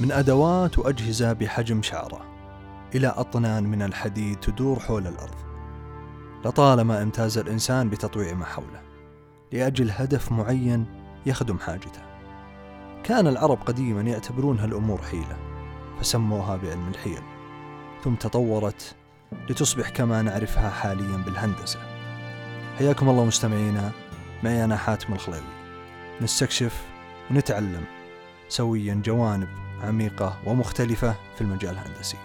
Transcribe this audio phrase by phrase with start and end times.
[0.00, 2.20] من أدوات وأجهزة بحجم شعرة
[2.94, 5.34] إلى أطنان من الحديد تدور حول الأرض.
[6.44, 8.82] لطالما امتاز الإنسان بتطويع ما حوله
[9.52, 10.86] لأجل هدف معين
[11.26, 12.00] يخدم حاجته.
[13.04, 15.36] كان العرب قديما يعتبرون هالأمور حيلة
[16.00, 17.22] فسموها بعلم الحيل.
[18.04, 18.94] ثم تطورت
[19.50, 21.78] لتصبح كما نعرفها حاليا بالهندسة.
[22.78, 23.90] حياكم الله مستمعينا
[24.44, 25.42] معي أنا حاتم الخليوي
[26.20, 26.84] نستكشف
[27.30, 27.84] ونتعلم
[28.48, 29.48] سويا جوانب
[29.82, 32.16] عميقة ومختلفة في المجال الهندسي.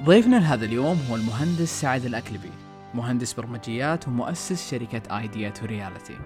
[0.00, 2.50] ضيفنا لهذا اليوم هو المهندس سعد الأكلبي
[2.94, 6.18] مهندس برمجيات ومؤسس شركة Idea to Reality.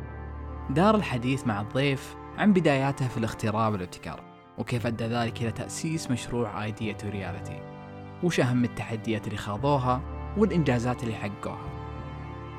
[0.71, 4.23] دار الحديث مع الضيف عن بداياته في الاختراع والابتكار
[4.59, 7.61] وكيف أدى ذلك إلى تأسيس مشروع Idea to Reality.
[8.23, 11.73] وش أهم التحديات اللي خاضوها؟ والإنجازات اللي حققوها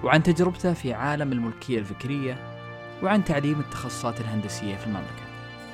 [0.03, 2.53] وعن تجربته في عالم الملكية الفكرية
[3.03, 5.23] وعن تعليم التخصصات الهندسية في المملكة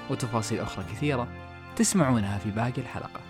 [0.09, 1.27] وتفاصيل أخرى كثيرة
[1.75, 3.21] تسمعونها في باقي الحلقة.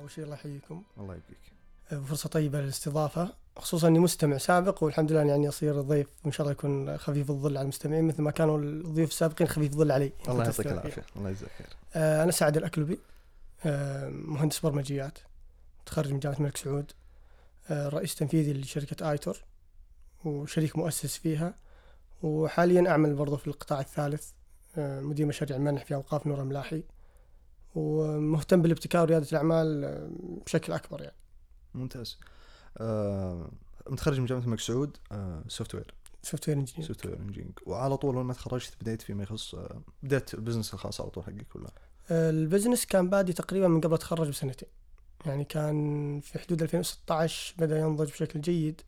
[0.00, 3.34] أول شيء الله يحييكم الله يبقيك فرصة طيبة للاستضافة.
[3.58, 7.56] خصوصا إني مستمع سابق والحمد لله يعني اصير ضيف وإن شاء الله يكون خفيف الظل
[7.56, 10.12] على المستمعين مثل ما كانوا الضيوف السابقين خفيف الظل علي.
[10.28, 11.04] الله يعطيك العافية.
[11.16, 11.66] الله يجزاك خير.
[11.94, 12.98] آه أنا سعد الاكلبي
[13.66, 15.18] آه مهندس برمجيات.
[15.82, 16.92] متخرج من جامعة الملك سعود.
[17.70, 19.44] آه رئيس تنفيذي لشركة آيتور
[20.24, 21.54] وشريك مؤسس فيها.
[22.22, 24.30] وحاليا أعمل برضو في القطاع الثالث.
[24.76, 26.82] مدير مشاريع المنح في أوقاف نورة الملاحي
[27.74, 30.08] ومهتم بالابتكار وريادة الأعمال آه،
[30.46, 31.16] بشكل أكبر يعني.
[31.74, 32.18] ممتاز.
[32.80, 33.50] آه،
[33.86, 34.96] متخرج من جامعة الملك سعود
[35.48, 40.34] software software engineer software engineering وعلى طول أول ما تخرجت بديت فيما يخص آه، بديت
[40.34, 41.70] ال business الخاص على طول حقك ولا؟
[42.10, 44.68] آه، ال business كان بادي تقريبا من قبل اتخرج بسنتين.
[45.26, 48.80] يعني كان في حدود 2016 بدأ ينضج بشكل جيد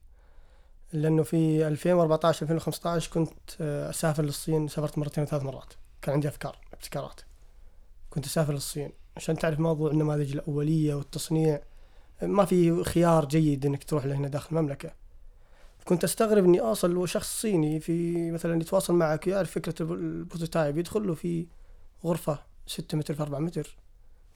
[0.92, 4.68] لأنه في 2014 2015 كنت آه، أسافر للصين.
[4.68, 5.74] سافرت مرتين وثلاث مرات.
[6.02, 7.20] كان عندي أفكار ابتكارات.
[8.10, 8.92] كنت أسافر للصين.
[9.16, 11.62] عشان تعرف موضوع النماذج الأولية والتصنيع
[12.22, 14.90] ما في خيار جيد إنك تروح له هنا داخل المملكة.
[15.84, 20.01] كنت أستغرب إني اوصل شخص صيني في مثلا يتواصل معك يعرف فكرة ال p- ال
[20.01, 21.46] prototype يدخل له في
[22.04, 23.76] غرفة 6 متر في 4 متر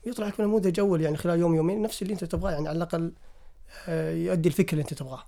[0.06, 3.12] يطلع لك نموذج أول يعني خلال يوم يومين نفس اللي أنت تبغاه يعني على الأقل
[3.88, 5.22] آه، يؤدي الفكرة اللي أنت تبغاه.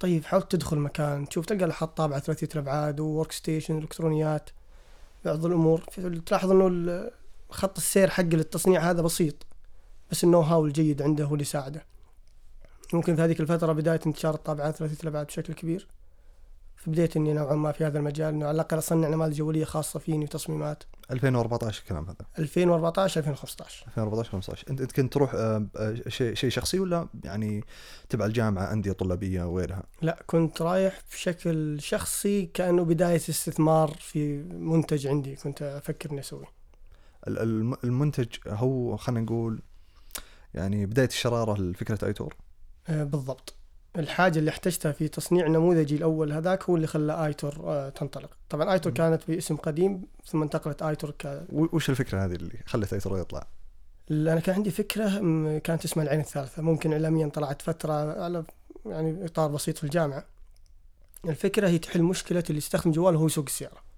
[0.00, 4.50] طيب حاول تدخل مكان تشوف تلقى حط طابعه ثلاثية الأبعاد workstation إلكترونيات
[5.24, 5.80] بعض الأمور
[6.26, 7.10] تلاحظ إنه
[7.50, 9.46] خط السير حق التصنيع هذا بسيط.
[10.12, 11.84] بس ال know-how الجيد عنده هو اللي يساعده
[12.92, 15.88] ممكن في هذيك الفترة بداية انتشار الطابعات ثلاثية الأبعاد بشكل كبير.
[16.76, 20.24] فبديت إني نوعا ما في هذا المجال إنه على الأقل أصنع نماذج أولية خاصة فيني
[20.24, 20.82] وتصميمات.
[21.10, 22.16] 2014 الكلام هذا.
[22.38, 27.64] 2014 2015 2014 15 انت أنت كنت تروح آه، آه، شيء شيء شخصي ولا يعني
[28.08, 35.06] تبع الجامعة أندية طلابية وغيرها؟ لا كنت رايح بشكل شخصي كأنه بداية استثمار في منتج
[35.06, 36.46] عندي كنت أفكر إني أسويه.
[37.28, 39.62] ال- الم- المنتج هو خلينا نقول
[40.54, 42.36] يعني بداية الشرارة لفكرة آيتور؟
[42.88, 43.54] آه، بالضبط.
[43.96, 48.30] الحاجة اللي احتجتها في تصنيع نموذجي الأول هذاك هو اللي خلى آيتور آه، تنطلق.
[48.50, 48.94] طبعا آيتور م.
[48.94, 51.42] كانت باسم قديم ثم انتقلت آيتور ك...
[51.52, 53.46] وش الفكرة هذه اللي خلت آيتور يطلع؟
[54.10, 55.08] أنا كان عندي فكرة
[55.58, 56.62] كانت اسمها العين الثالثة.
[56.62, 58.44] ممكن اعلاميا طلعت فترة على
[58.86, 60.24] يعني إطار بسيط في الجامعة.
[61.24, 63.91] الفكرة هي تحل مشكلة اللي يستخدم جواله وهو يسوق السيارة.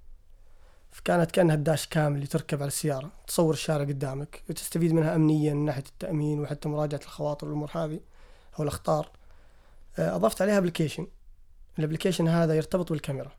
[0.95, 5.55] فكانت كأنها ال dash cam اللي تركب على السيارة تصور الشارع قدامك وتستفيد منها امنيا
[5.55, 8.01] من ناحية التأمين وحتى مراجعة الخواطر والأمور هذه
[8.59, 9.11] أو الأخطار.
[9.99, 11.07] آه، أضفت عليها application.
[11.79, 13.33] ال application هذا يرتبط بالكاميرا.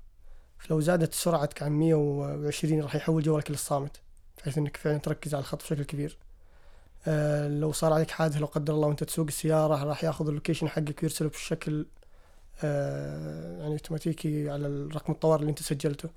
[0.60, 4.02] فلو زادت سرعتك عن 120 راح يحول جوالك للصامت
[4.38, 6.18] بحيث إنك فعلا تركز على الخط بشكل كبير.
[7.08, 10.70] آه، لو صار عليك حادث لو قدر الله وأنت تسوق السيارة راح ياخذ ال location
[10.70, 11.86] حقك ويرسله بشكل
[12.64, 16.10] آه، يعني أوتوماتيكي على الرقم الطوارئ اللي أنت سجلته.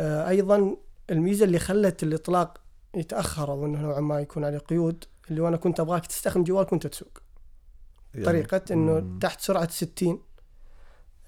[0.00, 0.76] أيضا
[1.10, 2.60] الميزة اللي خلت الإطلاق
[2.94, 6.86] يتأخر أو إنه نوعا ما يكون عليه قيود اللي وأنا كنت أبغاك تستخدم جوالك وانت
[6.86, 7.18] تسوق.
[8.14, 9.18] يعني طريقة إنه.
[9.20, 10.22] تحت سرعة 60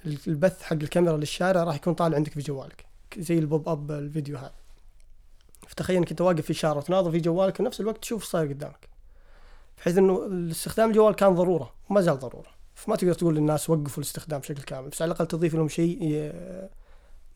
[0.06, 2.86] البث حق الكاميرا للشارع راح يكون طالع عندك في جوالك
[3.18, 4.54] زي البوب أب الفيديو هذا.
[5.68, 8.48] فتخيل إنك أنت واقف في اشاره وتناظر في جوالك وفي نفس الوقت تشوف إيش صاير
[8.48, 8.88] قدامك.
[9.78, 12.56] بحيث إنه استخدام الجوال كان ضرورة وما زال ضرورة.
[12.74, 15.98] فما تقدر تقول للناس وقفوا الاستخدام بشكل كامل بس على الأقل تضيف لهم شيء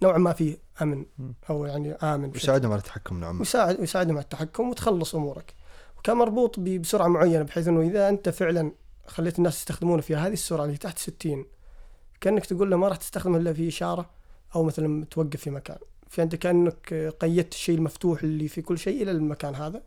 [0.02, 1.04] نوعا ما فيه أمن.
[1.50, 3.42] أو يعني آمن بشكل يساعدهم على التحكم نوعا ما.
[3.42, 5.54] يساعد يساعدهم على التحكم وتخلص أمورك.
[5.98, 8.72] وكان مربوط بسرعة معينة بحيث إنه إذا أنت فعلا
[9.06, 11.44] خليت الناس يستخدمونه في هذه السرعة اللي تحت 60
[12.20, 14.10] كأنك تقول له ما راح تستخدمه إلا في إشارة
[14.54, 15.78] أو مثلا توقف في مكان.
[16.08, 19.82] فانت كأنك قيدت الشيء المفتوح اللي في كل شيء إلى المكان هذا.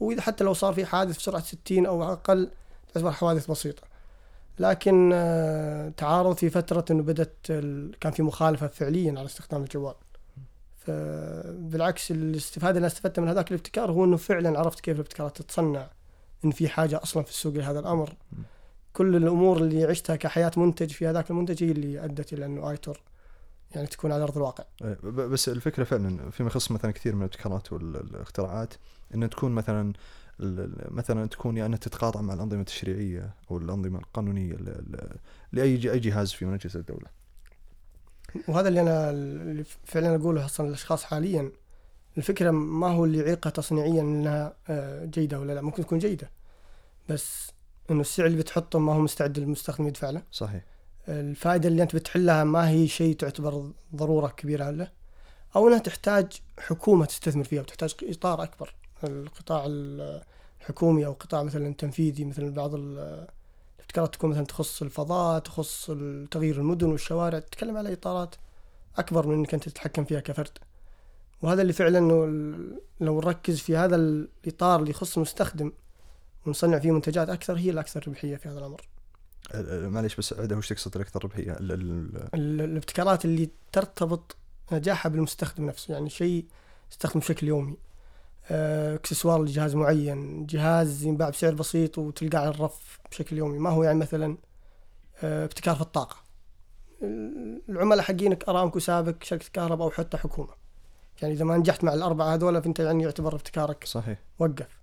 [0.00, 2.50] وإذا حتى لو صار في حادث بسرعة 60 أو أقل
[2.94, 3.82] تعتبر حوادث بسيطة.
[4.58, 9.94] لكن آه، تعارض في فترة إنه بدأت ال- كان في مخالفة فعليا على استخدام الجوال.
[10.78, 15.90] فبالعكس الاستفادة اللي استفدتها من هذاك الابتكار هو إنه فعلا عرفت كيف الابتكارات تتصنع
[16.44, 18.14] إن في حاجة أصلا في السوق لهذا الأمر.
[18.92, 23.00] كل الأمور اللي عشتها كحياة منتج في هذاك المنتج هي اللي أدت إلى إنه آيتور
[23.74, 24.64] يعني تكون على أرض الواقع.
[24.84, 28.74] إيه، بس الفكرة فعلا فيما يخص مثلا كثير من الابتكارات والإختراعات
[29.14, 29.92] ان تكون مثلا
[30.90, 34.56] مثلا تكون يا أنها تتقاطع مع الأنظمة التشريعية أو الأنظمة القانونية
[35.52, 37.06] لأي أي جهاز في مجلس الدولة.
[38.48, 41.50] وهذا اللي أنا اللي فعلا أقوله أصلا للأشخاص حاليا
[42.18, 46.30] الفكرة ما هو اللي يعيقها تصنيعيا إنها آه، جيدة ولا لا ممكن تكون جيدة
[47.08, 47.50] بس
[47.90, 50.64] إنه السعر اللي بتحطه ما هو مستعد المستخدم يدفع له صحيح.
[51.08, 54.90] الفائدة اللي أنت بتحلها ما هي شيء تعتبر ضرورة كبيرة له
[55.56, 58.74] أو إنها تحتاج حكومة تستثمر فيها وتحتاج إطار أكبر
[59.04, 59.64] القطاع
[60.60, 63.26] الحكومي أو قطاع مثلا تنفيذي مثل بعض ال-
[63.78, 65.90] الابتكارات تكون مثلا تخص الفضاء تخص
[66.30, 68.34] تغيير المدن والشوارع تتكلم على إطارات
[68.96, 70.58] أكبر من إنك أنت تتحكم فيها كفرد.
[71.42, 71.98] وهذا اللي فعلا
[73.00, 75.72] لو نركز في هذا الإطار اللي يخص المستخدم
[76.46, 78.80] ونصنع فيه منتجات أكثر هي الأكثر ربحية في هذا الأمر.
[79.54, 84.36] ال- ال- معليش بس عدة وش تقصد الأكثر ربحية؟ ال- ال- ال- الابتكارات اللي ترتبط
[84.72, 86.44] نجاحها بالمستخدم نفسه يعني شيء
[86.90, 87.76] يستخدم بشكل يومي.
[88.50, 90.46] اكسسوار لجهاز معين.
[90.46, 93.58] جهاز ينباع بسعر بسيط وتلقاه على الرف بشكل يومي.
[93.58, 94.38] ما هو يعني مثلا
[95.22, 96.16] آه، ابتكار في الطاقة
[97.02, 100.50] ال- العملاء حقينك أرامكو سابق شركة كهرباء أو حتى حكومة.
[101.22, 104.18] يعني إذا ما نجحت مع الأربعة هذول فأنت يعني يعتبر ابتكارك صحيح.
[104.38, 104.80] وقف.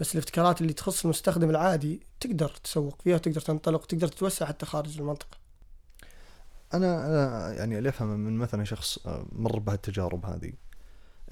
[0.00, 4.98] بس الابتكارات اللي تخص المستخدم العادي تقدر تسوق فيها وتقدر تنطلق وتقدر تتوسع حتى خارج
[4.98, 5.38] المنطقة.
[6.74, 10.52] أنا أنا يعني اللي افهم من مثلا شخص آه، مر بهالتجارب هذه.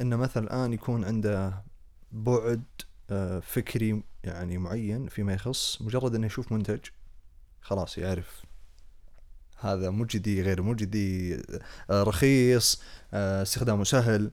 [0.00, 1.62] إنه مثلا الآن يكون عنده
[2.12, 2.62] بعد
[3.10, 6.80] آه، فكري يعني معين فيما يخص مجرد إنه يشوف منتج
[7.62, 8.42] خلاص يعرف
[9.60, 11.34] هذا مجدي غير مجدي
[11.90, 12.82] آه، رخيص
[13.14, 14.30] آه، استخدامه سهل.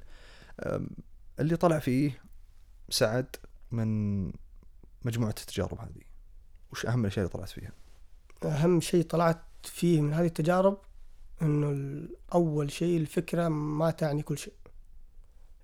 [1.39, 2.21] اللي طلع فيه
[2.89, 3.35] سعد
[3.71, 4.23] من
[5.05, 6.01] مجموعة التجارب هذه.
[6.71, 7.71] وش أهم الأشياء اللي طلعت فيها؟
[8.45, 10.77] أهم شيء طلعت فيه من هذه التجارب
[11.41, 14.53] ال- أول شيء الفكرة ما تعني كل شيء.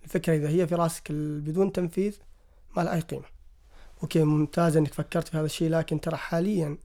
[0.03, 2.17] الفكرة إذا هي في راسك بدون تنفيذ
[2.77, 3.25] ما لها أي قيمة.
[4.03, 6.77] أوكي ممتاز إنك فكرت في هذا الشيء لكن ترى حاليا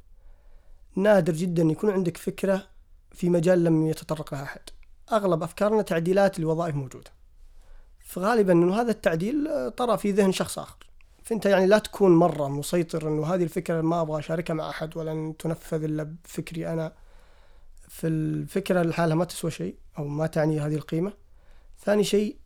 [0.96, 2.66] نادر جدا يكون عندك فكرة
[3.12, 4.60] في مجال لم يتطرق لها أحد.
[5.12, 7.10] أغلب أفكارنا تعديلات لوظائف موجودة.
[8.00, 10.86] فغالبا إنه هذا التعديل طرى في ذهن شخص آخر.
[11.24, 15.34] فأنت يعني لا تكون مرة مسيطر إنه هذه الفكرة ما أبغى أشاركها مع أحد ولا
[15.38, 16.92] تنفذ إلا بفكري أنا.
[17.88, 21.12] في الفكرة لحالها ما تسوى شيء أو ما تعني هذه القيمة.
[21.84, 22.36] ثاني شيء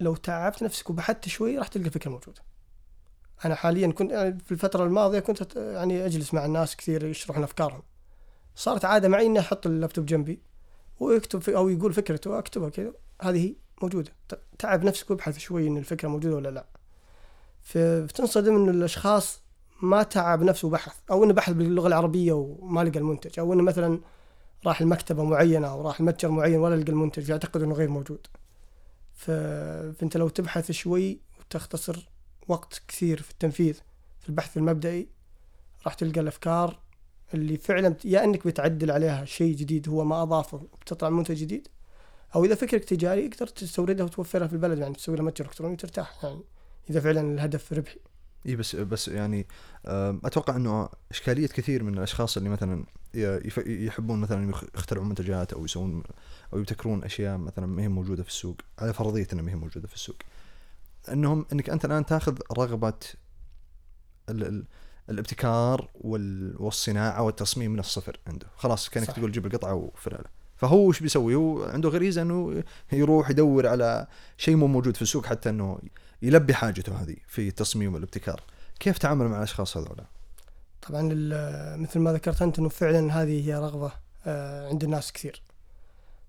[0.00, 2.42] لو تعبت نفسك وبحثت شوي راح تلقى فكرة موجودة.
[3.44, 7.82] أنا حاليا كنت يعني في الفترة الماضية كنت يعني أجلس مع الناس كثير يشرحون أفكارهم.
[8.54, 10.42] صارت عادة معي إني أحط اللابتوب جنبي
[11.00, 12.92] ويكتب في أو يقول فكرته اكتبها كذا
[13.22, 14.12] هذه هي موجودة.
[14.58, 16.66] تعب نفسك وابحث شوي إن الفكرة موجودة ولا لا.
[17.60, 19.42] فتنصدم إن الأشخاص
[19.82, 20.96] ما تعب نفسه وبحث.
[21.10, 23.40] أو إنه بحث باللغة العربية وما لقى المنتج.
[23.40, 24.00] أو إنه مثلا
[24.66, 28.26] راح المكتبه معينة أو راح المتجر معين ولا لقى المنتج يعتقد إنه غير موجود.
[29.18, 32.08] فانت لو تبحث شوي وتختصر
[32.48, 33.74] وقت كثير في التنفيذ
[34.20, 35.08] في البحث المبدئي
[35.86, 36.78] راح تلقى الأفكار
[37.34, 41.68] اللي فعلا يا إنك بتعدل عليها شيء جديد هو ما أضافه بتطلع منتج جديد
[42.34, 46.24] أو إذا فكرك تجاري تقدر تستوردها وتوفرها في البلد يعني تسوي لها متجر إلكتروني وترتاح
[46.24, 46.40] يعني
[46.90, 47.98] إذا فعلا الهدف ربحي.
[48.46, 49.46] إي بس بس يعني
[50.24, 52.84] أتوقع إنه إشكالية كثير من الأشخاص اللي مثلا
[53.66, 56.02] يحبون مثلا يخ- يخترعون منتجات أو يسوون
[56.52, 59.88] أو يبتكرون أشياء مثلا ما هي موجودة في السوق على فرضية إنها ما هي موجودة
[59.88, 60.16] في السوق.
[61.12, 62.94] إنهم إنك أنت الآن تأخذ رغبة
[64.28, 64.64] ال ال
[65.10, 68.46] الابتكار وال والصناعة والتصميم من الصفر عنده.
[68.56, 69.16] خلاص كأنك صح.
[69.16, 70.24] تقول جيب القطعة وفر له
[70.56, 75.26] فهو وش بيسوي؟ هو عنده غريزة إنه يروح يدور على شيء مو موجود في السوق
[75.26, 75.78] حتى إنه
[76.22, 78.40] يلبي حاجته هذه في التصميم والابتكار.
[78.80, 80.04] كيف تعامل مع الأشخاص هذولا؟
[80.88, 81.02] طبعا
[81.76, 83.92] مثل ما ذكرت أنت إنه فعلا هذه هي رغبة
[84.26, 85.42] آه، عند الناس كثير.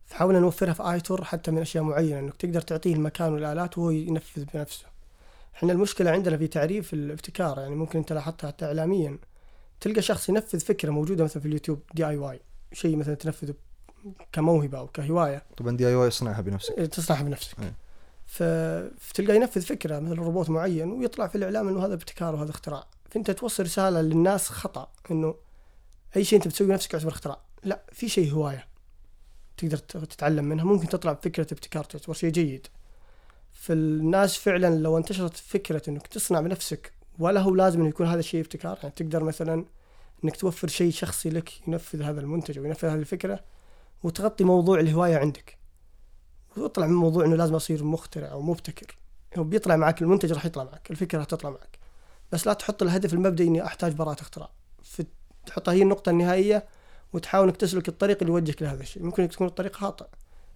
[0.05, 4.45] فحاولنا نوفرها في آيتور حتى من أشياء معينة إنك تقدر تعطيه المكان والآلات وهو ينفذ
[4.53, 4.85] بنفسه.
[5.55, 9.17] إحنا المشكلة عندنا في تعريف الابتكار يعني ممكن أنت لاحظتها حتى اعلاميا.
[9.81, 12.39] تلقى شخص ينفذ فكرة موجودة مثلا في اليوتيوب DIY
[12.73, 13.53] شيء مثلا تنفذه
[14.31, 15.43] كموهبة أو كهواية.
[15.57, 16.73] طبعا DIY يصنعها بنفسك.
[16.73, 17.59] تصنعها بنفسك.
[17.59, 17.73] أي.
[18.29, 22.87] فتلقى ينفذ فكرة مثل روبوت معين ويطلع في الإعلام إنه هذا ابتكار وهذا اختراع.
[23.09, 25.35] فأنت توصل رسالة للناس خطأ إنه
[26.15, 27.41] أي شيء أنت بتسويه بنفسك يعتبر اختراع.
[27.63, 28.67] لا في شيء هواية
[29.57, 30.65] تقدر تتعلم منها.
[30.65, 32.67] ممكن تطلع بفكرة ابتكار تعتبر شيء جيد.
[33.51, 38.41] فالناس فعلا لو انتشرت فكرة إنك تصنع بنفسك ولا هو لازم إنه يكون هذا الشيء
[38.41, 38.77] ابتكار.
[38.83, 39.65] يعني تقدر مثلا
[40.23, 43.39] إنك توفر شيء شخصي لك ينفذ هذا المنتج أو ينفذ هذه الفكرة
[44.03, 45.58] وتغطي موضوع الهواية عندك.
[46.61, 48.97] ويطلع من موضوع إنه لازم أصير مخترع أو مبتكر.
[49.37, 51.79] هو بيطلع معك المنتج راح يطلع معك الفكرة راح تطلع معك.
[52.31, 54.49] بس لا تحط الهدف المبدئي إني أحتاج براءة اختراع.
[55.45, 56.65] تحطها هي النقطة النهائية
[57.13, 59.03] وتحاول إنك تسلك الطريق اللي يوجهك لهذا الشيء.
[59.03, 60.05] ممكن تكون الطريق خاطئ.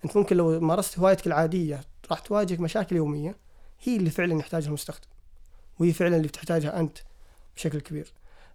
[0.06, 1.82] أنت ممكن لو مارست هوايتك العادية
[2.12, 3.38] راح تواجهك مشاكل يومية
[3.84, 5.08] هي اللي فعلا يحتاجها المستخدم.
[5.80, 6.98] وهي فعلا اللي بتحتاجها أنت
[7.56, 8.14] بشكل كبير.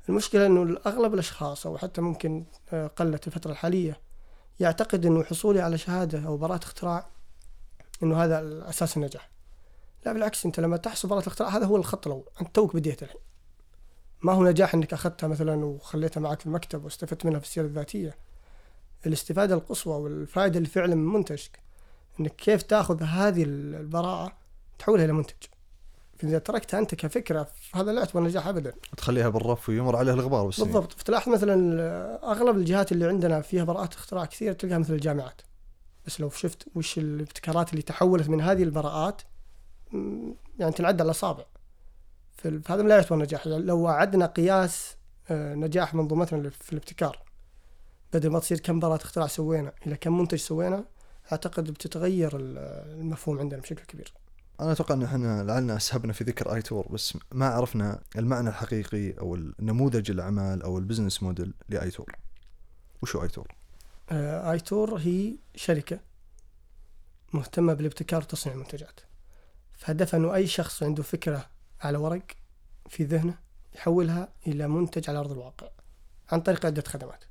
[0.09, 4.00] المشكلة إنه اغلب الأشخاص أو حتى ممكن آه، قلت الفترة الحالية
[4.61, 7.07] يعتقد إنه حصولي على شهادة أو براءة اختراع
[8.02, 9.31] إنه هذا أساس النجاح.
[10.07, 13.21] لا بالعكس أنت لما تحصل براءه الاختراع هذا هو الخط الأول انت توك بديت الحين.
[14.23, 18.17] ما هو نجاح إنك أخذتها مثلا وخليتها معك في المكتب واستفدت منها في السيرة الذاتية.
[19.07, 21.59] الاستفادة القصوى والفائده اللي فعلا من منتجك
[22.21, 24.33] إنك كيف تأخذ هذه البراءه
[24.78, 25.47] تحولها إلى منتج.
[26.25, 28.73] اذا تركتها أنت كفكرة فهذا لا يعتبر نجاح ابدا.
[28.97, 30.73] تخليها بالرف ويمر عليها الغبار بالسنين.
[30.73, 30.93] بالضبط.
[30.93, 35.43] فتلاحظ مثلا أغلب الجهات اللي عندنا فيها براءات اختراع كثير تلقاها مثل الجامعات.
[36.07, 39.23] بس لو شفت وش الابتكارات اللي تحولت من هذه البراءات
[40.59, 41.45] يعني تنعد على الأصابع.
[42.33, 43.47] فهذا لا يعتبر نجاح.
[43.47, 44.97] لو أعدنا قياس
[45.31, 47.23] آه، نجاح منظومتنا في الابتكار
[48.12, 50.85] بدل ما تصير كم براءة اختراع سوينا إلى كم منتج سوينا
[51.33, 54.14] أعتقد بتتغير المفهوم عندنا بشكل كبير.
[54.61, 59.35] أنا أتوقع إن إحنا لعلنا أسهبنا في ذكر آيتور بس ما عرفنا المعنى الحقيقي أو
[59.35, 62.16] النموذج الأعمال أو ال business model لآيتور
[63.02, 63.58] وشو آيتور
[64.11, 66.00] آه، آيتور هي شركة
[67.33, 69.00] مهتمة بالابتكار وتصنيع المنتجات.
[69.73, 71.47] فهدفها إنه أي شخص عنده فكرة
[71.81, 72.23] على ورق
[72.88, 73.38] في ذهنه
[73.75, 75.69] يحولها إلى منتج على أرض الواقع
[76.33, 77.25] عن طريق عدة خدمات.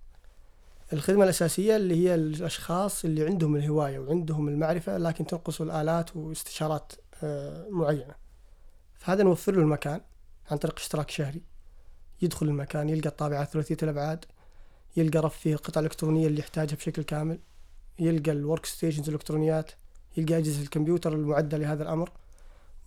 [0.93, 6.93] الخدمة الأساسية اللي هي الأشخاص اللي عندهم الهواية وعندهم المعرفة لكن تنقصوا الآلات واستشارات
[7.23, 8.15] آه، معينة.
[8.95, 10.01] فهذا نوفر له المكان
[10.51, 11.41] عن طريق اشتراك شهري.
[12.21, 14.25] يدخل المكان يلقى الطابعات ثلاثية الأبعاد.
[14.97, 17.39] يلقى رف فيه القطع الإلكترونية اللي يحتاجها بشكل كامل
[17.99, 19.71] يلقى ال workstations الإلكترونيات
[20.17, 22.09] يلقى أجهزة الكمبيوتر المعدة لهذا الأمر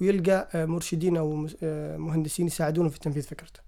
[0.01, 3.61] ويلقى آه، مرشدين أو آه، مهندسين يساعدونه في تنفيذ فكرته.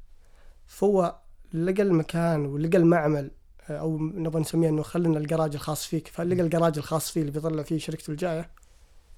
[0.67, 1.17] فهو
[1.53, 3.31] لقى المكان ولقى المعمل
[3.71, 7.79] أو نبغى نسميه إنه خلينا الجراج الخاص فيك فلقى الجراج الخاص فيه اللي بيطلع فيه
[7.79, 8.51] شركته الجاية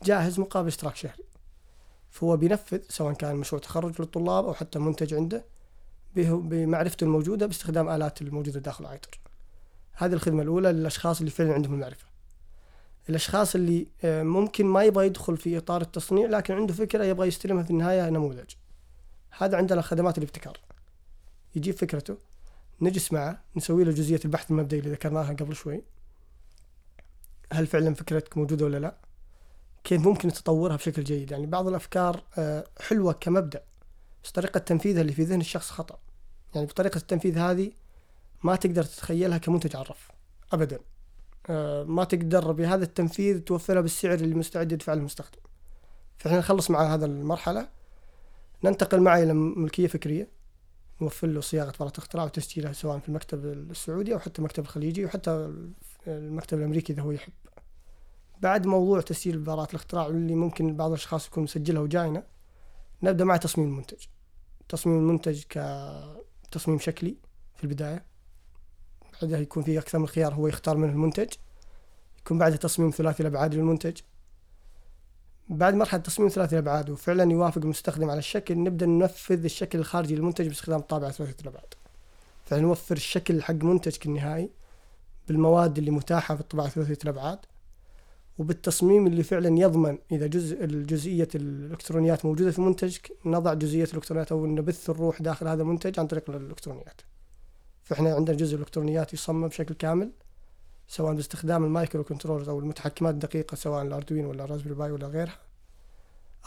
[0.02, 1.24] جاهز مقابل اشتراك شهري.
[2.10, 5.44] فهو بينفذ سواء كان مشروع تخرج للطلاب أو حتى منتج عنده
[6.16, 9.20] بمعرفته الموجودة باستخدام آلات الموجودة داخل ايتر
[9.94, 12.06] هذه الخدمة الأولى للأشخاص اللي فعلا عندهم المعرفة.
[13.08, 17.62] الأشخاص اللي آه، ممكن ما يبغى يدخل في إطار التصنيع لكن عنده فكرة يبغى يستلمها
[17.62, 18.50] في النهاية نموذج.
[19.30, 20.58] هذا عندنا خدمات الابتكار.
[21.56, 22.16] يجيب فكرته
[22.80, 25.82] نجلس معه نسوي له جزئية البحث المبدئي اللي ذكرناها قبل شوي.
[27.52, 28.94] هل فعلا فكرتك موجودة ولا لا؟
[29.84, 33.62] كيف ممكن تطورها بشكل جيد؟ يعني بعض الأفكار آه، حلوة كمبدأ.
[34.24, 35.98] بس طريقة تنفيذها اللي في ذهن الشخص خطأ.
[36.54, 37.72] يعني بطريقة التنفيذ هذه
[38.42, 40.10] ما تقدر تتخيلها كمنتج الرف
[40.52, 40.78] أبدا.
[41.50, 45.40] آه، ما تقدر بهذا التنفيذ توفرها بالسعر اللي مستعد يدفعه المستخدم.
[46.18, 47.68] فإحنا نخلص مع هذا المرحلة.
[48.64, 50.28] ننتقل معه إلى ملكية فكرية.
[51.00, 55.54] نوفر له صياغة براءة اختراع وتسجيلها سواء في المكتب السعودي أو حتى المكتب الخليجي وحتى
[56.06, 57.32] المكتب الأمريكي إذا هو يحب.
[58.40, 62.22] بعد موضوع تسجيل براءة الاختراع اللي ممكن بعض الأشخاص يكون مسجلها وجاينا
[63.02, 64.04] نبدأ مع تصميم المنتج.
[64.68, 67.16] تصميم المنتج كتصميم شكلي
[67.56, 68.04] في البداية.
[69.22, 71.28] بعدها يكون في أكثر من خيار هو يختار منه المنتج.
[72.18, 74.00] يكون بعدها تصميم ثلاثي الأبعاد للمنتج.
[75.48, 80.48] بعد مرحلة تصميم ثلاثي الأبعاد وفعلا يوافق المستخدم على الشكل نبدأ ننفذ الشكل الخارجي للمنتج
[80.48, 81.74] باستخدام الطابعة ثلاثية الأبعاد.
[82.44, 84.50] فنوفر الشكل حق منتجك النهائي
[85.28, 87.38] بالمواد اللي متاحة في الطباعة ثلاثية الأبعاد.
[88.38, 94.46] وبالتصميم اللي فعلا يضمن إذا جزء الجزئية الإلكترونيات موجودة في منتجك نضع جزئية الإلكترونيات أو
[94.46, 97.00] نبث الروح داخل هذا المنتج عن طريق الإلكترونيات.
[97.82, 100.12] فإحنا عندنا جزء الإلكترونيات يصمم بشكل كامل
[100.88, 105.38] سواء باستخدام ال microcontrollers أو المتحكمات الدقيقة سواء الأردوينو ولا الرازبري باي ولا غيرها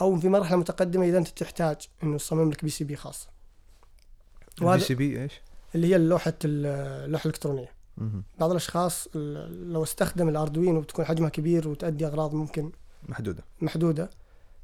[0.01, 3.29] أو في مرحلة متقدمة إذا أنت تحتاج إنه تصمم لك PCB خاص.
[4.61, 5.41] PCB إيش؟
[5.75, 7.76] اللي هي لوحة اللوحة الإلكترونية.
[8.39, 12.71] بعض الأشخاص لو استخدم الأردوينو وبتكون حجمها كبير وتؤدي أغراض ممكن
[13.03, 13.43] محدودة.
[13.61, 14.09] محدودة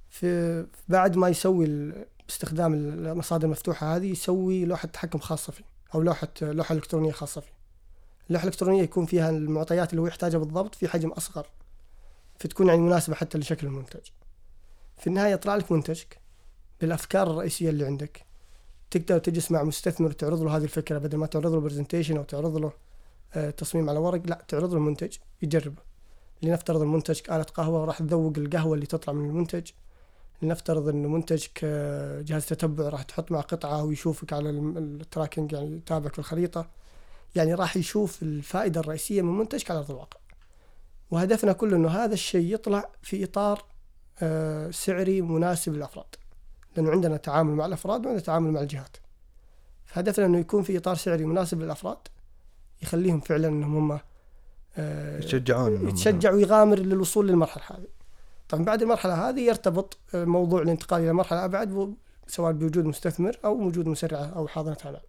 [0.09, 1.93] في بعد ما يسوي
[2.27, 5.63] باستخدام المصادر المفتوحة هذه يسوي لوحة تحكم خاصة فيه
[5.95, 7.53] أو لوحه لوحة إلكترونية خاصة فيه.
[8.27, 11.47] اللوحة الإلكترونية يكون فيها المعطيات اللي هو يحتاجها بالضبط في حجم أصغر
[12.39, 14.01] فتكون يعني مناسبة حتى لشكل المنتج.
[14.97, 16.17] في النهاية يطلع لك منتجك
[16.81, 18.25] بالأفكار الرئيسية اللي عندك.
[18.91, 22.57] تقدر تجلس مع مستثمر تعرض له هذه الفكرة بدل ما تعرض له برزنتيشن أو تعرض
[22.57, 22.71] له
[23.57, 25.81] تصميم على ورق لا تعرض له المنتج يجربه.
[26.41, 29.71] لنفترض المنتج آلة قهوة وراح تذوق القهوة اللي تطلع من المنتج.
[30.41, 36.13] لنفترض انه منتجك آه، جهاز تتبع راح تحط مع قطعة ويشوفك على التراكنج يعني يتابعك
[36.13, 36.69] في الخريطة.
[37.35, 40.19] يعني راح يشوف الفائدة الرئيسية من منتجك على أرض الواقع.
[41.11, 43.65] وهدفنا كله إنه هذا الشيء يطلع في إطار
[44.21, 46.15] آه، سعري مناسب للأفراد.
[46.75, 48.97] لأنه عندنا تعامل مع الأفراد وعندنا تعامل مع الجهات.
[49.85, 51.97] فهدفنا إنه يكون في إطار سعري مناسب للأفراد.
[52.83, 53.99] يخليهم فعلا إنهم هم
[54.77, 57.87] آه، يتشجعون يتشجع ويغامر للوصول للمرحلة هذه.
[58.49, 61.95] طبعا بعد المرحلة هذه يرتبط آه، موضوع الانتقال إلى مرحلة أبعد
[62.27, 65.01] سواء بوجود مستثمر أو وجود مسرعة أو حاضنة أعمال.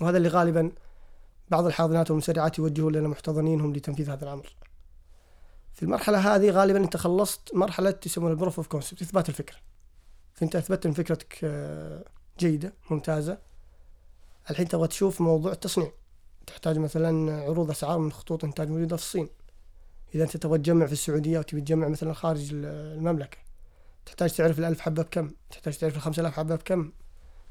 [0.00, 0.72] وهذا اللي غالبا
[1.50, 4.56] بعض الحاضنات والمسرعات يوجهون لنا محتضنينهم لتنفيذ هذا الأمر.
[5.74, 9.56] في المرحلة هذه غالبا أنت خلصت مرحلة يسمونها ال proof of concept إثبات الفكرة.
[10.34, 12.04] فأنت أثبتت إن فكرتك آه،
[12.38, 13.38] جيدة ممتازة.
[14.50, 15.92] الحين تبغى تشوف موضوع التصنيع.
[16.46, 19.28] تحتاج مثلا عروض أسعار من خطوط إنتاج موجودة في الصين.
[20.14, 22.64] إذا أنت تبغى تجمع في السعودية وتبي تجمع مثلا خارج ال-
[22.98, 23.38] المملكة
[24.06, 26.92] تحتاج تعرف الألف حبة بكم تحتاج تعرف الخمسة آلاف حبة بكم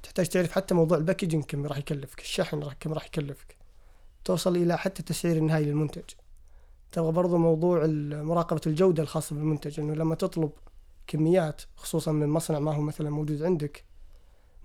[0.03, 3.55] تحتاج تعرف حتى موضوع الباكجينج كم راح يكلفك الشحن راح كم راح يكلفك
[4.25, 6.03] توصل إلى حتى التسعير النهائي للمنتج
[6.91, 10.51] تبغى برضو موضوع ال- مراقبة الجودة الخاصة بالمنتج إنه لما تطلب
[11.07, 13.83] كميات خصوصا من مصنع ما هو مثلا موجود عندك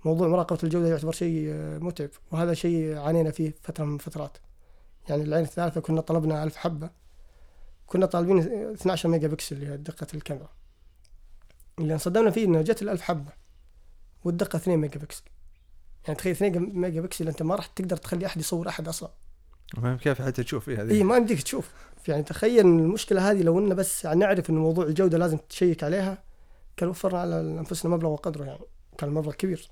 [0.05, 4.37] موضوع مراقبة الجودة يعتبر شيء آه، متعب وهذا شيء عانينا فيه فترة من الفترات
[5.09, 6.89] يعني العين الثالثة كنا طلبنا ألف حبة.
[7.87, 10.49] كنا طالبين 12 ميجا بكسل دقة الكاميرا.
[11.79, 13.31] اللي انصدمنا فيه إنه جت الألف حبة
[14.23, 15.23] والدقة 2 ميجا بكسل.
[16.05, 19.11] يعني تخيل 2 ميجا بكسل أنت ما راح تقدر تخلي أحد يصور أحد أصلا.
[19.77, 21.71] ما كيف حتى تشوف إيه هذه؟ اي ما يمديك تشوف.
[22.07, 26.23] يعني تخيل المشكلة هذه لو ان بس نعرف ان موضوع الجودة لازم تشيك عليها
[26.77, 28.65] كان وفرنا على أنفسنا مبلغ وقدره يعني
[28.97, 29.69] كان مبلغ كبير.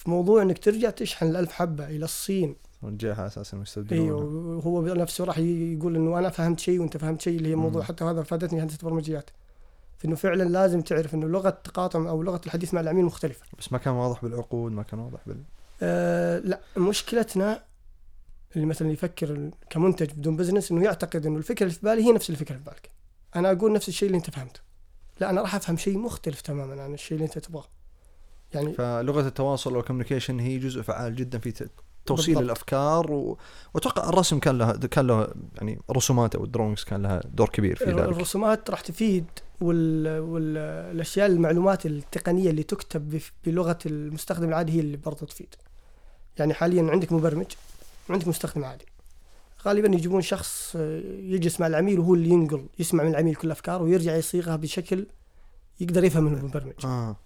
[0.00, 5.24] في موضوع إنك ترجع تشحن الألف حبة إلى الصين رجعها أساسا أيوه مستبدلون وهو بنفسه
[5.24, 7.82] راح يقول إنه أنا فهمت شيء وأنت فهمت شيء اللي هي موضوع.
[7.82, 9.30] حتى هذا فادتني هندسه برمجيات
[10.04, 13.44] انه فعلا لازم تعرف إنه لغة التقاطع أو لغة الحديث مع العميل مختلفة.
[13.58, 15.42] بس ما كان واضح بالعقود ما كان واضح بال
[15.82, 17.64] أه لا مشكلتنا
[18.56, 22.30] اللي مثلا يفكر كمنتج بدون بزنس إنه يعتقد إنه الفكرة اللي في بالي هي نفس
[22.30, 22.90] الفكرة اللي في بالك.
[23.36, 24.60] أنا أقول نفس الشيء اللي أنت فهمته.
[25.20, 27.79] لا أنا راح أفهم شيء مختلف تماما عن الشيء اللي أنت تبغاه.
[28.54, 31.68] يعني فلغة التواصل وال communication هي جزء فعال جدا في
[32.06, 32.44] توصيل بالضبط.
[32.44, 33.38] الأفكار و...
[33.74, 37.76] وأتوقع الرسم كان له كان له يعني رسومات أو ال drawings كان لها دور كبير
[37.76, 37.98] في ذلك.
[37.98, 39.24] الرسومات راح تفيد
[39.60, 40.20] وال...
[40.20, 45.54] والاشياء المعلومات التقنية اللي تكتب بلغة المستخدم العادي هي اللي برضه تفيد.
[46.38, 47.46] يعني حاليا عندك مبرمج
[48.08, 48.84] وعندك مستخدم عادي.
[49.66, 53.82] غالبا يجيبون شخص آه، يجلس مع العميل وهو اللي ينقل يسمع من العميل كل أفكاره
[53.82, 55.06] ويرجع يصيغها بشكل
[55.80, 57.16] يقدر يفهم المبرمج آه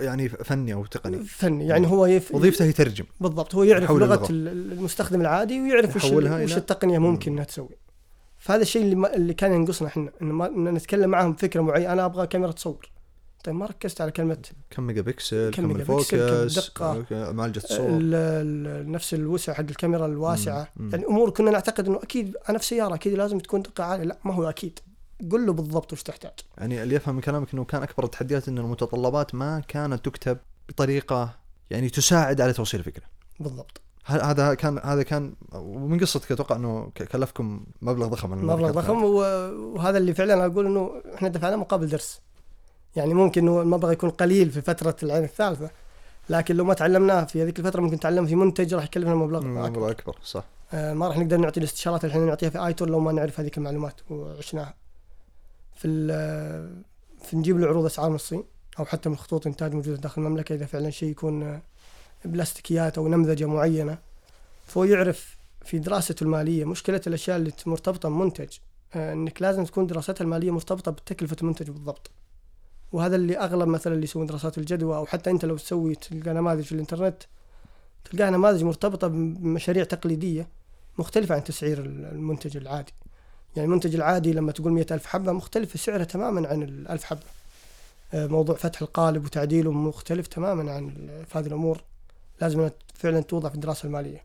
[0.00, 1.24] يعني فني أو تقني.
[1.24, 2.34] فني يعني هو يف...
[2.34, 3.04] وظيفته يترجم.
[3.20, 4.30] بالضبط هو يعرف لغة اللغة.
[4.30, 7.76] ال- المستخدم العادي ويعرف وش, إلى- التقنية ممكن إنها تسوي.
[8.38, 12.04] فهذا الشيء اللي, ما اللي كان ينقصنا إحنا انه ما نتكلم معهم بفكره معينة أنا
[12.04, 12.90] أبغى كاميرا تصور.
[13.44, 14.38] طيب ما ركزت على كلمة
[14.70, 16.96] كم ميجا بكسل كم ميجا ال focus كم الدقة.
[16.96, 20.68] okay، معالجة الصوت ال- ال- نفس الوسع حق الكاميرا الواسعة.
[20.76, 20.90] مم.
[20.92, 24.04] يعني امور كنا نعتقد إنه أكيد أنا في سيارة أكيد لازم تكون دقة عالية.
[24.04, 24.78] لا ما هو أكيد.
[25.32, 26.32] قل له بالضبط وش تحتاج.
[26.58, 31.34] يعني اللي يفهم من كلامك إنه كان أكبر التحديات ان المتطلبات ما كانت تكتب بطريقة
[31.70, 33.04] يعني تساعد على توصيل الفكرة
[33.40, 33.80] بالضبط.
[34.04, 38.70] هذا كان هذا كان ومن قصتك أتوقع إنه كلفكم مبلغ ضخم مبلغ.
[38.70, 42.20] ضخم وهذا اللي فعلا أقول إنه إحنا دفعنا مقابل درس.
[42.96, 45.70] يعني ممكن إنه المبلغ يكون قليل في فترة العين الثالثة
[46.30, 49.66] لكن لو ما تعلمناه في هذيك الفترة ممكن نتعلم في منتج راح يكلفنا مبلغ مبلغ
[49.66, 49.90] أكبر.
[49.90, 50.44] أكبر صح.
[50.72, 53.58] آه، ما راح نقدر نعطي الاستشارات اللي إحنا نعطيها في آيتون لو ما نعرف هذيك
[53.58, 54.74] المعلومات وعشناها.
[55.82, 55.88] في
[57.22, 58.44] في نجيب له عروض اسعار من الصين
[58.78, 61.62] أو حتى من خطوط إنتاج موجوده داخل المملكة إذا فعلا شيء يكون آه،
[62.24, 63.98] بلاستيكيات أو نمذجة معينة.
[64.66, 68.48] فهو يعرف في دراسته المالية مشكلة الأشياء اللي مرتبطة بمنتج
[68.94, 72.10] آه، إنك لازم تكون دراستها المالية مرتبطة بتكلفة المنتج بالضبط.
[72.92, 76.62] وهذا اللي أغلب مثلا اللي يسوون دراسات الجدوى أو حتى أنت لو تسوي تلقى نماذج
[76.62, 77.22] في الإنترنت
[78.04, 80.48] تلقاها نماذج مرتبطة بمشاريع تقليدية
[80.98, 82.92] مختلفة عن تسعير المنتج العادي.
[83.56, 87.22] يعني المنتج العادي لما تقول مئة ألف حبة مختلفة سعرها تماما عن الألف حبة.
[88.14, 90.90] آه، موضوع فتح القالب وتعديله مختلف تماما عن
[91.28, 91.82] في هذه الأمور.
[92.40, 94.24] لازم فعلا توضع في الدراسة المالية.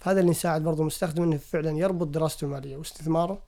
[0.00, 3.38] فهذا اللي يساعد برضو المستخدم إنه فعلا يربط دراسته المالية واستثماره.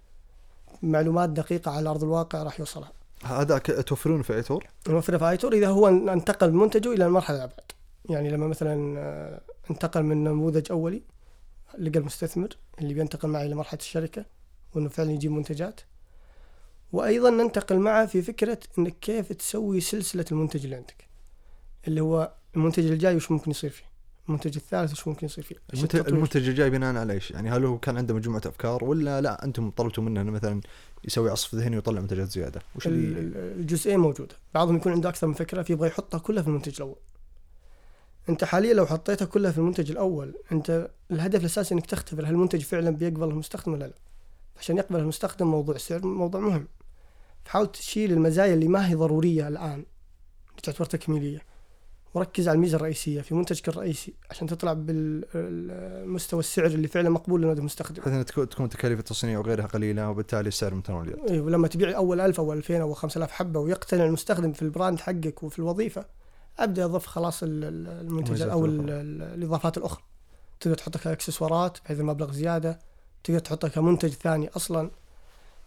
[0.83, 2.93] معلومات دقيقة على أرض الواقع راح يوصلها.
[3.25, 7.73] هذا توفرون في أيتور؟ نوفره في أيتور إذا هو انتقل منتجه إلى المرحلة الأبعد.
[8.09, 11.03] يعني لما مثلا آه، انتقل من نموذج أولي
[11.79, 12.49] لقى المستثمر
[12.81, 14.25] اللي بينتقل معي إلى مرحلة الشركة
[14.75, 15.81] وإنه فعلا يجيب منتجات.
[16.93, 21.09] وأيضا ننتقل معه في فكرة إنك كيف تسوي سلسلة المنتج اللي عندك.
[21.89, 23.85] اللي هو المنتج الجاي وش ممكن يصير فيه؟
[24.29, 26.09] المنتج الثالث وش ممكن يصير فيه؟ المنتج.
[26.09, 29.71] المنتج الجاي بناء على إيش؟ يعني هل هو كان عنده مجموعة أفكار ولا لا؟ أنتم
[29.71, 30.61] طلبتوا منه إنه مثلا
[31.05, 34.35] يسوي عصف ذهني ويطلع منتجات زيادة؟ وش الجزئين موجودة.
[34.55, 36.97] بعضهم يكون عنده أكثر من فكرة فيبغى يحطها كلها في المنتج الأول.
[38.29, 42.61] أنت حاليا لو حطيتها كلها في المنتج الأول أنت الهدف الأساسي إنك تختبر هل المنتج
[42.61, 43.95] فعلا بيقبل المستخدم ولا لا.
[44.61, 46.69] عشان يقبل المستخدم موضوع السعر موضوع مهم.
[47.45, 49.73] فحاول تشيل المزايا اللي ما هي ضرورية الآن
[50.51, 51.43] اللي تعتبر تكميلية.
[52.15, 57.61] وركز على الميزة الرئيسية في منتجك الرئيسي عشان تطلع بالمستوى السعر اللي فعلا مقبول لدى
[57.61, 58.03] المستخدم.
[58.03, 61.31] بحيث تكون تكاليف التصنيع وغيرها قليلة وبالتالي السعر متناول اليد.
[61.31, 65.43] إيه ولما تبيع أول 1000 أو 2000 أو 5000 حبة ويقتنع المستخدم في البراند حقك
[65.43, 66.05] وفي الوظيفة
[66.59, 68.91] أبدأ اضف خلاص ال- ال- المنتجات أو ال-
[69.79, 70.03] الأخرى.
[70.61, 72.79] تقدر تحطها كاكسسوارات بحيث المبلغ زيادة.
[73.25, 74.91] تقدر تحطها كمنتج ثاني أصلا.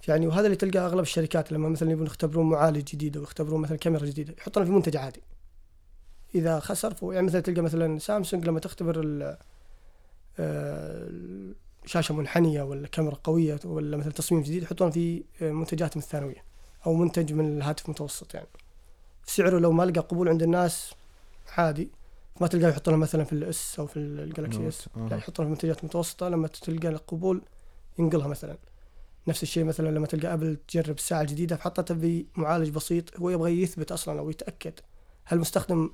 [0.08, 3.78] يعني وهذا اللي تلقاه أغلب الشركات لما مثلا يبون يختبرون معالج جديد أو يختبرون مثلا
[3.78, 5.22] كاميرا جديدة يحطونها في منتج عادي.
[6.36, 9.38] إذا خسر يعني مثلا تلقى مثلا سامسونج لما تختبر ال-
[10.40, 11.10] آه،
[11.86, 16.44] شاشة منحنية ولا كاميرا قوية ولا مثلا تصميم جديد يحطون في منتجات من الثانوية
[16.86, 18.48] أو منتج من الهاتف المتوسط يعني.
[19.26, 20.94] سعره لو ما لقى قبول عند الناس
[21.58, 21.90] عادي.
[22.42, 24.90] ما تلقاه يحطونه مثلا في الأس أو في الجالكسي أس.
[24.98, 25.08] آه.
[25.08, 27.42] لا يحطونها في منتجات متوسطة لما تلقى له قبول
[28.00, 28.58] ينقلها مثلا.
[29.28, 33.92] نفس الشيء مثلا لما تلقى أبل تجرب الساعة الجديده فحطتها بمعالج بسيط هو يبغى يثبت
[33.92, 34.74] أصلا أو يتأكد.
[35.24, 35.92] هل المستخدم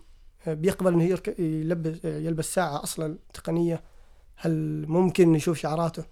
[0.47, 3.83] بيقبل إنه يلبس يلبس ساعة أصلا تقنية؟
[4.35, 6.03] هل ممكن نشوف شعاراته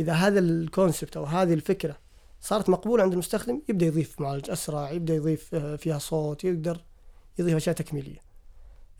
[0.00, 1.96] إذا هذا الكونسبت أو هذه الفكرة
[2.40, 6.80] صارت مقبولة عند المستخدم يبدأ يضيف معالج أسرع يبدأ يضيف آه، فيها صوت يقدر
[7.38, 8.25] يضيف أشياء تكميلية.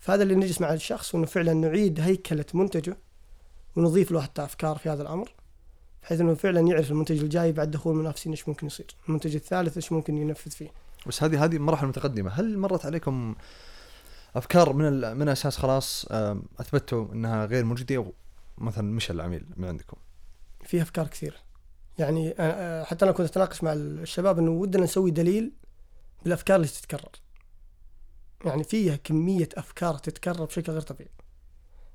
[0.06, 2.96] فهذا اللي نجلس مع الشخص وانه فعلا نعيد هيكلة منتجه
[3.76, 5.34] ونضيف له حتى أفكار في هذا الأمر
[6.02, 9.92] بحيث إنه فعلا يعرف المنتج الجاي بعد دخول المنافسين إيش ممكن يصير المنتج الثالث إيش
[9.92, 10.70] ممكن ينفذ فيه.
[11.06, 13.34] بس هذه هذه مراحل متقدمة، هل مرت عليكم
[14.36, 16.06] أفكار من من أساس خلاص
[16.60, 18.12] أثبتوا إنها غير مجديه
[18.58, 19.96] ومثلا مشى العميل من عندكم؟
[20.64, 21.36] في أفكار كثيره
[21.98, 22.30] يعني
[22.84, 25.52] حتى أنا كنت أتناقش مع الشباب إنه ودنا نسوي دليل
[26.24, 27.25] بالأفكار اللي تتكرر.
[28.44, 31.10] يعني فيها كمية أفكار تتكرر بشكل غير طبيعي.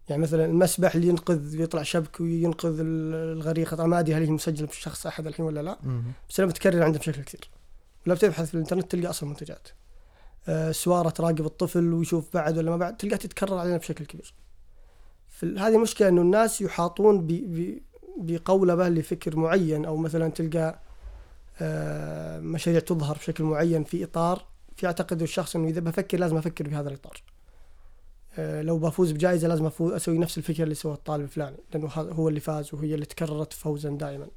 [0.09, 3.75] يعني مثلا المسبح اللي ينقذ يطلع شبك وينقذ ال- الغريقة.
[3.75, 5.77] طبعا ما أدري هل هي مسجلة بشخص أحد الحين ولا لا
[6.29, 7.49] بس لما تكرر عنده بشكل كثير.
[8.05, 9.67] ولو بتبحث في الإنترنت تلقى أصلا منتجات.
[10.47, 14.33] آه، سوارة تراقب الطفل ويشوف بعد ولا ما بعد تلقاها تتكرر علينا بشكل كبير.
[15.43, 17.27] هذه المشكلة إنه الناس يحاطون
[18.17, 20.79] بقولبه لفكر معين أو مثلا تلقى
[21.61, 24.45] آه، مشاريع تظهر بشكل معين في إطار
[24.81, 27.23] في يعتقد الشخص إنه إذا بفكر لازم أفكر بهذا الإطار.
[28.37, 32.29] آه، لو بفوز بجائزة لازم أفوز أسوي نفس الفكرة اللي سواه الطالب الفلاني لأنه هو
[32.29, 34.27] اللي فاز وهي اللي تكررت فوزا دائما.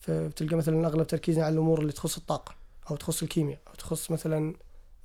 [0.00, 2.54] فتلقى مثلا أغلب تركيزنا على الأمور اللي تخص الطاقة
[2.90, 4.54] أو تخص الكيمياء أو تخص مثلا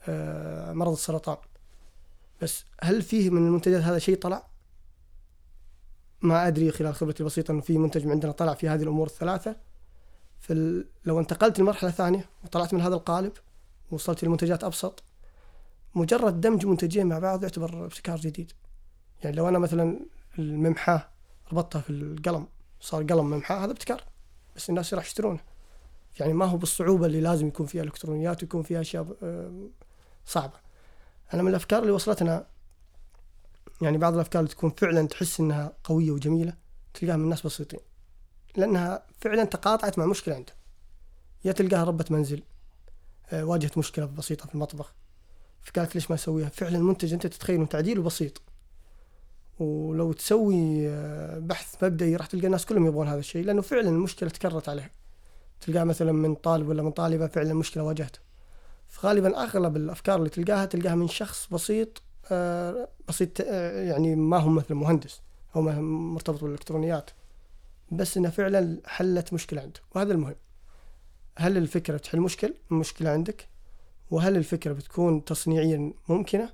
[0.08, 1.38] آه، مرض السرطان.
[2.42, 4.48] بس هل فيه من المنتجات هذا شيء طلع؟
[6.22, 9.56] ما أدري خلال خبرتي البسيطه إنه في منتج من عندنا طلع في هذه الأمور الثلاثة.
[10.40, 10.88] فال...
[11.06, 13.34] لو انتقلت لمرحلة ثانية وطلعت من هذا القالب
[13.94, 15.04] ووصلت لمنتجات أبسط.
[15.96, 18.52] مجرد دمج منتجين مع بعض يعتبر ابتكار جديد.
[19.24, 20.00] يعني لو أنا مثلا
[20.40, 21.10] الممحاة
[21.52, 22.48] ربطتها في القلم
[22.82, 24.04] صار قلم ممحاة هذا ابتكار.
[24.56, 25.40] بس الناس راح يشترونه.
[26.20, 29.70] يعني ما هو بالصعوبة اللي لازم يكون فيها إلكترونيات ويكون فيها أشياء آه،
[30.26, 30.60] صعبة.
[31.34, 32.46] أنا من الأفكار اللي وصلتنا
[33.82, 36.54] يعني بعض الأفكار اللي تكون فعلا تحس إنها قوية وجميلة
[36.94, 37.80] تلقاها من ناس بسيطين.
[38.56, 40.54] لأنها فعلا تقاطعت مع مشكلة عنده
[41.46, 42.44] يا تلقاها ربة منزل
[43.32, 44.94] واجهت مشكلة بسيطة في المطبخ.
[45.64, 48.42] فقالت ليش ما أسويها؟ فعلا المنتج أنت تتخيل إنه تعديله بسيط.
[49.60, 54.30] ولو تسوي آه، بحث مبدئي راح تلقى الناس كلهم يبغون هذا الشيء لأنه فعلا المشكلة
[54.30, 54.92] تكررت عليها.
[55.62, 58.20] تلقاها مثلا من طالب ولا من طالبة فعلا مشكلة واجهته.
[58.88, 64.50] فغالبا أغلب الأفكار اللي تلقاها تلقاها من شخص بسيط آه، بسيط آه، يعني ما هو
[64.50, 65.22] مثلا مهندس
[65.56, 67.10] أو مرتبط بالإلكترونيات
[67.92, 70.36] بس انها فعلا حلت مشكلة عنده وهذا المهم.
[71.38, 73.48] هل الفكرة بتحل مشكل؟ مشكلة عندك.
[74.12, 76.50] وهل الفكرة بتكون تصنيعيا ممكنة؟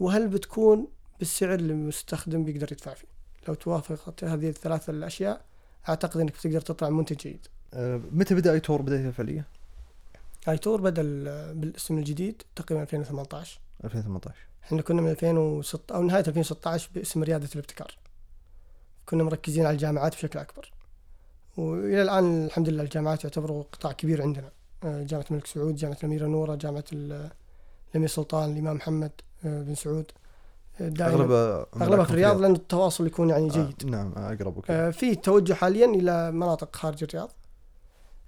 [0.00, 3.08] وهل بتكون بالسعر اللي المستخدم بيقدر يدفع فيه؟
[3.48, 5.44] لو توافقت هذه الثلاث الأشياء
[5.88, 9.46] أعتقد إنك بتقدر تطلع منتج جيد آه، متى بدأ اي تور بدايته الفعلية؟
[10.48, 16.24] اي تور بدأ ال- بالاسم الجديد تقريبا 2018 2018 إحنا كنا من 2006 أو نهاية
[16.26, 17.96] 2016 باسم ريادة الابتكار.
[19.06, 20.70] كنا مركزين على الجامعات بشكل أكبر.
[21.56, 24.50] وإلى الآن الحمد لله الجامعات يعتبروا قطاع كبير عندنا.
[24.84, 27.30] آه، جامعة الملك سعود جامعة الأميرة نورة جامعة ال-
[27.90, 29.10] الأمير سلطان الإمام محمد
[29.44, 30.10] آه، بن سعود.
[30.80, 33.74] آه، أغلبها اغلبها في الرياض لأن التواصل يكون يعني جيد.
[33.84, 34.86] آه نعم أقرب وكذا.
[34.88, 37.30] آه، في توجه حاليا إلى مناطق خارج الرياض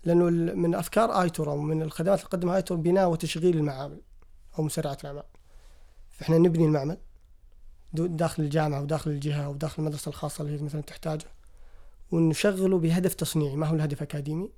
[0.05, 4.01] لأنه من أفكار آيتور أو من الخدمات اللي تقدمها آيتور بناء وتشغيل المعامل
[4.59, 5.23] أو مسرعة الأعمال.
[6.11, 6.97] فإحنا نبني المعمل
[7.93, 11.25] داخل الجامعة وداخل الجهة وداخل المدرسة الخاصة اللي هي مثلا تحتاجه
[12.13, 14.51] ونشغله بهدف تصنيعي ما هو الهدف أكاديمي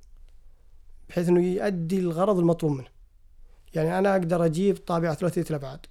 [1.08, 2.88] بحيث أنه يؤدي الغرض المطلوب منه.
[3.74, 5.86] يعني أنا أقدر أجيب طابعة ثلاثية الأبعاد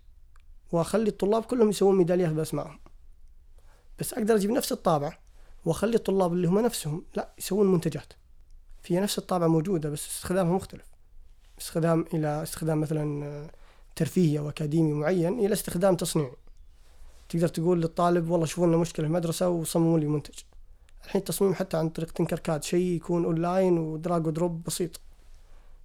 [0.72, 2.80] وأخلي الطلاب كلهم يسوون ميداليات بأسمائهم.
[4.00, 5.20] بس أقدر أجيب نفس الطابعة
[5.66, 8.14] وأخلي الطلاب اللي هم نفسهم لا يسوون منتجات.
[8.82, 10.86] فيها نفس الطابعة موجودة بس استخدامها مختلف.
[11.62, 13.50] استخدام إلى استخدام مثلا
[13.96, 16.36] ترفيهي أو أكاديمي معين إلى استخدام تصنيعي.
[17.30, 20.40] تقدر تقول للطالب والله شوفوا لنا مشكلة في المدرسة وصمموا لي منتج.
[21.06, 25.00] الحين التصميم حتى عن طريق Tinkercad شيء يكون online و drag و drop بسيط.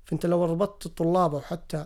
[0.04, 1.84] فأنت لو ربطت الطلاب أو حتى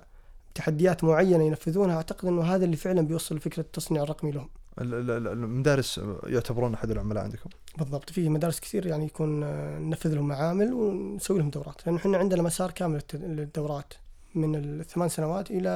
[0.54, 4.48] تحديات معينة ينفذونها أعتقد إنه هذا اللي فعلا بيوصل لفكره التصنيع الرقمي لهم.
[4.80, 8.10] ال- ال- ال- المدارس يعتبرون أحد العملاء عندكم؟ بالضبط.
[8.10, 11.86] في مدارس كثير يعني يكون آه، ننفذ لهم معامل ونسوي لهم دورات.
[11.86, 13.94] لأنه إحنا عندنا مسار كامل للدورات
[14.34, 15.68] من الثمان سنوات إلى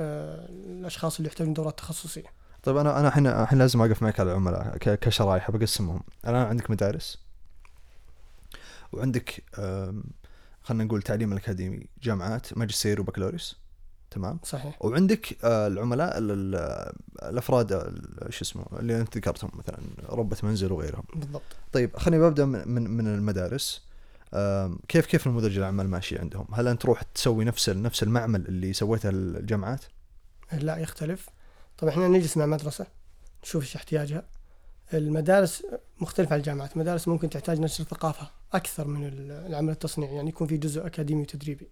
[0.00, 2.39] آه، الأشخاص اللي يحتاجون دورات تخصصية.
[2.62, 6.02] طيب أنا أنا الحين الحين لازم اقف معك على العملاء ك- كشرائح بقسمهم.
[6.24, 7.18] الان عندك مدارس
[8.92, 9.44] وعندك
[10.62, 13.60] خلينا نقول تعليم الأكاديمي جامعات ماجستير وبكالوريوس.
[14.10, 14.84] تمام؟ صحيح.
[14.84, 16.92] وعندك آه، العملاء ال- ال-
[17.22, 21.02] الأفراد ال- شو اسمه اللي أنت ذكرتهم مثلا ربة منزل وغيرهم.
[21.14, 21.42] بالضبط.
[21.72, 23.82] طيب خليني ببدأ من من, المدارس.
[24.88, 29.08] كيف كيف نموذج الأعمال ماشي عندهم؟ هل أنت تروح تسوي نفس نفس المعمل اللي سويته
[29.08, 29.84] الجامعات؟
[30.52, 31.28] لا يختلف.
[31.80, 32.86] طبعا إحنا نجلس مع مدرسة
[33.42, 34.22] نشوف إيش احتياجها.
[34.94, 35.62] المدارس
[36.00, 40.46] مختلفة عن الجامعات المدارس ممكن تحتاج نشر ثقافة أكثر من ال- العمل التصنيعي يعني يكون
[40.46, 41.68] في جزء أكاديمي وتدريبي.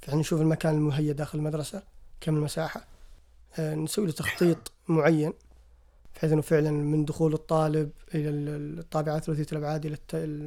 [0.00, 1.82] فإحنا نشوف المكان المهيأ داخل المدرسة
[2.20, 2.84] كم المساحة.
[3.58, 5.32] آه، نسوي له تخطيط معين
[6.14, 9.96] بحيث إنه فعلا من دخول الطالب إلى ال- الطابعات ثلاثيه الابعاد إلى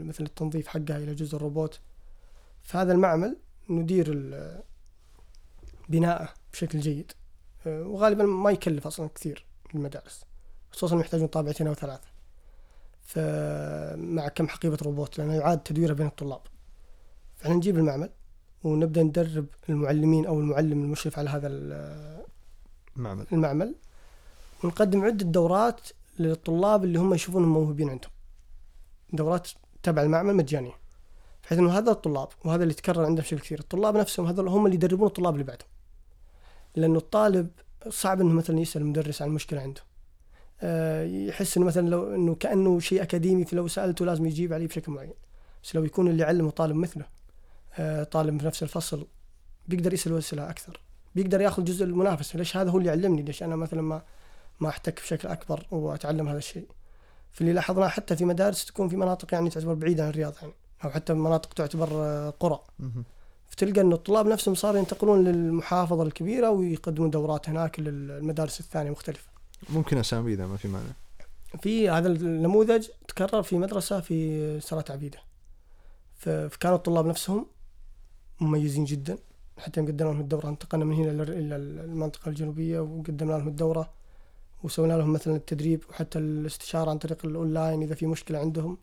[0.04, 1.80] مثل التنظيف حقها إلى جزء الروبوت.
[2.64, 3.38] فهذا المعمل
[3.70, 4.12] ندير
[5.90, 7.12] بناءه بشكل جيد.
[7.66, 9.46] وغالبا ما يكلف أصلا كثير
[9.76, 10.26] المدارس
[10.72, 12.08] خصوصا يحتاجون طابعتين أو ثلاثة.
[13.04, 16.42] فمع كم حقيبة روبوت لأنه يعاد تدويرها بين الطلاب.
[17.38, 18.10] فإحنا نجيب المعمل
[18.64, 22.26] ونبدأ ندرب المعلمين أو المعلم المشرف على هذا ال-
[22.96, 23.26] معمل.
[23.34, 23.76] المعمل
[24.64, 25.82] ونقدم عدة دورات
[26.20, 28.12] للطلاب اللي هم يشوفونهم موهوبين عندهم.
[29.14, 29.48] دورات
[29.84, 30.74] تبع المعمل مجانية.
[31.44, 33.60] بحيث إنه هذا الطلاب وهذا اللي يتكرر عندهم بشكل كثير.
[33.60, 35.68] الطلاب نفسهم هذول هم اللي يدربون الطلاب اللي بعدهم.
[36.76, 37.50] لأنه الطالب
[37.90, 39.82] صعب إنه مثلا يسأل المدرس عن مشكلة عنده.
[40.62, 44.92] آه، يحس إنه مثلا لو إنه كأنه شيء أكاديمي فلو سألته لازم يجيب عليه بشكل
[44.92, 45.14] معين.
[45.64, 47.06] بس لو يكون اللي يعلمه طالب مثله
[47.80, 49.08] آه، طالب في نفس الفصل
[49.68, 50.80] بيقدر يسأل اسئله أكثر.
[51.16, 52.38] بيقدر يأخذ جزء المنافسة.
[52.38, 54.02] ليش هذا هو اللي يعلمني ليش أنا مثلا ما
[54.60, 56.68] ما أحتك بشكل أكبر وأتعلم هذا الشيء؟
[57.32, 60.54] فاللي لاحظناه حتى في مدارس تكون في مناطق يعني تعتبر بعيدة عن الرياض يعني
[60.84, 62.60] أو حتى مناطق تعتبر آه، قرى.
[63.52, 69.30] فتلقى انه الطلاب نفسهم صاروا ينتقلون للمحافظة الكبيرة ويقدمون دورات هناك للمدارس الثانية مختلفة.
[69.70, 70.92] ممكن أسامي إذا ما في مانع.
[71.62, 75.20] في هذا النموذج تكرر في مدرسة في سرات عبيدة.
[76.16, 77.46] فكانوا الطلاب نفسهم
[78.40, 79.18] مميزين جدا.
[79.58, 83.94] حتى قدمنا لهم الدورة انتقلنا من هنا إلى- إلى المنطقة الجنوبية وقدمنا لهم الدورة
[84.64, 88.78] وسوينا لهم مثلا التدريب وحتى الاستشارة عن طريق الأونلاين إذا في مشكلة عندهم.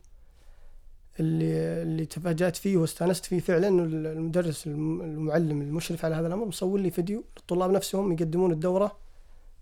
[1.19, 6.45] اللي اللي تفاجأت فيه واستانست فيه فعلا إنه المدرس الم- المعلم المشرف على هذا الأمر
[6.45, 8.97] مصور لي فيديو للطلاب نفسهم يقدمون الدورة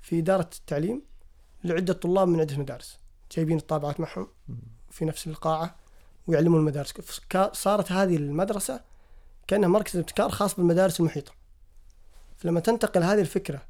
[0.04, 1.02] في إدارة التعليم
[1.63, 3.00] لعدة طلاب من عدة مدارس.
[3.32, 4.28] جايبين الطابعات معهم
[4.89, 5.76] في نفس القاعة
[6.28, 6.93] ويعلمون المدارس.
[7.54, 8.82] صارت هذه المدرسة
[9.48, 11.32] كأنها مركز ابتكار خاص بالمدارس المحيطة.
[12.38, 13.62] فلما تنتقل هذه الفكرة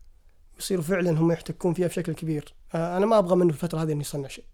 [0.59, 2.53] يصيروا فعلا هم يحتكون فيها بشكل كبير.
[2.75, 4.45] آه، أنا ما أبغى منه الفترة هذه انه يصنع شيء.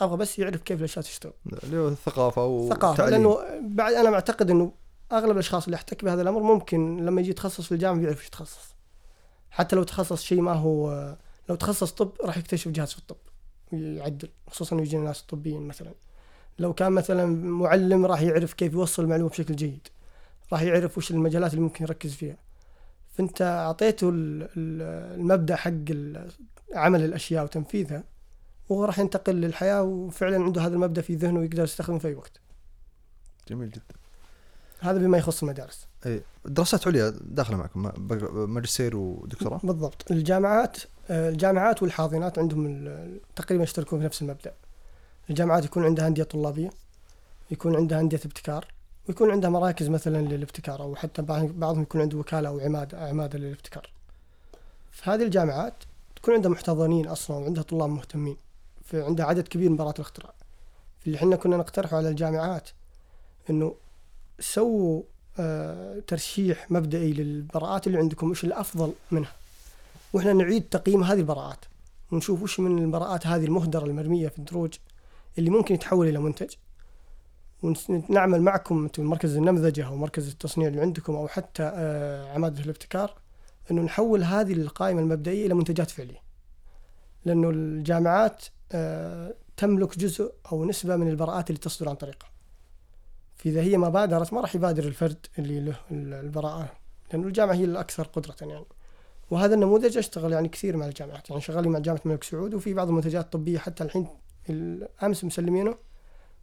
[0.00, 1.32] أبغى بس يعرف كيف الأشياء تشتغل.
[1.64, 2.74] اللي هو الثقافة والتعليم.
[2.80, 3.38] ثقافه لأنه
[3.76, 4.72] بعد أنا معتقد إنه
[5.12, 8.74] أغلب الأشخاص اللي يحتك بهذا الأمر ممكن لما يجي يتخصص في الجامعة بيعرف إيش يتخصص.
[9.50, 11.16] حتى لو تخصص شيء ما هو
[11.48, 13.16] لو تخصص طب راح يكتشف جهاز في الطب
[13.72, 15.92] ويعدل خصوصا يجينا ناس طبيين مثلا.
[16.58, 19.88] لو كان مثلا معلم راح يعرف كيف يوصل المعلومة بشكل جيد
[20.52, 22.36] راح يعرف وش المجالات اللي ممكن يركز فيها.
[23.10, 25.72] فأنت أعطيته ال- ال- المبدأ حق
[26.74, 28.04] عمل الأشياء وتنفيذها
[28.68, 32.40] وهو راح ينتقل للحياة وفعلا عنده هذا المبدأ في ذهنه ويقدر يستخدمه في أي وقت.
[33.48, 33.94] جميل جدا.
[34.80, 35.86] هذا بما يخص المدارس.
[36.06, 37.92] اي دراسات عليا داخلة معكم
[38.52, 40.10] ماجستير ودكتوراه؟ بالضبط.
[40.10, 40.76] الجامعات
[41.10, 42.88] آه، الجامعات والحاضنات عندهم
[43.36, 44.52] تقريبا يشتركون في نفس المبدأ.
[45.30, 46.70] الجامعات يكون عندها أندية طلابية
[47.50, 48.66] يكون عندها أندية ابتكار
[49.08, 53.38] ويكون عندها مراكز مثلا للابتكار أو حتى بعض- بعضهم يكون عنده وكالة أو عماده عمادة
[53.38, 53.90] للابتكار.
[54.90, 55.74] في هذه الجامعات
[56.16, 58.36] تكون عندها محتضنين أصلا وعندها طلاب مهتمين.
[58.84, 60.32] في عندها عدد كبير من براءات الاختراع.
[61.06, 62.68] اللي إحنا كنا نقترحه على الجامعات
[63.50, 63.74] إنه
[64.40, 65.02] سووا
[65.38, 69.32] آه، ترشيح مبدئي للبراءات اللي عندكم وش الأفضل منها؟
[70.12, 71.64] وإحنا نعيد تقييم هذه البراءات
[72.12, 74.74] ونشوف وش من البراءات هذه المهدرة المرمية في الدروج
[75.38, 76.50] اللي ممكن يتحول إلى منتج.
[77.62, 83.14] ونعمل معكم أنتم مركز النمذجة أو مركز التصنيع اللي عندكم أو حتى آه، عمادة الابتكار
[83.70, 86.22] أنه نحول هذه القائمة المبدئية إلى منتجات فعلية.
[87.24, 92.30] لأنه الجامعات آه، تملك جزء أو نسبة من البراءات اللي تصدر عن طريقها.
[93.36, 96.72] فإذا هي ما بادرت ما راح يبادر الفرد اللي له البراءة
[97.12, 98.64] لأنه الجامعة هي الأكثر قدرة يعني.
[99.30, 102.88] وهذا النموذج أشتغل يعني كثير مع الجامعات يعني شغال مع جامعة الملك سعود وفي بعض
[102.88, 104.06] المنتجات الطبية حتى الحين
[105.02, 105.74] أمس مسلمينه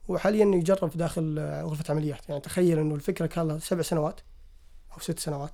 [0.08, 2.30] وحاليا يجرب داخل غرفة عمليات.
[2.30, 4.20] يعني تخيل أنه الفكرة كان لها سبع سنوات
[4.94, 5.52] أو ست سنوات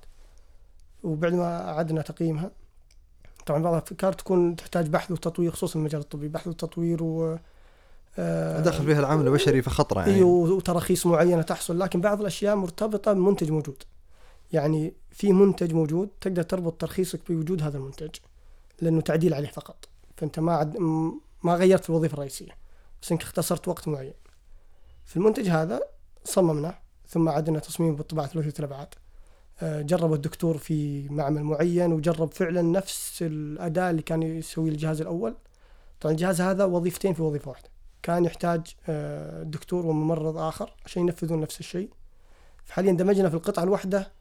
[1.02, 2.50] وبعد ما أعدنا تقييمها
[3.46, 7.38] طبعا بعض الافكار تكون تحتاج بحث وتطوير خصوصا المجال الطبي بحث وتطوير و
[8.18, 10.22] آه دخل فيها العامل البشري فخطره يعني.
[10.22, 13.82] وتراخيص معينة تحصل لكن بعض الأشياء مرتبطة بمنتج موجود.
[14.52, 18.10] يعني في منتج موجود تقدر تربط ترخيصك بوجود هذا المنتج
[18.80, 19.88] لأنه تعديل عليه فقط.
[20.16, 20.78] فأنت ما عد
[21.42, 22.52] ما غيرت في الوظيفة الرئيسية
[23.02, 24.14] بس إنك اختصرت وقت معين.
[25.04, 25.80] في المنتج هذا
[26.24, 26.78] صممناه
[27.08, 28.88] ثم عدنا تصميمه بالطباعة ثلاثيه الابعاد
[29.62, 35.36] آه، جرب الدكتور في معمل معين وجرب فعلا نفس الاداء اللي كان يسويه الجهاز الأول.
[36.00, 37.68] طبعا الجهاز هذا وظيفتين في وظيفة واحدة.
[38.02, 41.90] كان يحتاج آه، دكتور وممرض آخر عشان ينفذون نفس الشيء.
[42.64, 44.12] فحاليا دمجنا في القطعة الواحدة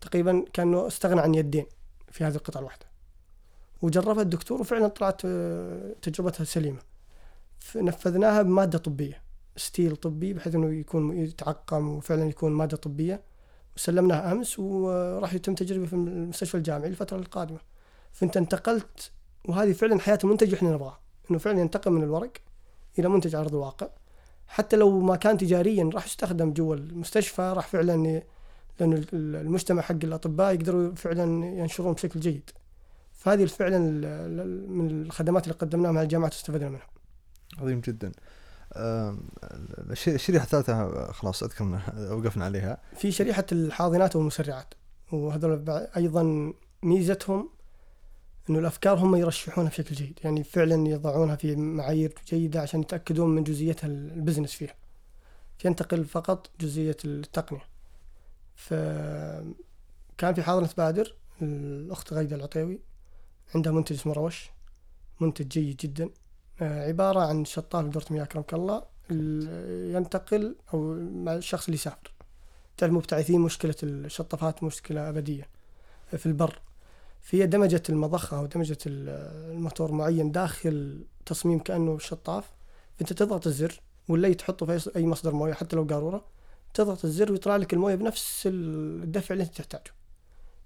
[0.00, 1.66] تقريبا كأنه استغنى عن يدين
[2.12, 2.86] في هذه القطعة الواحدة.
[3.82, 6.78] وجربها الدكتور وفعلا طلعت آه، تجربتها سليمة.
[7.76, 9.22] نفذناها بمادة طبية
[9.56, 13.22] ستيل طبي بحيث إنه يكون يتعقم وفعلا يكون مادة طبية.
[13.76, 17.58] وسلمناها أمس وراح يتم تجربه في المستشفى الجامعي الفترة القادمة.
[18.12, 19.10] فأنت انتقلت
[19.44, 21.00] وهذه فعلا حياة المنتج إحنا نبغاها.
[21.30, 22.32] إنه فعلا ينتقل من الورق
[22.98, 23.88] إلى منتج على أرض الواقع.
[24.46, 28.22] حتى لو ما كان تجاريا راح يستخدم جوا المستشفى راح فعلا
[28.80, 32.50] لأن المجتمع حق الأطباء يقدروا فعلا ينشرون بشكل جيد.
[33.12, 33.78] فهذه فعلا
[34.68, 36.86] من الخدمات اللي قدمناها مع الجامعات واستفدنا منها.
[37.58, 38.12] عظيم جدا.
[38.76, 42.78] الشريحة الثالثة خلاص أذكر وقفنا عليها.
[42.96, 44.74] في شريحة الحاضنات والمسرعات
[45.12, 47.48] وهذول أيضا ميزتهم
[48.50, 53.44] إنه الأفكار هم يرشحونها بشكل جيد يعني فعلا يضعونها في معايير جيدة عشان يتأكدون من
[53.44, 54.74] جزئيتها البزنس فيها.
[55.64, 57.64] ينتقل فقط جزئية التقنية.
[58.56, 59.54] فكان
[60.34, 62.80] في حاضنة بادر الأخت غيدة العطيوي
[63.54, 64.50] عندها منتج اسمه روش
[65.20, 66.10] منتج جيد جدا.
[66.60, 68.82] عبارة عن شطاف لدورة مياه أكرمك الله
[69.96, 72.14] ينتقل أو مع الشخص اللي يسافر.
[72.76, 75.48] تعرف مبتعثين مشكلة الشطافات مشكلة أبدية
[76.16, 76.60] في البر.
[77.20, 82.44] فهي دمجت المضخة أو دمجت الموتور معين داخل تصميم كأنه شطاف.
[82.96, 86.24] فأنت تضغط الزر ولا تحطه في أي مصدر موية حتى لو قارورة.
[86.74, 89.94] تضغط الزر ويطلع لك الموية بنفس الدفع اللي أنت تحتاجه.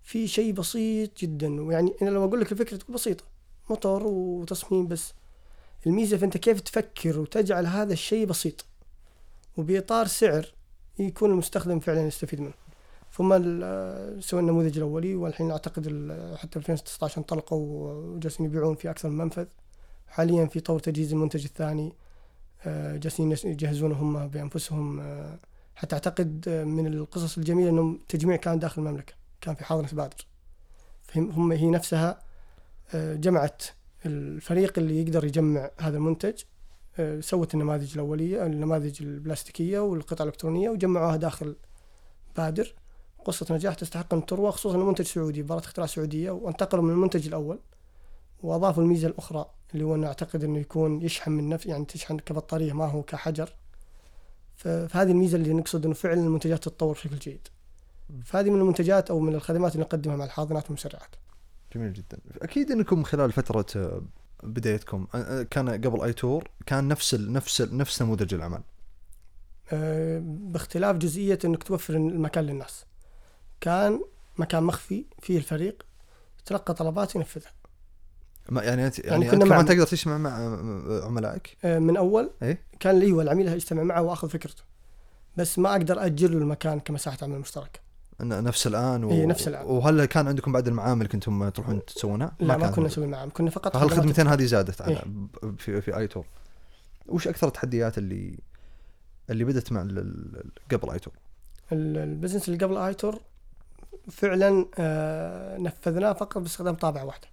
[0.02, 3.24] في شيء بسيط جدا ويعني أنا لو أقول لك الفكرة تكون بسيطة
[3.70, 5.12] موتور وتصميم بس.
[5.88, 8.64] الميزة فانت كيف تفكر وتجعل هذا الشيء بسيط.
[9.56, 10.46] وبإطار سعر
[10.98, 12.54] يكون المستخدم فعلا يستفيد منه.
[13.12, 13.28] ثم
[14.20, 15.84] سوى النموذج الأولي والحين أعتقد
[16.36, 19.46] حتى 2016 انطلقوا وجالسين يبيعون في أكثر من منفذ.
[20.08, 21.92] حاليا في طور تجهيز المنتج الثاني
[22.66, 25.38] آه، جالسين يجهزونه هم بأنفسهم آه،
[25.74, 30.26] حتى أعتقد من القصص الجميلة انه تجميع كان داخل المملكة كان في حاضنة بادر.
[31.16, 32.22] هم هي نفسها
[32.94, 33.62] آه، جمعت
[34.06, 36.42] الفريق اللي يقدر يجمع هذا المنتج
[36.98, 41.56] آه، سوت النماذج الأولية النماذج البلاستيكية والقطع الإلكترونية وجمعوها داخل
[42.36, 42.74] بادر.
[43.24, 47.26] قصة نجاح تستحق أن تروى خصوصا أنه منتج سعودي براءة اختراع سعودية وانتقلوا من المنتج
[47.26, 47.58] الأول
[48.42, 52.72] وأضافوا الميزة الأخرى اللي هو أنه أعتقد أنه يكون يشحن من نفس يعني تشحن كبطارية
[52.72, 53.54] ما هو كحجر.
[54.56, 57.48] فهذه الميزة اللي نقصد إنه فعلا المنتجات تتطور بشكل جيد.
[58.24, 61.14] فهذه من المنتجات أو من الخدمات اللي نقدمها مع الحاضنات والمسرعات.
[61.74, 62.18] جميل جدا.
[62.42, 64.02] أكيد إنكم خلال فترة آه،
[64.42, 68.62] بدايتكم آه، آه، كان قبل اي تور كان نفس ال نفس ال نفس نموذج العمل.
[70.22, 72.84] باختلاف جزئية إنك توفر المكان للناس.
[73.60, 74.00] كان
[74.38, 75.82] مكان مخفي فيه الفريق
[76.40, 77.52] يتلقى طلبات ينفذها.
[78.48, 80.30] ما يعني أنت يعني, يعني كنا أنت تقدر تجتمع مع
[81.04, 84.62] عملائك؟ من أول إيه؟ كان لي والعميل يجتمع معه وآخذ فكرته.
[85.36, 87.80] بس ما أقدر اجر له المكان كمساحة عمل مشتركة.
[88.20, 89.10] نفس الآن و...
[89.10, 89.66] إيه نفس الآن.
[89.66, 93.32] وهل كان عندكم بعد المعامل كنتم تروحون تسوونها؟ لا ما, ما كنا نسوي معامل.
[93.32, 95.04] كنا فقط هل الخدمتين هذه زادت على إيه؟
[95.58, 96.24] في في اي تور
[97.08, 98.38] وش أكثر التحديات اللي
[99.30, 99.80] اللي بدت مع
[100.72, 101.14] قبل آيتور؟
[101.72, 103.20] ال business اللي قبل آيتور
[104.10, 107.28] فعلا آه نفذناه فقط باستخدام طابعة واحدة.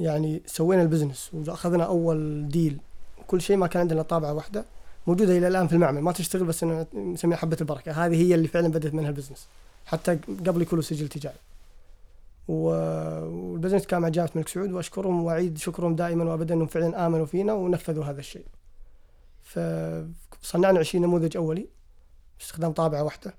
[0.00, 2.78] يعني سوينا ال business وأخذنا أول deal
[3.26, 4.64] كل شيء ما كان عندنا طابعة واحدة.
[5.06, 8.68] موجودة إلى الآن في المعمل ما تشتغل بس نسميها حبة البركة هذه هي اللي فعلا
[8.68, 9.46] بدأت منها ال business
[9.86, 11.36] حتى قبل يكون سجل تجاري
[12.48, 17.26] وال business كان مع جامعة الملك سعود وأشكرهم وأعيد شكرهم دائما وابدا إنهم فعلا آمنوا
[17.26, 18.46] فينا ونفذوا هذا الشيء.
[19.42, 21.66] فصنعنا 20 نموذج أولي
[22.38, 23.34] باستخدام طابعة واحدة.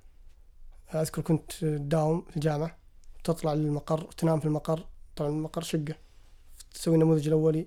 [0.94, 2.78] أذكر كنت تداوم في الجامعة
[3.24, 4.86] تطلع للمقر تنام في المقر
[5.16, 5.96] طبعا المقر شقة
[6.74, 7.66] تسوي النموذج الأولي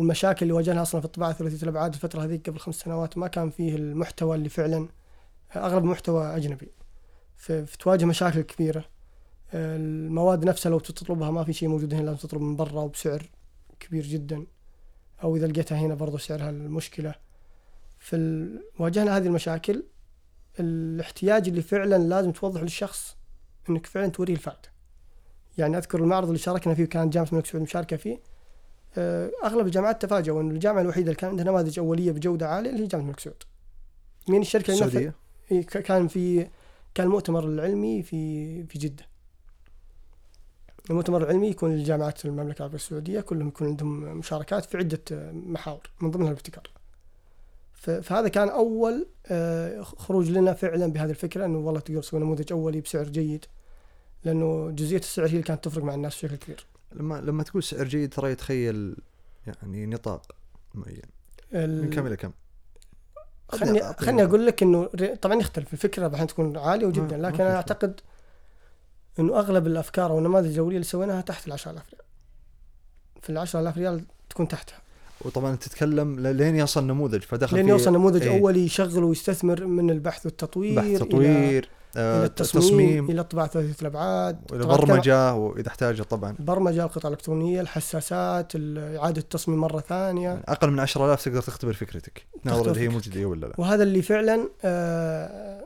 [0.00, 3.50] والمشاكل اللي واجهناها أصلا في الطباعة ثلاثيه الابعاد الفترة هذيك قبل خمس سنوات ما كان
[3.50, 4.88] فيه المحتوى اللي فعلا
[5.56, 6.72] أغلب محتوى أجنبي.
[7.36, 8.84] فتواجه مشاكل كبيرة.
[9.54, 13.30] المواد نفسها لو تطلبها ما في شيء موجود هنا لازم تطلب من برا وبسعر
[13.80, 14.46] كبير جدا.
[15.22, 17.14] أو إذا لقيتها هنا برضو سعرها المشكلة.
[17.98, 18.46] في
[18.78, 19.84] واجهنا هذه المشاكل.
[20.60, 23.16] الاحتياج اللي فعلا لازم توضح للشخص
[23.70, 24.68] إنك فعلا توريه الفائدة.
[25.58, 28.29] يعني أذكر المعرض اللي شاركنا فيه كانت جامعة الملك سعود مشاركة فيه.
[29.44, 32.86] أغلب الجامعات تفاجئوا انه الجامعة الوحيدة اللي كان عندها نماذج أولية بجودة عالية اللي هي
[32.86, 33.42] جامعة الملك سعود.
[34.28, 34.86] مين الشركة اللي نفذ-
[35.52, 36.46] السعوديه كان في
[36.94, 39.04] كان المؤتمر العلمي في في جدة.
[40.90, 45.90] المؤتمر العلمي يكون لجامعات المملكة العربية السعودية كلهم يكون عندهم مشاركات في عدة آه، محاور
[46.00, 46.70] من ضمنها الابتكار.
[48.02, 52.80] فهذا كان أول آه، خروج لنا فعلا بهذه الفكرة أنه والله تقدر تسوي نموذج أولي
[52.80, 53.44] بسعر جيد
[54.24, 56.66] لأنه جزئية السعر هي اللي كانت تفرق مع الناس بشكل كبير.
[56.92, 58.96] لما لما تقول سعر جيد ترى يتخيل
[59.46, 60.32] يعني نطاق
[60.74, 61.02] معين
[61.54, 62.30] ال- من كم إلى كم؟
[63.48, 64.24] خلني خلني.
[64.24, 64.86] أقول لك إنه
[65.22, 67.56] طبعا يختلف الفكرة راح تكون عالية جدا لكن أنا.
[67.56, 68.00] أعتقد
[69.18, 72.02] إنه أغلب الأفكار أو النماذج الجويه اللي سويناها تحت ال 10000 ريال
[73.22, 74.78] في ال 10000 ريال تكون تحتها
[75.24, 78.38] وطبعا تتكلم لين يصل نموذج فدخل لين يوصل نموذج إيه.
[78.40, 83.80] اولي يشغل ويستثمر من البحث والتطوير بحث تطوير إلى آه التصميم, تصميم إلى الطباعه ثلاثية
[83.82, 84.52] الأبعاد.
[84.52, 86.36] والى طبعاً كان- برمجة واذا احتاج طبعا.
[86.38, 90.28] برمجة القطع الإلكترونية الحساسات ال- إعادة التصميم مرة ثانية.
[90.28, 92.88] يعني أقل من 10000 تقدر تختبر فكرتك تناظر إذا هي.
[92.88, 93.54] مجديه ولا لا.
[93.58, 95.64] وهذا اللي فعلا آه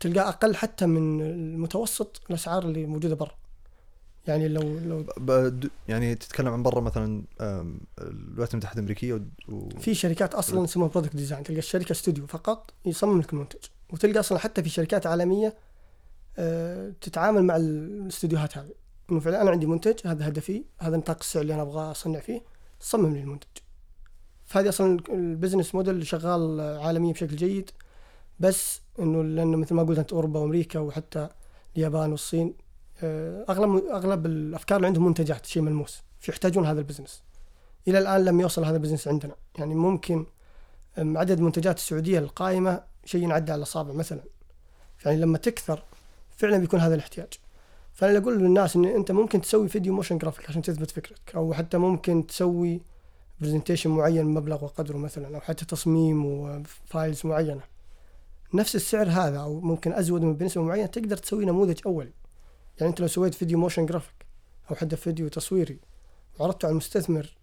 [0.00, 3.30] تلقاه أقل حتى من المتوسط الأسعار اللي موجودة برا.
[4.26, 5.04] يعني لو لو
[5.88, 7.22] يعني تتكلم عن برا مثلا
[8.00, 9.14] الولايات المتحدة الأمريكية.
[9.48, 9.68] و...
[9.80, 13.58] في شركات أصلا اسمها product design تلقى الشركة استوديو فقط يصمم لك المنتج
[13.92, 15.54] وتلقى أصلا حتى في شركات عالمية
[16.38, 18.74] آه، تتعامل مع الاستوديوهات هذه.
[19.10, 22.42] إنه فعلا أنا عندي منتج هذا هدفي هذا نطاق السعر اللي أنا أبغى أصنع فيه
[22.80, 23.48] صمم لي المنتج.
[24.44, 27.70] فهذه أصلا ال business model شغال عالميا بشكل جيد.
[28.40, 31.28] بس إنه لأنه مثل ما قلت أنت أوروبا وأمريكا وحتى
[31.76, 32.54] اليابان والصين
[33.02, 36.02] آه، أغلب أغلب الأفكار اللي عندهم منتجات شيء ملموس.
[36.20, 37.22] فيحتاجون هذا ال business.
[37.88, 39.34] إلى الآن لم يوصل هذا ال business عندنا.
[39.58, 40.26] يعني ممكن
[40.98, 44.20] أم، عدد منتجات السعودية القائمة شيء ينعدى على الاصابع مثلا.
[45.04, 45.82] يعني لما تكثر
[46.36, 47.32] فعلا بيكون هذا الاحتياج.
[47.92, 51.78] فأنا أقول للناس إن أنت ممكن تسوي فيديو motion graphic عشان تثبت فكرتك أو حتى
[51.78, 52.80] ممكن تسوي
[53.40, 57.62] presentation معين مبلغ وقدره مثلا أو حتى تصميم و files معينة.
[58.54, 62.12] نفس السعر هذا أو ممكن أزود من بنسبة معينة تقدر تسوي نموذج اولي
[62.80, 64.26] يعني أنت لو سويت فيديو motion graphic
[64.70, 65.78] أو حتى فيديو تصويري
[66.38, 67.36] وعرضته على المستثمر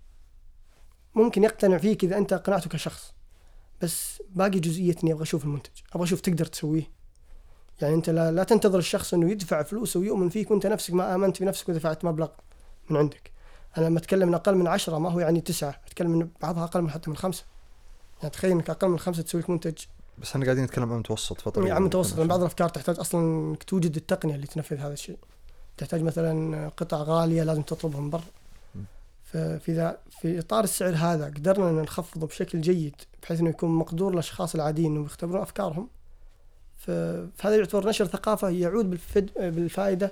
[1.15, 3.13] ممكن يقتنع فيك إذا أنت اقنعته كشخص.
[3.83, 6.91] بس باقي جزئية إني أبغى أشوف المنتج أبغى أشوف تقدر تسويه.
[7.81, 11.37] يعني أنت لا, لا تنتظر الشخص إنه يدفع فلوس ويؤمن فيك وأنت نفسك ما آمنت
[11.37, 12.27] في نفسك ودفعت مبلغ
[12.89, 13.31] من عندك.
[13.77, 16.81] أنا لما أتكلم من أقل من عشرة ما هو يعني تسعة أتكلم من بعضها أقل
[16.81, 17.43] من حتى من خمسة.
[18.19, 19.77] يعني تخيل إنك أقل من خمسة تسوي لك منتج.
[20.17, 23.63] بس إحنا قاعدين نتكلم عن متوسط فتره يعني متوسط لأن بعض الأفكار تحتاج أصلا إنك
[23.63, 25.17] توجد التقنية اللي تنفذ هذا الشيء.
[25.77, 28.23] تحتاج مثلا قطع غالية لازم تطلبها من برا.
[29.33, 34.11] ففي ذا في إطار السعر هذا قدرنا إن نخفضه بشكل جيد بحيث إنه يكون مقدور
[34.11, 35.87] للاشخاص العاديين انهم يختبرون أفكارهم.
[36.77, 38.99] فهذا يعتبر نشر ثقافة يعود
[39.37, 40.11] بالفائدة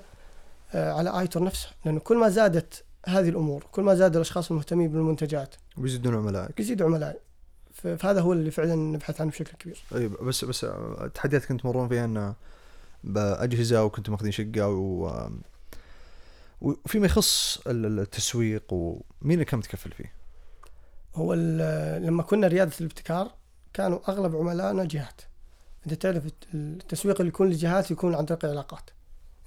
[0.74, 4.88] آه، على آيتور نفسه لأنه كل ما زادت هذه الأمور كل ما زاد الأشخاص المهتمين
[4.88, 7.18] بالمنتجات ويزيدون عملائك يزيد عملائي
[7.72, 9.82] فهذا هو اللي فعلا نبحث عنه بشكل كبير.
[9.94, 10.64] اي بس بس
[11.00, 12.34] التحديات كنت تمرون فيها انه
[13.04, 15.28] بأجهزة وكنتم ماخذين شقة و
[16.62, 19.02] وفيما يخص ال- التسويق ومين
[19.34, 20.12] اللي كان متكفل فيه؟
[21.14, 21.34] هو
[22.04, 23.30] لما كنا ريادة الابتكار
[23.72, 25.20] كانوا أغلب عملائنا جهات.
[25.86, 28.90] أنت تعرف الت- التسويق اللي يكون للجهات يكون عن طريق العلاقات.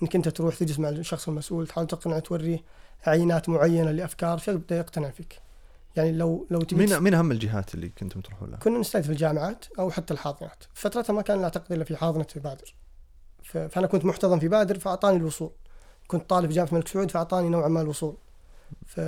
[0.03, 2.59] إنك أنت تروح تجلس مع الشخص المسؤول تحاول تقنعه توريه
[3.07, 5.41] عينات معينة لأفكار فيبدأ يقتنع فيك.
[5.95, 9.65] يعني لو لو تبي مين مين أهم الجهات اللي كنتم تروحون لها؟ كنا نستهدف الجامعات
[9.79, 10.63] أو حتى الحاضنات.
[10.73, 12.75] فترتها ما كان اعتقد إلا في حاضنه في بادر.
[13.43, 15.51] فأنا كنت محتضن في بادر فأعطاني الوصول.
[16.07, 18.15] كنت طالب جامعة الملك سعود فأعطاني نوعا ما الوصول.
[18.85, 18.99] ف...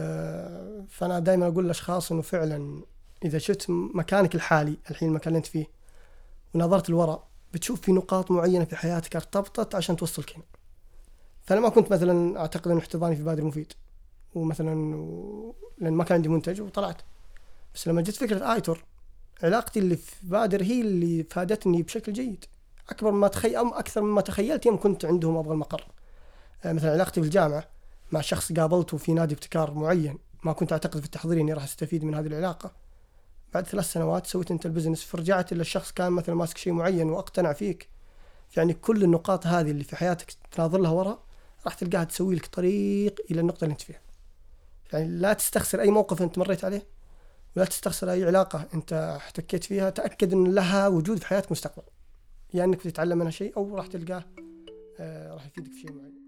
[0.90, 2.82] فأنا دائما أقول للاشخاص إنه فعلا
[3.26, 5.68] إذا شفت مكانك الحالي الحين المكان اللي أنت فيه
[6.54, 7.24] ونظرت لورا
[7.54, 10.44] بتشوف في نقاط معينة في حياتك ارتبطت عشان توصلك هنا.
[11.44, 13.74] فأنا ما كنت مثلا أعتقد ان احتضاني في بادر مفيد
[14.36, 15.56] ومثلا و...
[15.78, 17.02] لأن ما كان عندي منتج وطلعت.
[17.76, 18.84] بس لما جت فكرة آيتور
[19.44, 22.46] علاقتي اللي في بادر هي اللي فادتني بشكل جيد.
[22.90, 25.88] أكبر مما تخيل أكثر مما تخيلت يوم كنت عندهم أبغى المقر.
[26.66, 27.68] مثلا علاقتي بالجامعة
[28.12, 32.04] مع شخص قابلته في نادي ابتكار معين ما كنت أعتقد في التحضير إني راح أستفيد
[32.04, 32.72] من هذه العلاقة.
[33.54, 37.10] بعد ثلاث سنوات سويت انت ال business فرجعت إلى الشخص كان مثلا ماسك شيء معين
[37.10, 37.90] وأقتنع فيك.
[38.58, 41.20] يعني كل النقاط هذه اللي في حياتك تناظر لها وراء
[41.66, 44.02] راح تلقاها تسوي لك طريق إلى النقطة اللي أنت فيها.
[44.94, 46.88] يعني لا تستخسر أي موقف أنت مريت عليه
[47.56, 51.84] ولا تستخسر أي علاقة أنت احتكيت فيها تأكد إن لها وجود في حياتك مستقبل.
[52.54, 54.26] يا يعني إنك بتتعلم منها شيء أو راح تلقاه
[55.00, 56.27] آه راح يفيدك في شيء معين.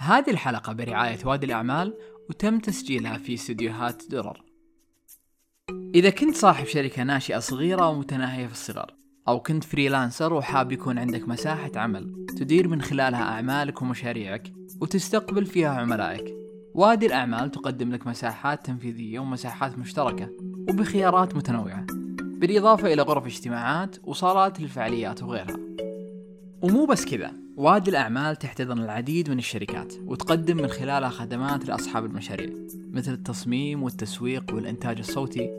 [0.00, 1.94] هذه الحلقة برعاية وادي الأعمال
[2.30, 4.44] وتم تسجيلها في استديوهات درر.
[5.94, 8.94] إذا كنت صاحب شركة ناشئة صغيرة ومتناهية في الصغر
[9.28, 15.68] أو كنت فريلانسر وحاب يكون عندك مساحة عمل تدير من خلالها أعمالك ومشاريعك وتستقبل فيها
[15.68, 16.34] عملائك.
[16.74, 20.30] وادي الأعمال تقدم لك مساحات تنفيذية ومساحات مشتركة
[20.68, 21.86] وبخيارات متنوعة
[22.20, 25.56] بالإضافة إلى غرف اجتماعات وصالات للفعاليات وغيرها.
[26.62, 27.47] ومو بس كذا.
[27.58, 32.50] وادي الأعمال تحتضن العديد من الشركات وتقدم من خلالها خدمات لأصحاب المشاريع
[32.92, 35.50] مثل التصميم والتسويق والإنتاج الصوتي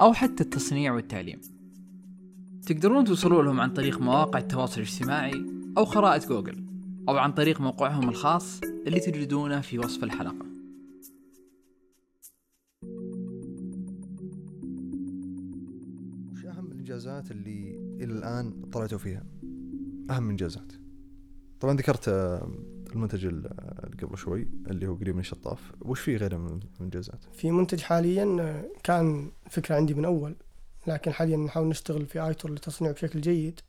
[0.00, 1.40] أو حتى التصنيع والتعليم.
[2.66, 5.46] تقدرون توصلوا لهم عن طريق مواقع التواصل الاجتماعي
[5.78, 6.64] أو خرائط جوجل
[7.08, 10.46] أو عن طريق موقعهم الخاص اللي تجدونه في وصف الحلقة.
[16.32, 19.26] وش أهم الإنجازات اللي إلى الآن طلعتوا فيها؟
[20.10, 20.81] أهم إنجازات
[21.62, 22.48] طبعا ذكرت آه،
[22.92, 23.48] المنتج اللي
[24.02, 25.72] قبل شوي اللي هو قريب من الشطاف.
[25.80, 30.36] وش في غيره من الانجازات في منتج حاليا آه، كان فكرة عندي من أول
[30.86, 33.60] لكن حاليا نحاول نشتغل في آيتور لتصنيعه بشكل جيد.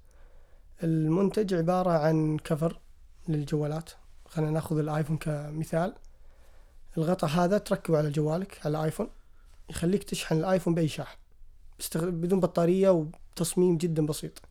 [0.83, 2.79] المنتج عبارة عن cover
[3.27, 3.89] للجوالات.
[4.25, 5.93] خلينا ناخذ الآيفون كمثال.
[6.97, 9.09] الغطاء هذا تركبه على جوالك على الايفون
[9.69, 11.17] يخليك تشحن الآيفون بأي شاحن.
[11.95, 14.41] بدون بطارية وتصميم جدا بسيط.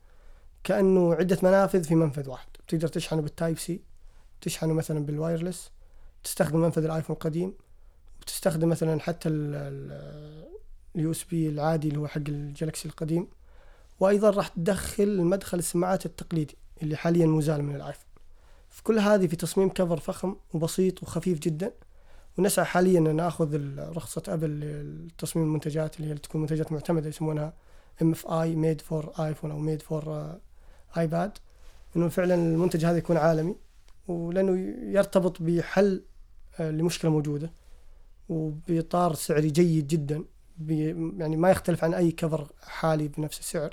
[0.65, 2.49] كأنه عدة منافذ في منفذ واحد.
[2.69, 3.81] تقدر تشحنه بال Type-C
[4.41, 5.70] تشحنه مثلا بال wireless
[6.25, 7.55] تستخدم منفذ الآيفون القديم
[8.23, 9.29] وتستخدم مثلا حتى
[10.97, 13.29] ال USB العادي اللي هو حق الجالكسي القديم.
[14.01, 18.05] وأيضا راح تدخل مدخل السماعات التقليدي اللي حاليا مزال من الآيفون.
[18.71, 21.73] في كل هذه في تصميم cover فخم وبسيط وخفيف جدا
[22.39, 24.61] ونسعى حاليا أن نأخذ رخصة أبل
[25.07, 27.53] لتصميم المنتجات اللي هي تكون منتجات معتمدة يسمونها
[28.03, 30.35] MFi made for iPhone أو made for
[30.99, 31.39] iPad
[31.97, 33.57] إنه فعلا المنتج هذا يكون عالمي
[34.09, 36.03] ولأنه يرتبط بحل
[36.61, 37.53] آه، لمشكلة موجودة
[38.28, 40.24] وبإطار سعري جيد جدا
[41.18, 43.70] يعني ما يختلف عن أي cover حالي بنفس السعر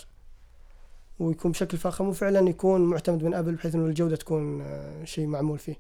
[1.20, 5.60] ويكون بشكل فخم وفعلا يكون معتمد من أبل بحيث إنه الجودة تكون آه، شيء معمول
[5.60, 5.76] فيه.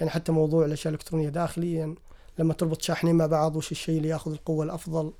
[0.00, 1.94] يعني حتى موضوع الأشياء الإلكترونية داخليا
[2.38, 5.12] لما تربط شاحنين مع بعض وش الشيء اللي يأخذ القوة الأفضل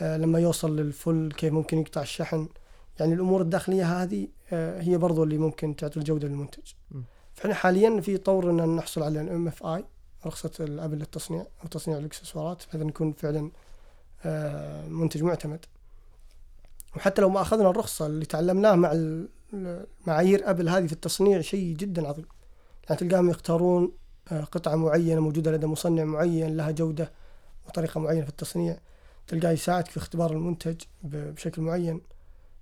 [0.00, 2.48] آه، لما يوصل لل full كيف ممكن يقطع الشحن
[3.00, 6.72] يعني الأمور الداخلية هذه آه، هي برضو اللي ممكن تعطي الجودة للمنتج.
[7.34, 9.84] فإحنا حاليا في طور إن نحصل على ال MFi
[10.26, 13.50] رخصة الابل للتصنيع أو تصنيع الإكسسوارات بحيث نكون فعلا
[14.24, 15.64] آه، منتج معتمد.
[16.96, 18.92] وحتى لو ما أخذنا الرخصة اللي تعلمناه مع
[20.06, 22.26] معايير أبل هذه في التصنيع شيء جدا عظيم.
[22.88, 23.92] يعني تلقاهم يختارون
[24.32, 27.12] آه، قطعة معينة موجودة لدى مصنع معين لها جودة
[27.68, 28.78] وطريقة معينة في التصنيع
[29.26, 32.00] تلقاه يساعدك في اختبار المنتج بشكل معين.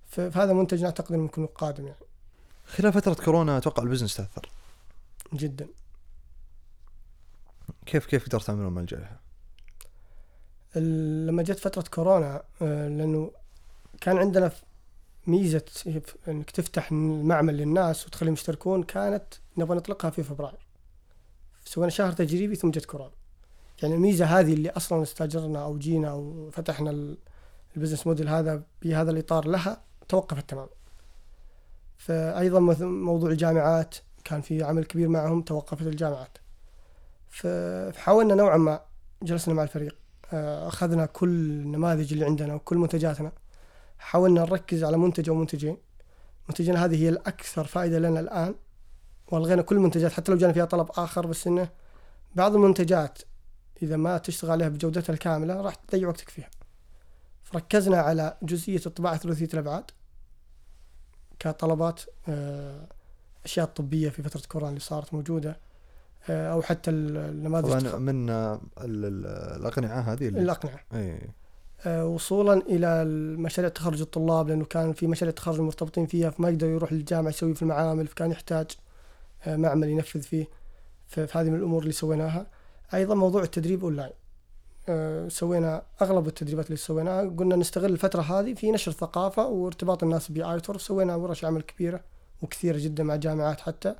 [0.09, 1.99] فهذا منتج نعتقد إنه ممكن قادم يعني.
[2.65, 4.49] خلال فترة كورونا أتوقع البزنس تأثر.
[5.33, 5.67] جدا.
[7.85, 9.19] كيف كيف قدرت تعملون مع الجائحة؟
[10.75, 13.31] لما جت فترة كورونا آه، لأنه
[14.01, 14.51] كان عندنا
[15.27, 15.65] ميزة
[16.27, 19.25] إنك تفتح المعمل للناس وتخليهم يشتركون كانت
[19.57, 20.67] نبغى نطلقها في فبراير.
[21.65, 23.11] سوينا شهر تجريبي ثم جت كورونا.
[23.83, 27.15] يعني الميزة هذه اللي أصلا استأجرنا أو جينا أو فتحنا
[27.75, 30.69] ال business model هذا بهذا الإطار لها توقفت تماما.
[31.97, 36.37] فأيضا موضوع الجامعات كان في عمل كبير معهم توقفت الجامعات.
[37.29, 38.81] فحاولنا نوعا ما
[39.23, 39.95] جلسنا مع الفريق
[40.33, 43.31] آه، أخذنا كل النماذج اللي عندنا وكل منتجاتنا
[43.97, 45.77] حاولنا نركز على منتج أو منتجين.
[46.49, 48.55] منتجنا هذه هي الأكثر فائدة لنا الآن.
[49.31, 51.69] والغينا كل المنتجات حتى لو جانا فيها طلب آخر بس إنه
[52.35, 53.19] بعض المنتجات
[53.83, 56.49] إذا ما تشتغل عليها بجودتها الكاملة راح تضيع وقتك فيها.
[57.43, 59.91] فركزنا على جزئية الطباعة ثلاثية الأبعاد.
[61.39, 62.87] كطلبات آه،
[63.45, 65.59] أشياء طبية في فترة كورونا اللي صارت موجودة
[66.29, 68.29] آه، أو حتى النماذج طبعا من
[68.77, 70.79] الأقنعة هذه اللي الأقنعة.
[70.93, 71.29] أي.
[71.85, 73.05] آه، وصولا إلى
[73.37, 77.55] مشاريع تخرج الطلاب لأنه كان في مشاريع تخرج مرتبطين فيها فما يقدر يروح للجامعة يسوي
[77.55, 78.67] في المعامل فكان يحتاج
[79.47, 80.47] معمل ينفذ فيه.
[81.07, 82.47] فهذه من الأمور اللي سويناها.
[82.93, 84.09] أيضا موضوع التدريب أونلاين.
[84.09, 84.18] آه،
[85.27, 87.29] سوينا أغلب التدريبات اللي سويناها.
[87.37, 92.01] قلنا نستغل الفترة هذه في نشر الثقافه وارتباط الناس بآيتور سوينا ورش عمل كبيرة
[92.41, 93.95] وكثيرة جدا مع جامعات حتى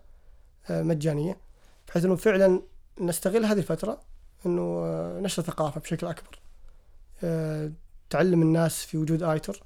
[0.69, 1.37] آه، مجانية
[1.87, 2.61] بحيث أنه فعلا
[3.01, 4.01] نستغل هذه الفترة
[4.45, 6.39] أنه آه، نشر ثقافة بشكل أكبر.
[7.23, 7.71] آه،
[8.09, 9.63] تعلم الناس في وجود آيتور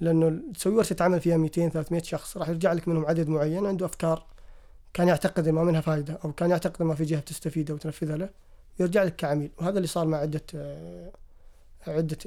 [0.00, 3.86] لأنه تسوي ورشة عمل فيها 200 300 شخص راح يرجع لك منهم عدد معين عنده
[3.86, 4.26] أفكار
[4.94, 8.28] كان يعتقد ما منها فائدة أو كان يعتقد ما في جهة تستفيد أو تنفذها له.
[8.80, 9.50] يرجع لك كعميل.
[9.58, 10.42] وهذا اللي صار مع عدة
[11.86, 12.18] عدة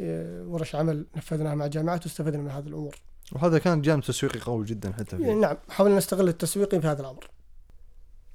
[0.48, 2.96] ورش عمل نفذناها مع جامعات واستفدنا من هذه الأمور.
[3.32, 5.34] وهذا كان جانب تسويقي قوي جدا حتى فيه.
[5.34, 5.58] نعم.
[5.70, 7.30] حاولنا نستغل التسويقي في هذا الأمر.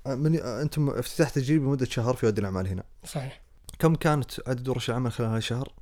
[0.06, 2.84] من أنتم افتتاح تجريبي لمدة شهر في وادي الأعمال هنا.
[3.04, 3.42] صحيح.
[3.78, 5.72] كم كانت عدد ورش العمل خلال هذا الشهر؟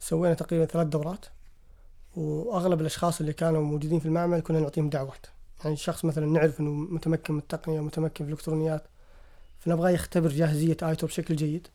[0.00, 1.26] سوينا تقريبا ثلاث دورات
[2.16, 5.26] وأغلب الأشخاص اللي كانوا موجودين في المعمل كنا نعطيهم دعوات.
[5.60, 8.84] يعني الشخص مثلا نعرف إنه متمكن من التقنية ومتمكن في الإلكترونيات
[9.68, 11.68] فنبغاه يختبر جاهزية آيتور بشكل جيد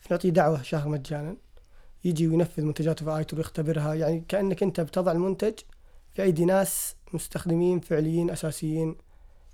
[0.00, 1.36] فنعطيه دعوة شهر مجانا
[2.04, 3.94] يجي وينفذ منتجاته في آيتور ويختبرها.
[3.94, 5.54] يعني كأنك أنت بتضع المنتج
[6.14, 8.96] في أيدي ناس مستخدمين فعليين أساسيين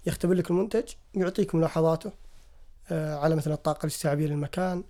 [0.06, 2.12] يختبر لك المنتج ويعطيك ملاحظاته
[2.90, 4.84] آه، على مثلا الطاقة الاستيعابية للمكان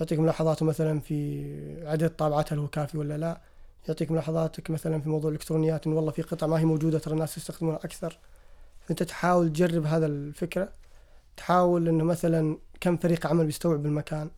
[0.00, 3.40] يعطيك ملاحظاته مثلا في عدد الطابعات هل هو كافي ولا لا
[3.88, 7.36] يعطيك ملاحظاتك مثلا في موضوع الإلكترونيات إنه والله في قطع ما هي موجودة ترى الناس
[7.36, 8.18] يستخدمونها أكثر.
[8.80, 10.72] فأنت تحاول تجرب هذا الفكرة.
[11.42, 14.30] تحاول إنه مثلا كم فريق عمل بيستوعب المكان.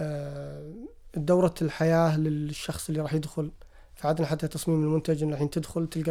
[0.00, 0.72] آه،
[1.14, 3.50] دورة الحياة للشخص اللي راح يدخل.
[3.94, 6.10] فعدنا حتى تصميم المنتج إنه الحين تدخل تلقى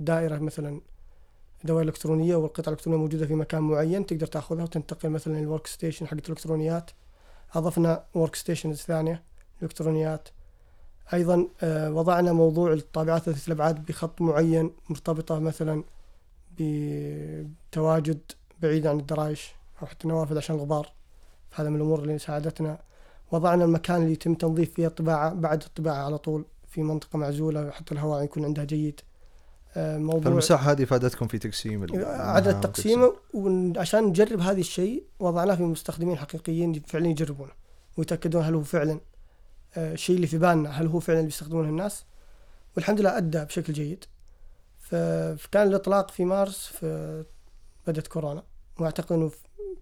[0.00, 0.80] الدائرة مثلا
[1.64, 6.06] دوائر الكترونيه والقطع الإلكترونية موجودة في مكان معين تقدر تأخذها وتنتقل مثلا لل work station
[6.06, 6.90] حقت الإلكترونيات.
[7.54, 9.22] أضفنا workstations ثانية
[9.62, 10.28] إلكترونيات.
[11.12, 15.84] أيضا آه، وضعنا موضوع الطابعات ذات الابعاد بخط معين مرتبطة مثلا
[16.58, 18.20] بتواجد
[18.62, 19.52] بعيد عن الدرايش
[19.82, 20.92] أو حتى النوافذ عشان الغبار.
[21.54, 22.78] هذا من الأمور اللي ساعدتنا.
[23.32, 27.94] وضعنا المكان اللي يتم تنظيف فيه الطباعة بعد الطباعة على طول في منطقة معزولة حتى
[27.94, 29.00] الهواء يكون عندها جيد.
[29.76, 35.62] آه، موضوع فالمساحة هذه فادتكم في تقسيم عدد التقسيم وعشان نجرب هذا الشيء وضعناه في
[35.62, 37.52] مستخدمين حقيقيين فعلا يجربونه
[37.96, 39.00] ويتأكدون هل هو فعلا
[39.76, 42.04] آه، الشيء اللي في بالنا هل هو فعلا بيستخدمونه الناس.
[42.76, 44.04] والحمد لله أدى بشكل جيد.
[44.78, 46.72] فكان الإطلاق في مارس
[47.86, 48.42] بدأت كورونا.
[48.78, 49.30] وأعتقد أنه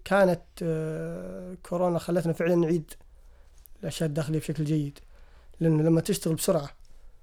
[0.05, 2.93] كانت آه، كورونا خلتنا فعلا نعيد
[3.81, 4.99] الأشياء الداخلية بشكل جيد.
[5.59, 6.69] لأنه لما تشتغل بسرعة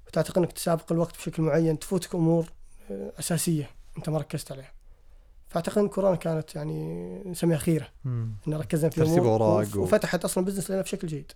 [0.06, 2.52] وتعتقد إنك تسابق الوقت بشكل معين تفوتك أمور
[2.90, 4.72] آه، أساسية أنت ما ركزت عليها.
[5.48, 7.88] فأعتقد إن كورونا كانت يعني نسميها خيرة.
[8.48, 9.80] إن ركزنا في امور وراق و...
[9.80, 11.32] وفتحت أصلا بزنس لنا بشكل جيد.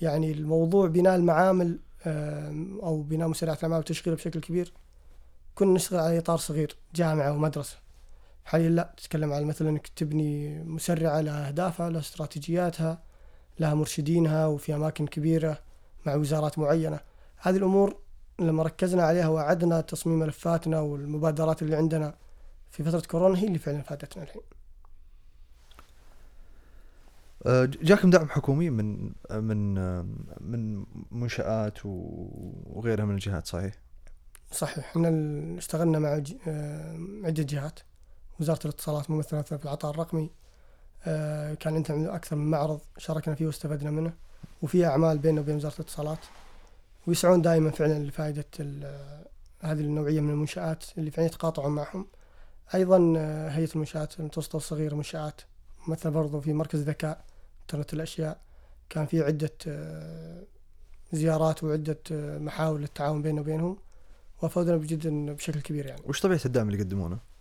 [0.00, 1.78] يعني الموضوع بناء المعامل
[2.82, 4.72] أو بناء مسرعات الأعمال وتشغيلها بشكل كبير.
[5.54, 7.76] كنا نشتغل على إطار صغير جامعة ومدرسة.
[8.44, 13.02] حاليا لا تتكلم على مثلا إنك تبني مسرعة لها أهدافها لها استراتيجياتها
[13.60, 15.58] لها مرشدينها وفي أماكن كبيرة
[16.06, 17.00] مع وزارات معينة.
[17.36, 17.96] هذه الأمور
[18.38, 22.14] لما ركزنا عليها وأعدنا تصميم ملفاتنا والمبادرات اللي عندنا
[22.70, 24.42] في فترة كورونا هي اللي فعلا فادتنا الحين.
[27.46, 29.74] أه، جاكم دعم حكومي من من
[30.40, 33.74] من منشآت وغيرها من الجهات صحيح؟
[34.52, 34.78] صحيح.
[34.78, 35.08] إحنا
[35.58, 37.80] اشتغلنا مع أه، عدة جهات.
[38.42, 40.30] وزارة الاتصالات ممثلة في العطاء الرقمي
[41.04, 44.12] أه، كان عندنا أكثر من معرض شاركنا فيه واستفدنا منه
[44.62, 46.18] وفي أعمال بيننا وبين وزارة الاتصالات
[47.06, 48.44] ويسعون دائما فعلا لفائدة
[49.60, 52.06] هذه النوعية من المنشآت اللي فعلا يتقاطعون معهم
[52.74, 55.40] أيضا آه، هيئة المنشآت المتوسطة والصغيرة منشآت
[55.88, 57.24] مثل برضو في مركز ذكاء
[57.62, 58.40] إنترنت الأشياء
[58.90, 60.42] كان في عدة آه،
[61.12, 63.78] زيارات وعدة آه، محاور للتعاون بيننا وبينهم
[64.42, 67.31] وأفادنا بجد بشكل كبير يعني وش طبيعة الدعم اللي يقدمونه؟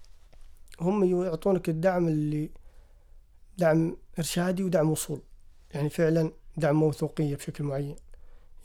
[0.80, 2.50] هم يعطونك الدعم اللي
[3.58, 5.22] دعم إرشادي ودعم وصول.
[5.74, 7.96] يعني فعلا دعم موثوقية بشكل معين.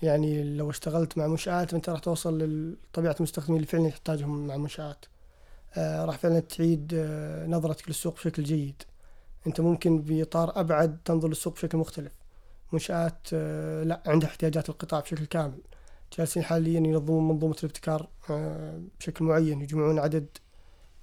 [0.03, 2.39] يعني لو اشتغلت مع منشآت فانت راح توصل
[2.93, 5.05] لطبيعة المستخدمين اللي فعلا تحتاجهم مع منشآت.
[5.77, 8.83] آه راح فعلا تعيد آه نظرتك للسوق بشكل جيد.
[9.47, 12.13] أنت ممكن بإطار أبعد تنظر للسوق بشكل مختلف.
[12.73, 15.61] منشآت آه لا عندها احتياجات القطاع بشكل كامل.
[16.19, 18.09] جالسين حاليا ينظمون منظومة الابتكار
[19.01, 20.27] بشكل معين يجمعون عدد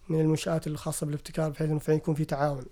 [0.09, 2.65] من المنشآت الخاصة بالابتكار بحيث إنه فعلا يكون في تعاون.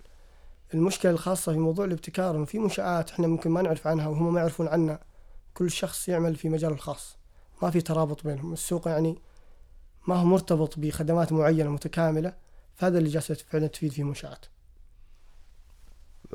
[0.74, 4.40] المشكلة الخاصة في موضوع الابتكار إنه في منشآت إحنا ممكن ما نعرف عنها وهم ما
[4.40, 5.00] يعرفون عنا
[5.54, 7.18] كل شخص يعمل في مجاله الخاص.
[7.62, 8.54] ما في ترابط بينهم.
[8.54, 9.18] السوق يعني
[10.08, 12.34] ما هو مرتبط بخدمات معينة متكاملة
[12.76, 14.46] فهذا اللي جالسة فعلا تفيد فيه منشآت.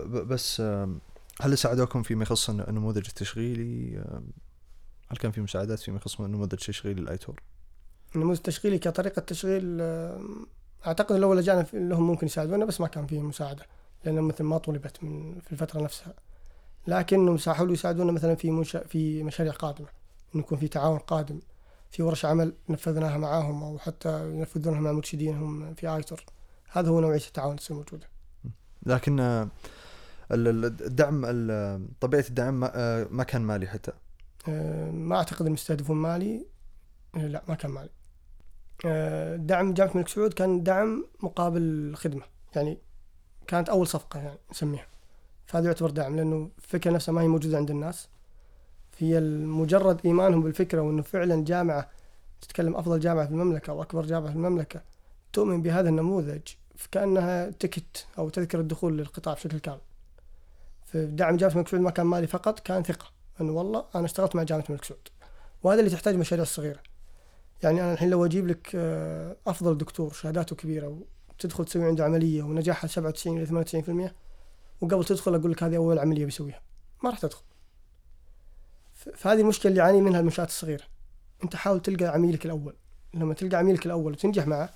[0.07, 0.61] بس
[1.41, 4.05] هل ساعدوكم فيما يخص النموذج التشغيلي؟
[5.09, 7.43] هل كان في مساعدات فيما يخص النموذج التشغيلي الايتور؟
[8.15, 9.79] النموذج التشغيلي كطريقة تشغيل
[10.87, 13.67] أعتقد لو لجأنا لهم ممكن يساعدونا بس ما كان فيه مساعدة
[14.05, 16.15] لأن مثل ما طلبت من في الفترة نفسها.
[16.87, 19.89] لكنهم حاولوا يساعدونا مثلا في منشأ في مشاريع قادمة
[20.35, 21.41] إنه يكون في تعاون قادم
[21.91, 26.25] في ورش عمل نفذناها معاهم أو حتى ينفذونها مع مرشدينهم في آيتر.
[26.69, 28.09] هذا هو نوعية التعاون اللي تصير موجودة.
[28.87, 29.49] لكن ال-
[30.31, 33.93] ال- الدعم ال- طبيعة الدعم ما- آه، ما كان مالي حتى.
[34.49, 36.47] آه، ما أعتقد المستهدفون مالي.
[37.15, 37.91] لا ما كان مالي.
[39.37, 42.23] دعم جامعة الملك سعود كان دعم مقابل خدمة.
[42.57, 42.79] يعني
[43.47, 44.87] كانت أول صفقة يعني نسميها.
[45.47, 48.09] فهذا يعتبر دعم لأنه الفكرة نفسها ما هي موجودة عند الناس.
[48.99, 51.91] هي مجرد إيمانهم بالفكرة وأنه فعلا جامعة
[52.41, 54.83] تتكلم أفضل جامعة في المملكة أو أكبر جامعة في المملكة
[55.33, 56.43] تؤمن بهذا النموذج
[56.77, 59.81] فكأنها تكت أو تذكرة الدخول للقطاع بشكل كامل.
[60.85, 63.07] فدعم جامعة الملك سعود ما كان مالي فقط كان ثقة.
[63.41, 65.09] أنه والله أنا اشتغلت مع جامعة الملك سعود.
[65.63, 66.81] وهذا اللي تحتاج المشاريع الصغيره
[67.63, 72.43] يعني أنا الحين لو أجيب لك آه، أفضل دكتور شهاداته كبيرة وتدخل تسوي عنده عملية
[72.43, 73.47] ونجاحها 97 إلى
[74.11, 74.15] 98%
[74.81, 76.61] وقبل تدخل أقول لك هذه أول عملية بيسويها
[77.03, 77.43] ما راح تدخل.
[78.95, 80.85] فهذه المشكلة اللي يعاني منها المنشآت الصغيرة.
[81.45, 82.75] أنت حاول تلقى عميلك الأول.
[83.15, 84.71] لما تلقى عميلك الأول وتنجح معه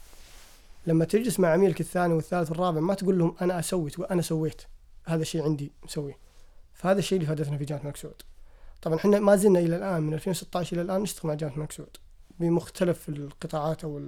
[0.87, 4.63] لما تجلس مع عميلك الثاني والثالث والرابع ما تقول لهم أنا أسوي تقول أنا سويت.
[5.05, 6.19] هذا الشيء عندي مسويه.
[6.75, 8.23] فهذا الشيء اللي فادتنا في جامعة الملك سعود.
[8.83, 11.97] طبعا إحنا ما زلنا إلى الآن من 2016 إلى الآن نشتغل مع جامعة الملك سعود.
[12.41, 13.99] بمختلف القطاعات أو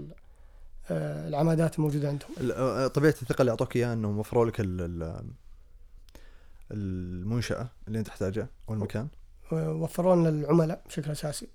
[0.91, 2.31] آه، العمادات الموجودة عندهم.
[2.41, 5.25] ال- آه، طبيعة الثقه اللي اعطوك إياها انهم وفروا لك ال- ال-
[6.71, 9.09] المنشأة اللي أنت تحتاجها أو المكان
[9.53, 11.49] وفروا لنا العملاء بشكل أساسي.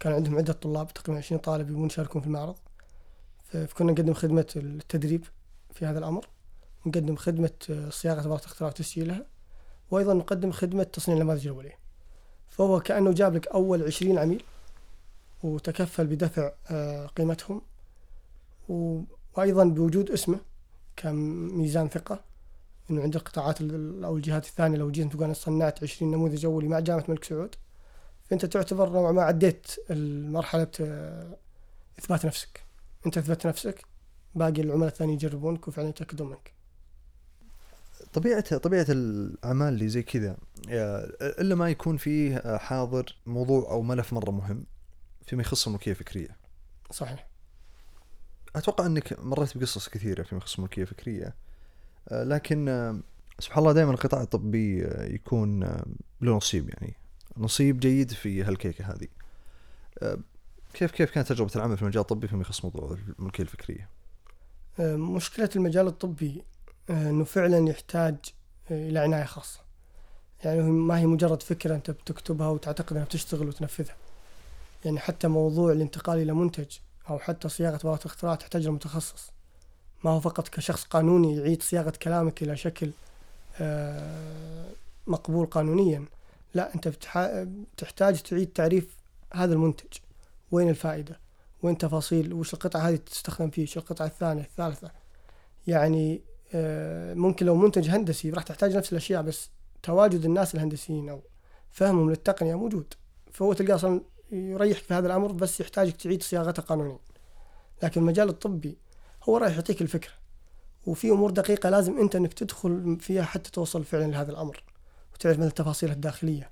[0.00, 2.54] كان عندهم عدة طلاب تقريبا 20 طالب يبون يشاركون في المعرض.
[3.44, 5.24] فكنا نقدم خدمة التدريب
[5.74, 6.26] في هذا الأمر.
[6.86, 9.26] نقدم خدمة آه، صياغة براءه اختراع وتسجيلها
[9.90, 11.78] وأيضا نقدم خدمة تصنيع النماذج الأولية.
[12.48, 14.42] فهو كأنه جاب لك أول 20 عميل.
[15.42, 17.62] وتكفل بدفع آه، قيمتهم.
[18.68, 19.00] و-
[19.36, 20.40] وأيضا بوجود اسمه
[20.96, 22.20] كميزان ثقة
[22.90, 26.68] إنه عند القطاعات ال- أو الجهات الثانية لو جيت تقول أنا صنعت 20 نموذج اولي
[26.68, 27.54] مع جامعة الملك سعود
[28.30, 29.66] فأنت تعتبر نوعا ما عديت
[30.30, 31.36] مرحله آه،
[31.98, 32.60] إثبات نفسك.
[33.06, 33.84] أنت أثبت نفسك
[34.34, 36.52] باقي العملاء الثانيين يجربونك وفعلا يتأكدون منك.
[38.12, 40.36] طبيعه طبيعة الأعمال اللي زي كذا
[40.68, 41.04] يا-
[41.40, 44.64] إلا ما يكون فيه حاضر موضوع أو ملف مرة مهم.
[45.26, 46.36] فيما يخص الملكيه الفكريه
[46.90, 47.26] صحيح.
[48.56, 51.34] أتوقع أنك مريت بقصص كثيرة فيما يخص الملكيه الفكريه
[52.08, 53.00] آه، لكن آه،
[53.38, 55.60] سبحان الله دائما القطاع الطبي آه، يكون
[56.20, 56.96] له نصيب يعني.
[57.36, 59.08] نصيب جيد في هالكيكة هذه.
[60.74, 63.88] كيف كيف كانت تجربة العمل في المجال الطبي فيما يخص موضوع الملكية الفكرية؟
[64.78, 66.44] مشكلة المجال الطبي
[66.90, 68.16] إنه فعلا يحتاج
[68.70, 69.60] إلى عناية خاصة.
[70.44, 73.96] يعني ما هي مجرد فكرة أنت بتكتبها وتعتقد إنها بتشتغل وتنفذها.
[74.84, 76.76] يعني حتى موضوع الانتقال إلى منتج
[77.10, 79.30] أو حتى صياغة براءه اختراع تحتاج لمتخصص
[80.04, 82.90] ما هو فقط كشخص قانوني يعيد صياغة كلامك إلى شكل
[83.60, 84.68] آه،
[85.06, 86.04] مقبول قانونيا.
[86.54, 87.44] لا أنت بتح-
[87.76, 88.96] بتحتاج تعيد تعريف
[89.34, 89.98] هذا المنتج.
[90.50, 91.18] وين الفائدة؟
[91.62, 94.90] وين تفاصيل؟ وش القطعة هذه تستخدم فيه؟ وش القطعة الثانية؟ الثالثة؟
[95.66, 96.20] يعني
[96.54, 99.50] آه، ممكن لو منتج هندسي راح تحتاج نفس الأشياء بس
[99.82, 101.20] تواجد الناس الهندسيين أو
[101.70, 102.94] فهمهم للتقنية موجود.
[103.32, 104.00] فهو تلقاه أصلا
[104.32, 106.98] يريحك في هذا الأمر بس يحتاجك تعيد صياغته قانونيا.
[107.82, 108.76] لكن المجال الطبي
[109.24, 110.12] هو راح يعطيك الفكرة.
[110.86, 114.62] وفي أمور دقيقة لازم أنت إنك تدخل فيها حتى توصل فعلا لهذا الأمر
[115.14, 116.50] وتعرف مثل التفاصيل الداخلية.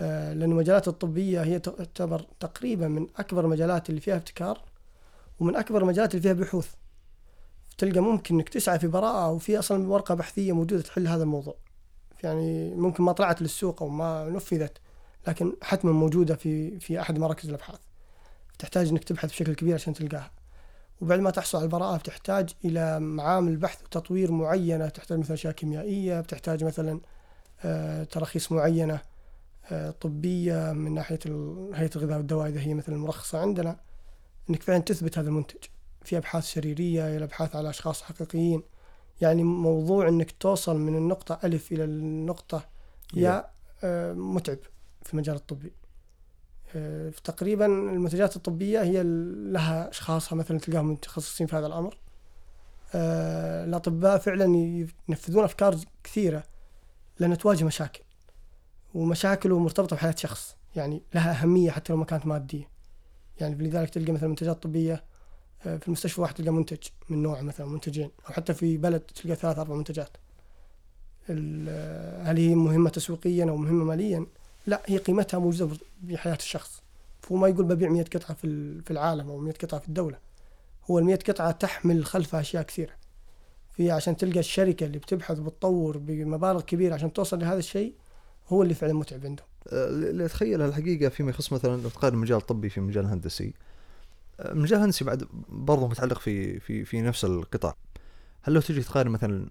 [0.00, 4.60] آه، لأن المجالات الطبية هي تعتبر تقريبا من أكبر المجالات اللي فيها ابتكار
[5.40, 6.68] ومن أكبر المجالات اللي فيها بحوث.
[7.78, 11.54] تلقى ممكن إنك تسعى في براءة وفي أصلا ورقة بحثية موجودة تحل هذا الموضوع.
[12.22, 14.78] يعني ممكن ما طلعت للسوق أو ما نفذت.
[15.28, 17.78] لكن حتما موجودة في في أحد مراكز الأبحاث.
[18.58, 20.30] تحتاج إنك تبحث بشكل كبير عشان تلقاها.
[21.00, 24.88] وبعد ما تحصل على البراءة بتحتاج إلى معامل بحث وتطوير معينة.
[24.88, 27.00] تحتاج مثلا أشياء كيميائية بتحتاج مثلا
[27.64, 29.00] آه، تراخيص معينة
[29.70, 31.18] آه، طبية من ناحية
[31.74, 33.76] هيئة الغذاء والدواء إذا هي مثلا المرخصة عندنا.
[34.50, 35.64] إنك فعلا تثبت هذا المنتج
[36.04, 38.62] في أبحاث سريرية إلى أبحاث على أشخاص حقيقيين.
[39.20, 42.64] يعني موضوع إنك توصل من النقطة ألف إلى النقطة
[43.14, 43.46] يا.
[43.84, 44.58] آه، متعب.
[45.06, 45.72] في المجال الطبي.
[46.74, 49.02] آه، تقريبا المنتجات الطبية هي
[49.52, 51.98] لها أشخاصها مثلا تلقاهم متخصصين في هذا الأمر.
[52.94, 54.44] آه، الأطباء فعلا
[55.08, 56.44] ينفذون أفكار كثيرة
[57.18, 58.02] لأنها تواجه مشاكل
[58.94, 60.56] ومشاكله مرتبطة بحياة شخص.
[60.76, 62.68] يعني لها أهمية حتى لو ما كانت مادية.
[63.40, 65.04] يعني لذلك تلقى مثلا منتجات طبية
[65.66, 69.36] آه، في المستشفى واحد تلقى منتج من نوع مثلا منتجين أو حتى في بلد تلقى
[69.36, 70.16] ثلاث أربع منتجات.
[71.28, 74.26] هل هي مهمة تسويقيا أو مهمة ماليا؟
[74.66, 76.82] لا هي قيمتها موجودة بحياة الشخص.
[77.22, 80.18] فهو ما يقول ببيع 100 قطعة في في العالم أو 100 قطعة في الدولة.
[80.90, 82.92] هو ال 100 قطعة تحمل خلفها أشياء كثيرة.
[83.72, 87.94] في عشان تلقى الشركة اللي بتبحث وبتطور بمبالغ كبيرة عشان توصل لهذا الشيء
[88.48, 89.46] هو اللي فعلا متعب عندهم.
[89.68, 93.54] آه، اللي اتخيلها الحقيقة فيما يخص مثلا تقارن المجال الطبي في المجال الهندسي.
[94.40, 97.74] آه، المجال الهندسي بعد برضه متعلق في في في نفس القطاع.
[98.42, 99.48] هل لو تجي تقارن مثلا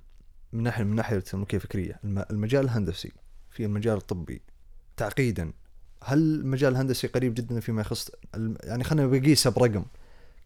[0.54, 3.12] من ناحية من ناحية الملكيه الفكرية الم- المجال الهندسي
[3.50, 4.42] في المجال الطبي
[4.98, 5.54] تعقيدا.
[6.04, 8.12] هل المجال الهندسي قريب جدا فيما يخص
[8.64, 9.86] يعني خلينا بقيسها برقم.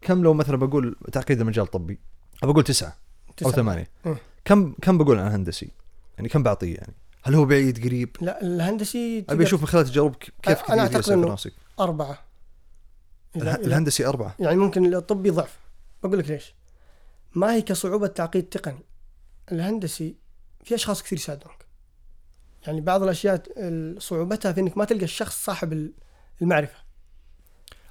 [0.00, 1.98] كم لو مثلا بقول تعقيد المجال الطبي؟
[2.42, 2.96] بقول تسعة
[3.28, 3.52] أو تسعة.
[3.52, 3.88] ثمانية.
[4.06, 4.16] إيه.
[4.44, 5.70] كم كم بقول عن هندسي
[6.16, 10.32] يعني كم بعطيه يعني؟ هل هو بعيد قريب؟ لا الهندسي أبي أشوف من خلال تجاربك
[10.42, 12.18] كيف كثير في إنه- راسك أربعة.
[13.38, 14.34] إذا- الهندسي أربعة.
[14.38, 15.58] يعني ممكن الطبي ضعف.
[16.02, 16.54] بقول لك ليش؟
[17.34, 18.84] ما هي كصعوبة تعقيد تقني.
[19.52, 20.16] الهندسي
[20.64, 21.64] في أشخاص كثير يساعدونك.
[22.66, 25.92] يعني بعض الأشياء ال- صعوبتها في إنك ما تلقى الشخص صاحب ال-
[26.42, 26.76] المعرفة.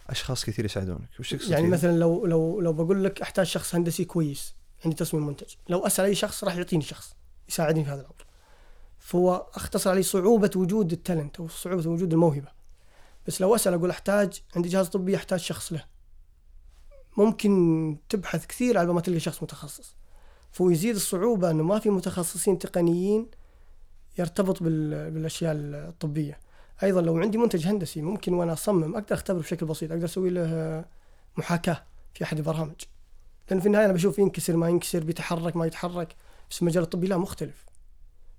[0.10, 1.10] أشخاص كثير يساعدونك.
[1.20, 4.56] وش تقصد يعني؟ مثلا لو لو لو بقول لك أحتاج شخص هندسي كويس
[4.86, 7.16] عندي تصميم منتج لو أسأل أي شخص راح يعطيني شخص
[7.50, 8.26] يساعدني في هذا الأمر.
[9.00, 12.48] فهو أختصر علي صعوبة وجود التالنت أو صعوبة وجود الموهبة.
[13.28, 15.84] بس لو أسأل أقول أحتاج عندي جهاز طبي يحتاج شخص له.
[17.18, 19.96] ممكن تبحث كثير على ما تلقى شخص متخصص.
[20.52, 23.28] فهو يزيد الصعوبة إنه ما في متخصصين تقنيين
[24.20, 26.40] يرتبط بال- بالأشياء الطبية.
[26.84, 30.86] أيضا لو عندي منتج هندسي ممكن وأنا أصمم أقدر أختبره بشكل بسيط أقدر أسوي له
[31.38, 32.82] محاكاة في أحد البرامج.
[33.50, 36.16] لأن في النهاية أنا بشوف ينكسر ما ينكسر بيتحرك ما يتحرك.
[36.50, 37.66] بس المجال الطبي لا مختلف.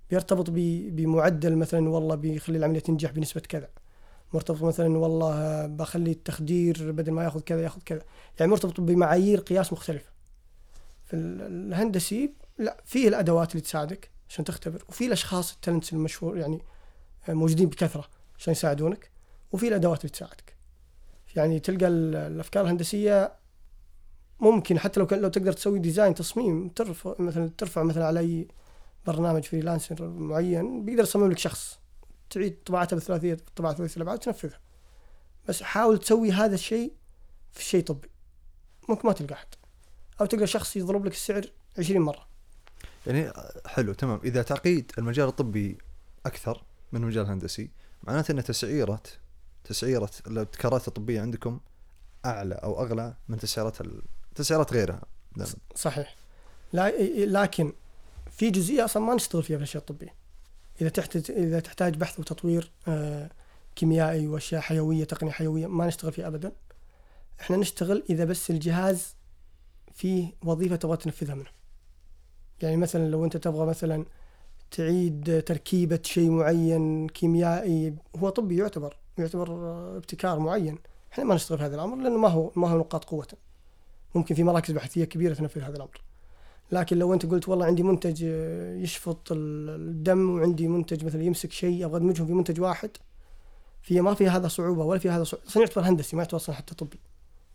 [0.09, 3.69] بيرتبط بمعدل مثلا والله بيخلي العملية تنجح بنسبة كذا.
[4.33, 8.01] مرتبط مثلا والله بخلي التخدير بدل ما يأخذ كذا يأخذ كذا.
[8.39, 10.09] يعني مرتبط بمعايير قياس مختلفة.
[11.05, 14.09] في ال- الهندسي لا فيه الأدوات اللي تساعدك.
[14.31, 14.83] عشان تختبر.
[14.89, 16.61] وفي الأشخاص ال talents المشهور يعني
[17.29, 18.05] موجودين بكثرة
[18.37, 19.11] عشان يساعدونك
[19.51, 20.55] وفي الأدوات اللي تساعدك
[21.35, 23.33] يعني تلقى ال- الأفكار الهندسية
[24.39, 28.47] ممكن حتى لو لو تقدر تسوي design تصميم ترفع مثلا ترفع مثلا على أي
[29.07, 31.79] برنامج freelancer معين بيقدر يصمم لك شخص.
[32.29, 34.59] تعيد طباعتها بالثلاثيه طباعة ثلاثية الابعاد وتنفذها.
[35.47, 36.93] بس حاول تسوي هذا الشيء
[37.51, 38.09] في شيء طبي.
[38.89, 39.47] ممكن ما تلقى أحد.
[40.21, 41.45] أو تلقى شخص يضرب لك السعر
[41.79, 42.30] 20 مرة.
[43.07, 43.33] يعني
[43.65, 44.19] حلو تمام.
[44.23, 45.77] إذا تعقيد المجال الطبي
[46.25, 47.69] أكثر من المجال الهندسي
[48.03, 49.03] معناته إن تسعيرة
[49.63, 51.59] تسعيرة الابتكارات الطبية عندكم
[52.25, 54.01] أعلى أو أغلى من تسعيرات ال...
[54.35, 55.01] تسعيرات غيرها.
[55.37, 55.47] نعم.
[55.75, 56.15] صحيح.
[56.73, 56.91] لا
[57.25, 57.73] لكن
[58.31, 60.15] في جزئية أصلا ما نشتغل فيها في الأشياء الطبية.
[60.81, 63.29] إذا تحتاج إذا تحتاج بحث وتطوير آه،
[63.75, 66.51] كيميائي وأشياء حيوية تقنية حيوية ما نشتغل فيها ابدا.
[67.41, 69.15] إحنا نشتغل إذا بس الجهاز
[69.93, 71.60] فيه وظيفة تبغى تنفذها منه.
[72.63, 74.05] يعني مثلا لو أنت تبغى مثلا
[74.71, 79.47] تعيد تركيبة شيء معين كيميائي هو طبي يعتبر يعتبر
[79.97, 80.77] ابتكار معين.
[81.13, 83.37] إحنا ما نشتغل في هذا الأمر لأنه ما هو ما هو نقاط قوته
[84.15, 86.01] ممكن في مراكز بحثية كبيرة تنفذ هذا الأمر.
[86.71, 88.21] لكن لو أنت قلت والله عندي منتج
[88.83, 92.89] يشفط ال- الدم وعندي منتج مثلا يمسك شيء أبغى أدمجهم في منتج واحد
[93.81, 95.47] في ما في هذا صعوبة ولا في هذا صعوبة.
[95.47, 96.99] أصلا يعتبر هندسي ما يعتبر أصلا حتى طبي.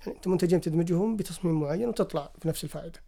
[0.00, 3.00] يعني أنت منتجين تدمجهم بتصميم معين وتطلع في نفس الفائدة.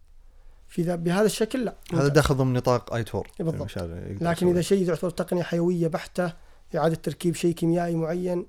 [0.69, 1.75] في ذا بهذا الشكل لا.
[1.93, 2.07] هذا.
[2.07, 3.77] داخل ضمن نطاق اي تور بالضبط.
[4.21, 6.33] لكن إذا شيء يعتبر تقنية حيوية بحتة
[6.75, 8.45] إعادة تركيب شيء كيميائي معين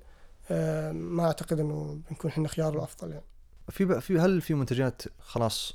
[0.50, 3.24] آه، ما أعتقد إنه بنكون إحنا خيار الأفضل يعني.
[3.68, 5.74] في في هل في منتجات خلاص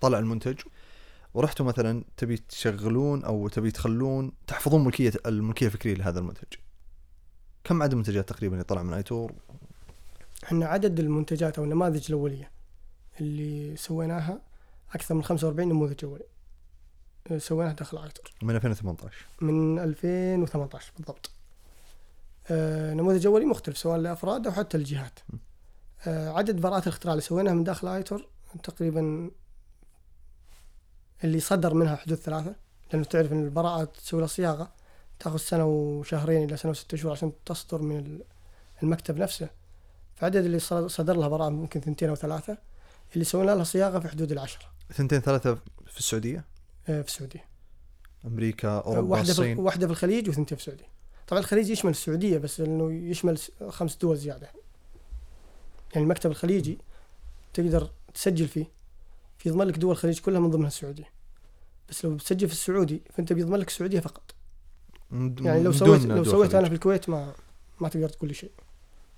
[0.00, 0.60] طلع المنتج
[1.34, 6.48] ورحتوا مثلا تبي تشغلون أو تبي تخلون تحفظون ملكيه الملكية الفكرية لهذا المنتج؟
[7.64, 9.32] كم عدد المنتجات تقريبا اللي طلع من اي تور
[10.44, 12.50] إحنا عدد المنتجات أو النماذج الأولية
[13.20, 14.40] اللي سويناها
[14.94, 16.24] أكثر من 45 نموذج اولي
[17.30, 21.30] آه، سويناها داخل أكتر من 2018 من 2018 بالضبط.
[22.50, 25.18] آه، نموذج اولي مختلف سواء لأفراد أو حتى الجهات
[26.06, 28.26] آه، عدد براءات الاختراع اللي سويناها من داخل ايتور
[28.62, 29.30] تقريبا
[31.24, 32.54] اللي صدر منها حدود ثلاثة
[32.92, 34.72] لأنه تعرف أن البراءة تسوي لها صياغة
[35.18, 38.22] تأخذ سنة وشهرين إلى سنة وستة شهور عشان تصدر من ال-
[38.82, 39.48] المكتب نفسه.
[40.16, 42.58] فعدد اللي صدر صدر لها براءة ممكن ثنتين أو ثلاثة
[43.14, 44.64] اللي سوينا لها صياغة في حدود العشرة.
[44.92, 45.54] ثنتين ثلاثة
[45.86, 46.44] في السعودية؟
[46.88, 47.44] آه، في السعودية.
[48.26, 49.58] أمريكا أوروبا واحدة في الصين.
[49.58, 50.86] واحدة في الخليج وثنتين في السعودية.
[51.28, 53.38] طبعا الخليج يشمل السعودية بس لأنه يشمل
[53.68, 54.50] خمس دول زيادة.
[55.92, 56.78] يعني المكتب الخليجي
[57.54, 58.66] تقدر تسجل فيه.
[59.38, 61.10] في يضمن لك دول الخليج كلها من ضمنها السعودية.
[61.88, 64.34] بس لو بتسجل في السعودي فأنت بيضمن لك السعودية فقط.
[65.12, 66.54] يعني لو سويت لو سويت.
[66.54, 67.34] أنا في الكويت ما
[67.80, 68.52] ما تقدر تقول لي شيء.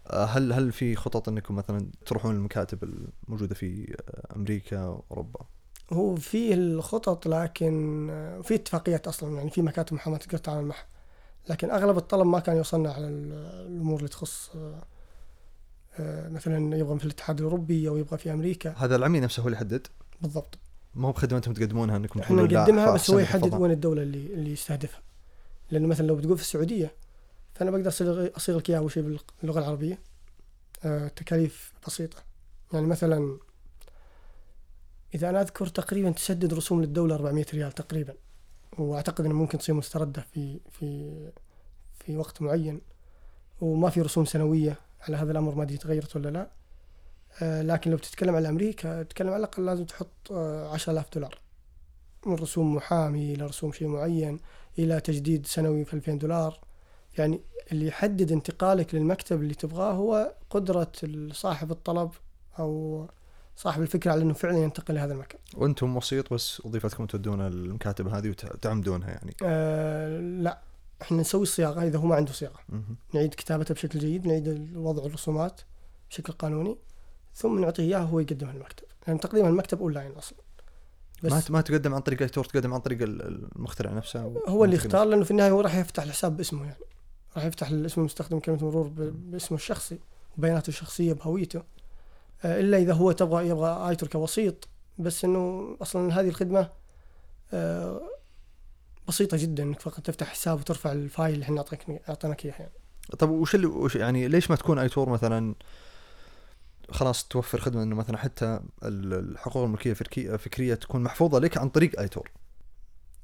[0.06, 2.84] آه، هل هل في خطط إنكم مثلا تروحون المكاتب
[3.28, 5.46] الموجودة في آه، أمريكا واوروبا؟
[5.92, 10.86] هو فيه الخطط لكن آه، في اتفاقيات أصلا يعني في مكاتب محاماة تقدر تتعامل معها.
[11.48, 13.32] لكن أغلب الطلب ما كان يوصلنا على ال-
[13.66, 14.82] الأمور اللي تخص آه،
[15.98, 18.74] آه، مثلا يبغى في الاتحاد الأوروبي أو يبغى في أمريكا.
[18.76, 19.86] هذا العميل نفسه هو اللي يحدد؟
[20.20, 20.58] بالضبط.
[20.94, 23.54] ما هو بخدمه أنتم تقدمونها إنكم إحنا نقدمها بس هو يحدد.
[23.54, 25.00] وين الدولة اللي اللي يستهدفها.
[25.70, 26.94] لأنه مثلا لو بتقول في السعودية
[27.54, 29.98] فأنا بقدر أصيغ أصيغ لك اياه أول شيء باللغة العربية.
[31.16, 32.16] تكاليف بسيطة.
[32.72, 33.38] يعني مثلا
[35.14, 38.14] إذا أنا أذكر تقريبا تسدد رسوم للدولة 400 ريال تقريبا
[38.78, 41.14] وأعتقد إنه ممكن تصير مستردة في في
[41.98, 42.80] في وقت معين
[43.60, 46.50] وما في رسوم سنوية على هذا الأمر ما أدري تغيرت ولا لا.
[47.42, 51.38] آه، لكن لو بتتكلم على أمريكا تتكلم على الأقل لازم تحط آه، 10000 دولار.
[52.26, 54.40] من رسوم محامي إلى رسوم شيء معين
[54.78, 56.60] إلى تجديد سنوي في 2000 دولار.
[57.18, 57.40] يعني
[57.72, 60.92] اللي يحدد انتقالك للمكتب اللي تبغاه هو قدرة
[61.32, 62.10] صاحب الطلب
[62.58, 63.06] أو
[63.56, 65.40] صاحب الفكرة على أنه فعلا ينتقل لهذا المكان.
[65.56, 69.36] وأنتم وسيط بس وظيفتكم تودون المكاتب هذه وتعمدونها يعني.
[69.42, 70.58] آه لا
[71.02, 72.58] إحنا نسوي الصياغة إذا هو ما عنده صياغة.
[72.68, 72.96] مهم.
[73.14, 75.60] نعيد كتابتها بشكل جيد نعيد وضع الرسومات
[76.10, 76.78] بشكل قانوني
[77.34, 80.38] ثم نعطيه إياه هو يقدمها للمكتب لأن تقديم المكتب أونلاين أصلا.
[81.22, 83.22] ما بس ما تقدم عن طريق ايتور تقدم عن طريق ال-
[83.56, 86.78] المخترع نفسه هو اللي يختار لأنه في النهاية هو راح يفتح الحساب باسمه يعني.
[87.36, 89.98] راح يفتح الاسم المستخدم كلمة مرور باسمه الشخصي
[90.38, 91.62] وبياناته الشخصية بهويته.
[92.44, 94.68] آه، إلا إذا هو تبغى يبغى آيتور كوسيط
[94.98, 96.70] بس إنه أصلا هذه الخدمة
[97.52, 98.00] آه،
[99.08, 102.72] بسيطة جدا إنك فقط تفتح حساب وترفع ال file اللي إحنا أعطيك أعطيناك إياه يعني.
[103.18, 105.54] طب وش اللي وش يعني ليش ما تكون آيتور مثلا
[106.90, 111.68] خلاص توفر خدمة إنه مثلا حتى ال- الحقوق الملكية الفكريه فكريه تكون محفوظة لك عن
[111.68, 112.30] طريق آيتور؟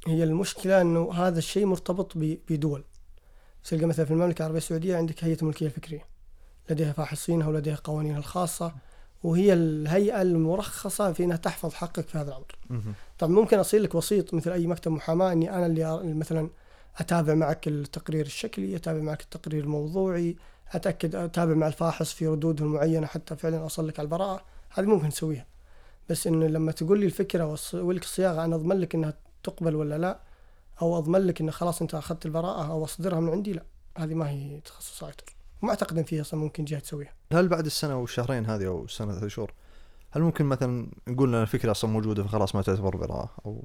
[0.06, 2.84] هي المشكلة إنه هذا الشيء مرتبط بدول.
[3.64, 6.06] تلقى مثلا في المملكة العربية السعودية عندك هيئة الملكية الفكرية
[6.70, 8.74] لديها فاحصينها ولديها قوانينها الخاصة.
[9.22, 12.56] وهي الهيئة المرخصة في أنها تحفظ حقك في هذا الأمر.
[13.18, 16.50] طبعا ممكن أصير لك وسيط مثل أي مكتب محاماة أني أنا اللي مثلا
[16.98, 20.36] أتابع معك التقرير الشكلي أتابع معك التقرير الموضوعي
[20.72, 24.42] أتأكد أتابع مع الفاحص في ردوده المعينة حتى فعلا أوصل لك على البراءة.
[24.70, 25.46] هذه ممكن نسويها
[26.10, 29.98] بس إنه لما تقول لي الفكرة والص- ولك الصياغة أنا أضمن لك إنها تقبل ولا
[29.98, 30.18] لا
[30.82, 33.62] أو أضمن لك انه خلاص أنت أخذت البراءة أو أصدرها من عندي لا
[33.98, 35.04] هذه ما هي تخصص
[35.62, 37.14] ما أعتقد إن فيها أصلا ممكن جهة تسويها.
[37.32, 39.52] هل بعد السنة والشهرين هذه أو السنة ثلاث شهور
[40.10, 43.64] هل ممكن مثلا نقول إن الفكرة أصلا موجودة فخلاص ما تعتبر براءه أو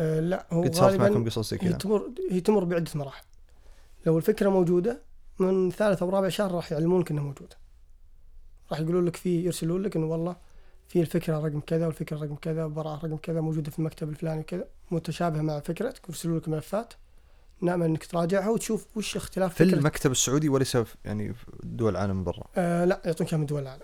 [0.00, 3.24] أه لا هو قد صارت معكم قصص زي هي كذا تمر هي تمر بعدة مراحل.
[4.06, 5.02] لو الفكرة موجودة
[5.38, 7.56] من ثالث أو رابع شهر راح يعلمونك إنها موجودة.
[8.70, 10.36] راح يقولوا لك في يرسلوا لك إنه والله
[10.88, 14.64] في الفكرة رقم كذا والفكرة رقم كذا والبراءه رقم كذا موجودة في المكتب الفلاني وكذا
[14.90, 16.94] متشابهة مع فكرتك ويرسلوا لك ملفات.
[17.62, 22.24] نأمل إنك تراجعها وتشوف وش اختلاف في المكتب السعودي وليس في- يعني في دول العالم
[22.24, 23.82] برا؟ آه لا يعطونك من دول العالم.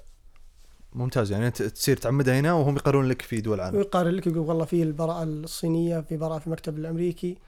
[0.93, 3.77] ممتاز يعني انت تصير تعمدها هنا وهم يقرون لك في دول العالم.
[3.77, 7.39] ويقارن لك يقول والله في البراءة الصينية في براءة في المكتب الأمريكي.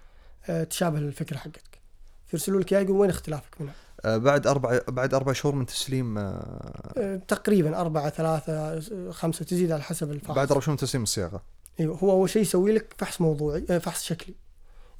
[0.49, 1.81] آه، تشابه الفكرة حقتك.
[2.27, 3.75] فيرسلوا لك إياه يقول وين اختلافك منها.
[4.05, 9.45] آه بعد أربع بعد أربع شهور من تسليم آه آه، تقريبا أربعة ثلاثة آه، خمسة
[9.45, 10.37] تزيد على حسب الفحص.
[10.37, 11.43] بعد أربع شهور من تسليم الصياغة.
[11.81, 14.35] أيوه هو أول شيء يسوي لك فحص موضوعي آه، فحص شكلي.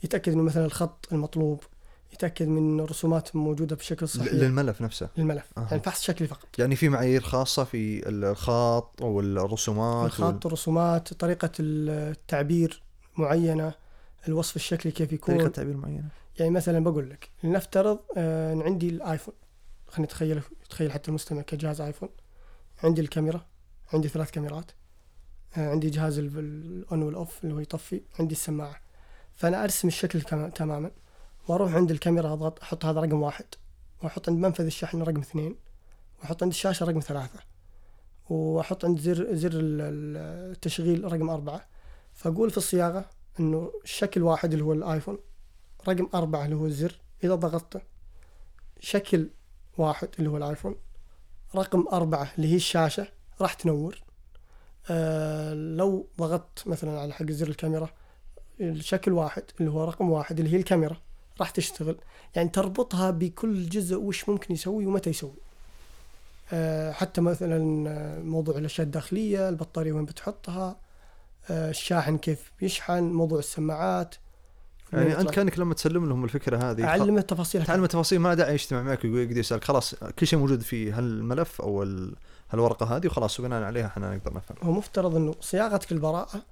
[0.05, 1.63] يتأكد إنه مثلا الخط المطلوب
[2.13, 4.33] يتأكد من الرسومات موجودة بشكل صحيح.
[4.33, 5.09] للملف نفسه.
[5.17, 5.53] للملف.
[5.59, 5.67] أها.
[5.71, 6.59] يعني فحص شكلي فقط.
[6.59, 12.83] يعني في معايير خاصة في الخط والرسومات الخط الرسومات طريقة التعبير
[13.17, 13.75] معينة
[14.29, 15.35] الوصف الشكلي كيف يكون.
[15.37, 16.09] طريقة تعبير معينة.
[16.39, 19.35] يعني مثلا بقول لك لنفترض آه إن عندي الآيفون.
[19.89, 20.41] خلينا نتخيل
[20.71, 22.09] تخيل حتى المستمع كجهاز آيفون.
[22.85, 23.47] عندي الكاميرا
[23.93, 24.71] عندي ثلاث كاميرات
[25.57, 28.81] آه عندي جهاز ال- الأون والأوف اللي هو يطفي عندي السماعة.
[29.41, 30.21] فأنا أرسم الشكل
[30.51, 30.91] تماما
[31.49, 33.45] وأروح عند الكاميرا أضغط أحط هذا رقم واحد
[34.03, 35.57] وأحط عند منفذ الشحن رقم اثنين
[36.21, 37.41] وأحط عند الشاشة رقم ثلاثة
[38.31, 41.67] وأحط عند زر زر ال- ال- التشغيل رقم أربعة.
[42.15, 43.05] فأقول في الصياغة
[43.41, 45.19] إنه الشكل واحد اللي هو الآيفون
[45.89, 47.81] رقم أربعة اللي هو الزر إذا ضغطته
[48.81, 49.31] شكل
[49.79, 50.77] واحد اللي هو الآيفون
[51.55, 53.09] رقم أربعة اللي هي الشاشة
[53.41, 54.03] راح تنور.
[54.91, 57.91] آه لو ضغطت مثلا على حق زر الكاميرا
[58.61, 60.97] الشكل واحد اللي هو رقم واحد اللي هي الكاميرا.
[61.41, 61.97] راح تشتغل.
[62.35, 65.35] يعني تربطها بكل جزء وش ممكن يسوي ومتى يسوي.
[66.53, 70.77] آه حتى مثلا آه، موضوع الأشياء الداخلية البطارية وين بتحطها
[71.51, 74.15] آه الشاحن كيف بيشحن موضوع السماعات.
[74.93, 77.65] يعني أنت كأنك لما تسلم لهم الفكرة هذه اعلم التفاصيل.
[77.65, 78.19] تعلم التفاصيل.
[78.19, 82.15] ما داعي يجتمع معك يقدر يسالك خلاص كل شيء موجود في هالملف أو ال-
[82.51, 84.57] هالورقة هذه وخلاص وبناء عليها إحنا نقدر نفهم.
[84.63, 86.43] هو مفترض إنه صياغتك للبراءة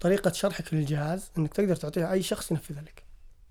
[0.00, 3.02] طريقة شرحك للجهاز إنك تقدر تعطيها أي شخص ينفذها لك.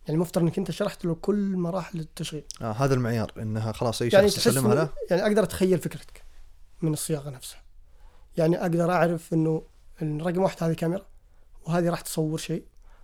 [0.07, 2.43] يعني مفترض إنك أنت شرحت له كل مراحل التشغيل.
[2.61, 6.23] آه هذا المعيار إنها خلاص أي يعني شخص تسلمها إنه- له يعني أقدر أتخيل فكرتك
[6.81, 7.61] من الصياغة نفسها.
[8.37, 9.63] يعني أقدر أعرف إنه
[10.01, 11.05] إن رقم واحد هذه كاميرا
[11.65, 12.63] وهذه راح تصور شيء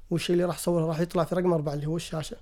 [0.10, 2.38] والشيء اللي راح تصوره راح يطلع في رقم أربعة اللي هو الشاشة.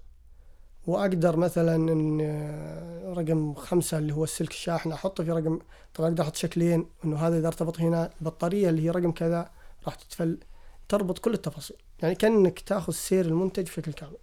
[0.88, 5.60] وأقدر مثلا إن آه، رقم خمسة اللي هو السلك الشاحن أحطه في رقم
[5.94, 9.50] طبعا أقدر أحط شكلين إنه هذا إذا ارتبط هنا البطارية اللي هي رقم كذا
[9.86, 10.38] راح تتفل
[10.92, 11.78] تربط كل التفاصيل.
[12.02, 14.18] يعني كأنك تأخذ سير المنتج بشكل كامل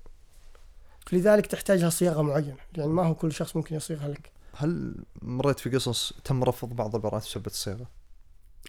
[1.06, 2.56] فلذلك تحتاج لها صياغة معينة.
[2.76, 4.30] يعني ما هو كل شخص ممكن يصيغها لك.
[4.54, 7.86] هل مريت في قصص تم رفض بعض العبارات بسبب الصيغه؟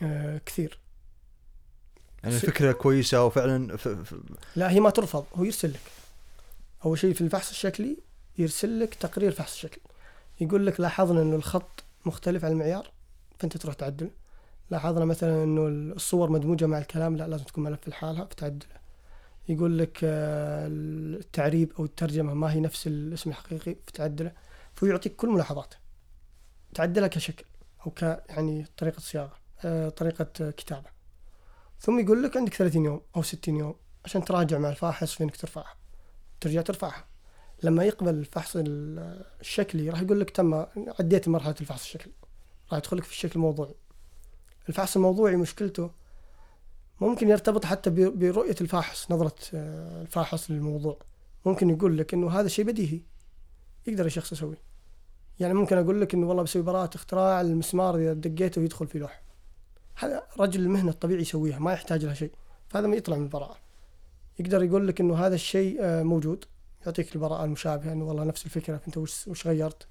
[0.03, 0.79] آه كثير.
[2.23, 3.87] يعني س- الفكرة كويسة وفعلا ف...
[3.87, 4.15] ف...
[4.55, 5.81] لا هي ما ترفض هو يرسل لك.
[6.85, 7.97] أول شيء في الفحص الشكلي
[8.37, 9.83] يرسل لك تقرير فحص شكلي.
[10.41, 12.91] يقول لك لاحظنا إنه الخط مختلف عن المعيار
[13.39, 14.09] فأنت تروح تعدله.
[14.69, 18.79] لاحظنا مثلا إنه الصور مدموجة مع الكلام لا لازم تكون ملف لحالها فتعدله
[19.49, 24.31] يقول لك آه، التعريب أو الترجمة ما هي نفس الاسم الحقيقي فتعدله
[24.75, 25.77] فيعطيك كل ملاحظاته
[26.73, 27.45] تعدلها كشكل
[27.85, 29.33] أو ك يعني طريقة صياغة
[29.65, 30.89] آه، طريقة آه، كتابة.
[31.79, 35.35] ثم يقول لك عندك 30 يوم أو 60 يوم عشان تراجع مع الفاحص في انك
[35.37, 35.75] ترفعها.
[36.41, 37.05] ترجع ترفعها.
[37.63, 40.65] لما يقبل الفحص ال- الشكلي راح يقول لك تم
[40.99, 42.13] عديت مرحلة الفحص الشكلي.
[42.71, 43.75] راح يدخل لك في الشكل الموضوعي.
[44.69, 45.91] الفحص الموضوعي مشكلته
[47.01, 50.97] ممكن يرتبط حتى ب- برؤية الفاحص نظرة آه، الفاحص للموضوع.
[51.45, 53.01] ممكن يقول لك إنه هذا شيء بديهي
[53.87, 54.61] يقدر الشخص يسويه.
[55.39, 59.21] يعني ممكن أقول لك إنه والله بسوي براءة اختراع المسمار إذا دقيته يدخل في لوح.
[59.95, 62.31] هذا رجل المهنة الطبيعي يسويها ما يحتاج لها شيء.
[62.69, 63.57] فهذا ما يطلع من البراءة.
[64.39, 66.45] يقدر يقول لك إنه هذا الشيء آه، موجود.
[66.85, 69.87] يعطيك البراءة المشابهة إنه والله نفس الفكرة فانت وش غيرت؟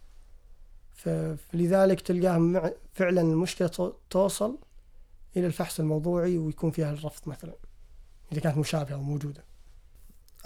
[0.99, 4.59] فلذلك تلقاها مع فعلا المشكلة تو- توصل
[5.37, 7.55] إلى الفحص الموضوعي ويكون فيها الرفض مثلا
[8.33, 9.45] إذا كانت مشابهة أو موجودة.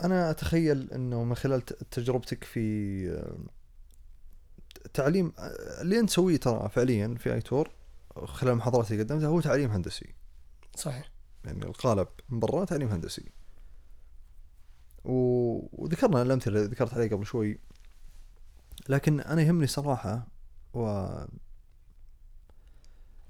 [0.04, 2.60] أنا أتخيل إنه من خلال تجربتك في
[3.10, 3.36] آه،
[4.94, 7.70] تعليم آه، اللي أنت تسويه ترى فعليا في ايتور
[8.24, 10.14] خلال المحاضرات اللي قدمتها هو تعليم هندسي.
[10.76, 11.10] صحيح.
[11.44, 13.24] يعني القالب من برا تعليم هندسي.
[15.04, 15.12] و...
[15.72, 17.58] وذكرنا الأمثلة اللي ذكرت عليها قبل شوي
[18.88, 20.26] لكن أنا يهمني صراحة
[20.74, 20.80] و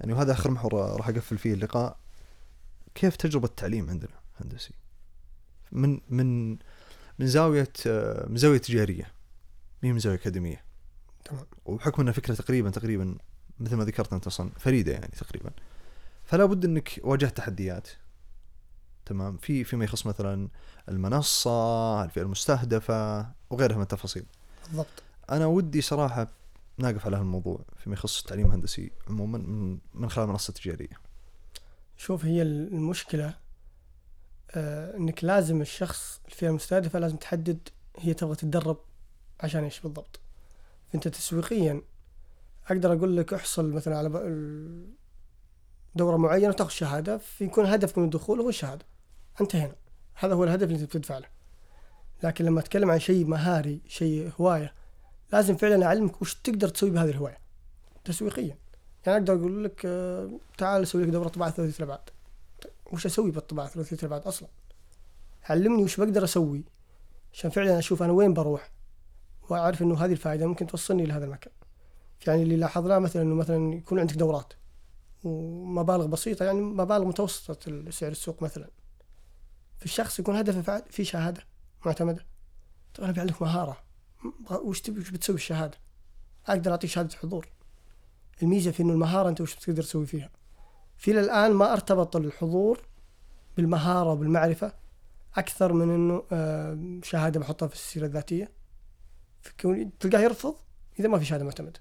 [0.00, 1.96] يعني وهذا آخر محور راح أقفل فيه اللقاء.
[2.94, 4.74] كيف تجربة التعليم عندنا هندسي؟
[5.72, 6.50] من من
[7.18, 7.72] من زاوية
[8.26, 9.12] من زاوية تجارية
[9.82, 10.64] ما هي من زاوية أكاديمية.
[11.24, 11.46] تمام.
[11.64, 13.16] وبحكم انها فكرة تقريبا تقريبا
[13.60, 15.50] مثل ما ذكرت أنت أصلا فريدة يعني تقريبا.
[16.24, 17.88] فلا بد إنك واجهت تحديات.
[19.06, 19.36] تمام.
[19.36, 20.48] في فيما يخص مثلا
[20.88, 24.24] المنصة الفئة المستهدفة وغيرها من التفاصيل.
[24.68, 25.02] بالضبط.
[25.30, 26.28] أنا ودي صراحة
[26.78, 29.38] ناقف على هالموضوع فيما يخص التعليم الهندسي عموما
[29.94, 31.00] من, خلال منصة تجارية.
[31.96, 33.34] شوف هي المشكلة
[34.50, 37.68] آه إنك لازم الشخص الفئة المستهدفة لازم تحدد
[37.98, 38.78] هي تبغى تتدرب
[39.40, 40.20] عشان إيش بالضبط.
[40.92, 41.82] فأنت تسويقيا
[42.66, 44.08] أقدر أقول لك احصل مثلا على
[45.94, 48.86] دورة معينة وتاخذ شهادة فيكون هدفك من الدخول هو الشهادة.
[49.40, 49.76] انتهينا
[50.14, 51.28] هذا هو الهدف اللي أنت بتدفع له.
[52.22, 54.81] لكن لما أتكلم عن شيء مهاري شيء هواية
[55.32, 57.38] لازم فعلا أعلمك وش تقدر تسوي بهذه الهواية.
[58.04, 58.58] تسويقيا.
[59.06, 62.10] يعني أقدر أقول لك آه، تعال أسوي لك دورة طباعة ثلاثية الابعاد
[62.92, 64.48] وش أسوي بالطباعة ثلاثية الابعاد أصلا؟
[65.44, 66.64] علمني وش بقدر أسوي
[67.32, 68.70] عشان فعلا أشوف أنا وين بروح
[69.50, 71.52] وأعرف إنه هذه الفائدة ممكن توصلني لهذا المكان.
[72.26, 74.52] يعني اللي لاحظناه مثلا إنه مثلا يكون عندك دورات
[75.24, 78.70] ومبالغ بسيطة يعني مبالغ متوسطة سعر السوق مثلا.
[79.78, 81.42] في الشخص يكون هدفه في شهادة
[81.86, 82.26] معتمدة.
[82.94, 83.72] طيب أنا بعلمك مهارة.
[83.72, 83.91] م-
[84.50, 85.78] وش تبي وش بتسوي الشهاده
[86.46, 87.48] أقدر اعطيك شهادة حضور.
[88.42, 90.30] الميزة في إنه المهارة أنت وش بتقدر تسوي فيها؟
[90.96, 92.80] في الآن ما ارتبط الحضور
[93.56, 94.72] بالمهارة وبالمعرفة
[95.36, 98.50] أكثر من إنه آه، شهادة بحطها في السيرة الذاتية.
[100.00, 100.54] تلقاه يرفض
[101.00, 101.80] إذا ما في شهادة معتمدة.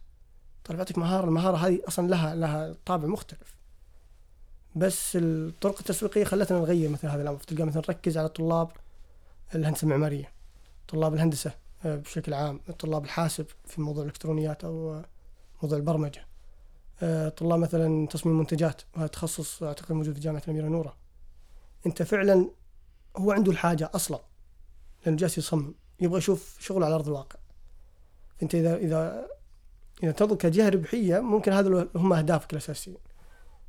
[0.64, 3.56] طيب يعطيك مهارة المهارة هذه أصلا لها لها طابع مختلف.
[4.76, 8.72] بس الطرق التسويقية خلتنا نغير مثل هذا الامر تلقى مثلا نركز على طلاب
[9.56, 10.32] الهندسة المعمارية
[10.88, 11.52] طلاب الهندسة.
[11.86, 15.06] بشكل عام طلاب الحاسب في موضوع الإلكترونيات أو آه،
[15.64, 16.28] موضوع البرمجة.
[17.04, 20.96] آه، طلاب مثلا تصميم منتجات وهذا تخصص أعتقد موجود في جامعة الأميرة نوره
[21.86, 22.50] أنت فعلا
[23.18, 24.20] هو عنده الحاجة أصلا
[25.06, 27.40] لأنه جالس يصمم يبغى يشوف شغله على أرض الواقع.
[28.44, 29.28] أنت إذا إذا
[30.04, 32.98] إذا تنظر كجهه ربحيه ممكن هذا هم أهدافك الأساسية.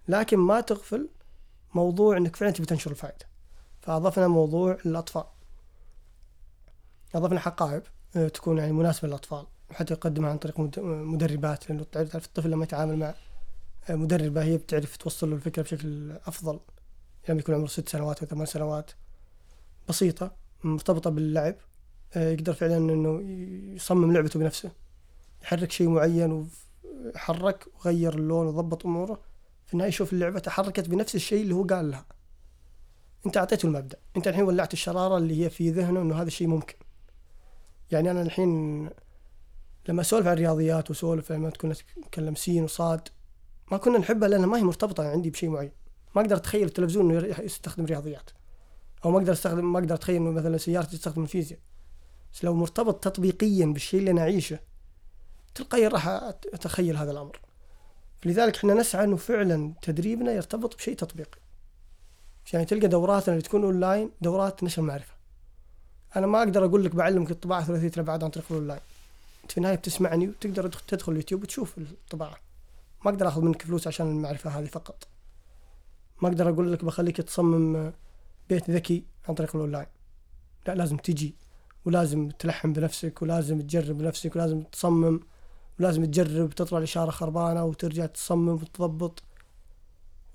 [0.09, 1.09] لكن ما تغفل
[1.74, 3.26] موضوع إنك فعلا تبي تنشر الفائدة.
[3.80, 5.24] فأضفنا موضوع الأطفال.
[7.14, 7.82] أضفنا حقائب.
[7.82, 11.70] آه، تكون يعني مناسبة للأطفال وحتى يقدمها عن طريق مد- مدربات.
[11.70, 13.14] لأنه تعرف الطفل لما يتعامل مع
[13.90, 16.60] آه، مدربه هي بتعرف توصل له الفكرة بشكل أفضل.
[17.28, 18.90] لما يكون عمره ست سنوات أو ثمان سنوات.
[19.89, 20.32] بسيطة
[20.64, 21.55] مرتبطة باللعب.
[22.14, 23.20] آه، يقدر فعلا إنه
[23.76, 24.70] يصمم لعبته بنفسه.
[25.43, 26.48] يحرك شيء معين
[27.14, 29.20] وحرك وغير اللون وضبط أموره.
[29.66, 32.06] في النهاية يشوف اللعبة تحركت بنفس الشيء اللي هو قال لها.
[33.26, 33.98] أنت أعطيته المبدأ.
[34.16, 36.74] أنت الحين ولعت الشرارة اللي هي في ذهنه إنه هذا الشيء ممكن.
[37.93, 38.90] يعني أنا الحين
[39.89, 43.09] لما أسولف عن الرياضيات وأسولف لما كنا نتكلم سين وصاد
[43.73, 45.73] ما كنا نحبها لأنها ما هي مرتبطة عندي بشيء معين.
[46.16, 48.31] ما أقدر أتخيل التلفزيون إنه يستخدم رياضيات.
[49.05, 51.60] أو ما أقدر استخدم ما أقدر أتخيل إنه مثلا سيارتي تستخدم الفيزياء.
[52.32, 54.59] بس لو مرتبط تطبيقيا بالشيء اللي أنا أعيشه
[55.55, 57.40] تلقائيا راح أتخيل هذا الأمر.
[58.24, 61.39] لذلك إحنا نسعى إنه فعلا تدريبنا يرتبط بشيء تطبيقي.
[62.52, 65.22] يعني تلقى دوراتنا اللي تكون أونلاين دورات نشر معرفة.
[66.16, 68.80] أنا ما أقدر أقول لك بعلمك الطباعة ثلاثية الابعاد عن طريق الأونلاين.
[69.43, 72.36] أنت في النهاية بتسمعني وتقدر تدخل اليوتيوب وتشوف الطباعة.
[73.05, 75.09] ما أقدر أخذ منك فلوس عشان المعرفة هذه فقط.
[76.22, 77.93] ما أقدر أقول لك بخليك تصمم
[78.48, 79.86] بيت ذكي عن طريق الأونلاين.
[80.66, 81.34] لا لازم تجي
[81.84, 85.20] ولازم تلحم بنفسك ولازم تجرب بنفسك ولازم تصمم
[85.80, 89.22] ولازم تجرب تطلع الإشارة خربانة وترجع تصمم وتضبط.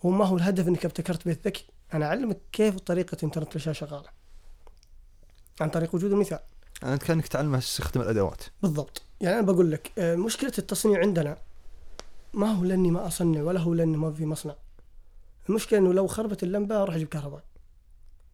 [0.04, 1.66] وما هو الهدف إنك ابتكرت بيت ذكي.
[1.94, 4.16] أنا أعلمك كيف طريقة انترنت الاشياء شغالة.
[5.62, 6.40] عن طريق وجود المثال.
[6.84, 8.42] انت كانك تعلم تستخدم الأدوات.
[8.62, 9.02] بالضبط.
[9.22, 11.38] يعني أنا بقول لك آه، مشكلة التصنيع عندنا
[12.34, 14.56] ما هو لأني ما أصنع ولا هو لأني ما في مصنع.
[15.50, 17.44] المشكلة إنه لو خربت اللمبة أروح أجيب كهرباء.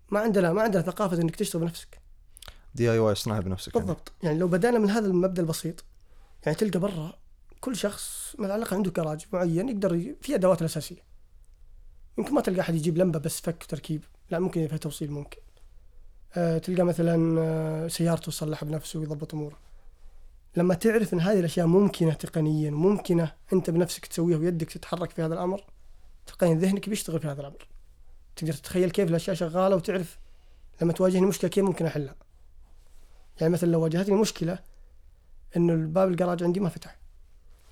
[0.09, 1.99] ما عندنا ما عندنا ثقافة إنك تشتغل بنفسك.
[2.75, 3.87] دي آي واي اصنعها بنفسك يعني.
[3.87, 4.07] بالضبط.
[4.07, 4.25] يعني.
[4.27, 5.83] يعني لو بدأنا من هذا المبدأ البسيط
[6.45, 7.13] يعني تلقى برا
[7.61, 11.03] كل شخص من الأقل عنده جراج معين يقدر في أدوات الأساسية.
[12.17, 15.37] يمكن ما تلقى أحد يجيب لمبة بس فك وتركيب لا ممكن فيها توصيل ممكن.
[16.35, 19.57] تلقى مثلا آه، سيارته تصلح بنفسه ويضبط أموره.
[20.57, 25.33] لما تعرف أن هذه الأشياء ممكنة تقنيا وممكنة أنت بنفسك تسويها ويدك تتحرك في هذا
[25.33, 25.63] الأمر
[26.27, 27.67] تلقائيا ذهنك بيشتغل في هذا الأمر.
[28.35, 30.17] تقدر تتخيل كيف الأشياء شغالة وتعرف
[30.81, 32.15] لما تواجهني مشكلة كيف ممكن أحلها.
[33.41, 34.59] يعني مثلا لو واجهتني مشكلة
[35.57, 36.97] إنه الباب الجراج عندي ما فتح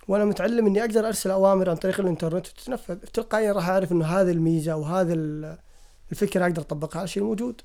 [0.08, 4.32] وأنا متعلم إني أقدر أرسل أوامر عن طريق الإنترنت وتتنفذ تلقائيا راح أعرف إنه هذه
[4.32, 5.14] الميزة وهذا
[6.12, 7.62] الفكرة أقدر أطبقها على الشيء الموجود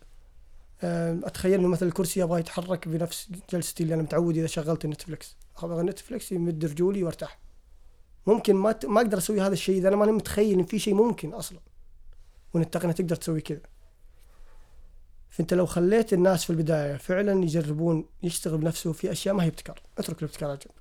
[0.82, 5.82] أتخيل إنه مثلا الكرسي أبغى يتحرك بنفس جلستي اللي أنا متعود إذا شغلت نتفلكس أبغى
[5.82, 7.38] نتفلكس يمد رجولي وارتاح.
[8.26, 11.32] ممكن ما ما أقدر أسوي هذا الشيء إذا أنا ماني متخيل إن في شيء ممكن
[11.32, 11.58] أصلا.
[12.54, 13.60] وان التقنيه تقدر تسوي كذا.
[15.28, 19.80] فأنت لو خليت الناس في البداية فعلا يجربون يشتغل بنفسه في أشياء ما هي ابتكار
[19.98, 20.74] اترك الابتكار على جنب.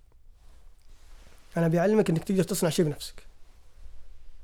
[1.57, 3.23] أنا أبي أعلمك إنك تقدر تصنع شيء بنفسك.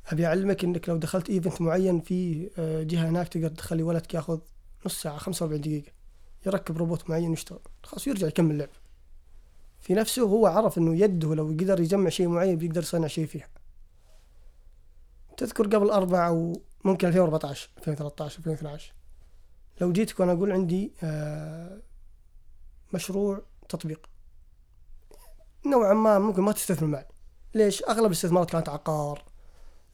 [0.07, 4.40] أبي أعلمك إنك لو دخلت event معين في آه، جهة هناك تقدر تخلي ولدك ياخذ
[4.86, 5.91] نص ساعة 45 دقيقة.
[6.45, 8.70] يركب روبوت معين ويشتغل خلاص يرجع يكمل لعب.
[9.80, 13.48] في نفسه هو عرف إنه يده لو قدر يجمع شيء معين بيقدر يصنع شيء فيها.
[15.38, 18.94] تذكر قبل أربعة أو ممكن 2014 2013 2012
[19.82, 21.82] لو جيتك وأنا أقول عندي آه،
[22.94, 24.10] مشروع تطبيق.
[25.66, 27.06] نوعا ما ممكن ما تستثمر معي.
[27.56, 29.24] ليش؟ أغلب الاستثمارات كانت عقار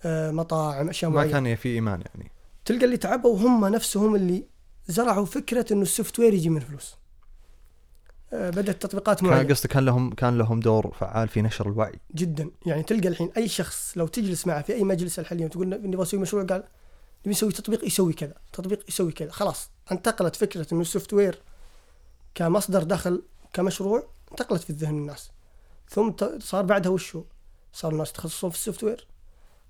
[0.06, 1.34] آه، مطاعم أشياء معينة.
[1.34, 2.32] ما كان في إيمان يعني.
[2.66, 4.48] تلقى اللي تعبوا هم نفسهم اللي
[4.88, 6.96] زرعوا فكرة إنه ال software يجي من فلوس.
[8.34, 9.44] آه، بدأت تطبيقات معينة.
[9.44, 12.52] كان قصدك كان لهم كان لهم دور فعال في نشر الوعي؟ جدا.
[12.66, 16.20] يعني تلقى الحين أي شخص لو تجلس معه في أي مجلس الحالي وتقول نبغى نسوي
[16.20, 16.64] مشروع قال
[17.22, 19.32] نبي نسوي تطبيق يسوي كذا تطبيق يسوي كذا.
[19.32, 21.42] خلاص انتقلت فكرة إنه ال software
[22.36, 23.24] كمصدر دخل
[23.54, 25.32] كمشروع انتقلت في ذهن الناس.
[25.90, 27.24] ثم صار بعدها وشو
[27.74, 29.08] صار الناس يتخصصون في ال software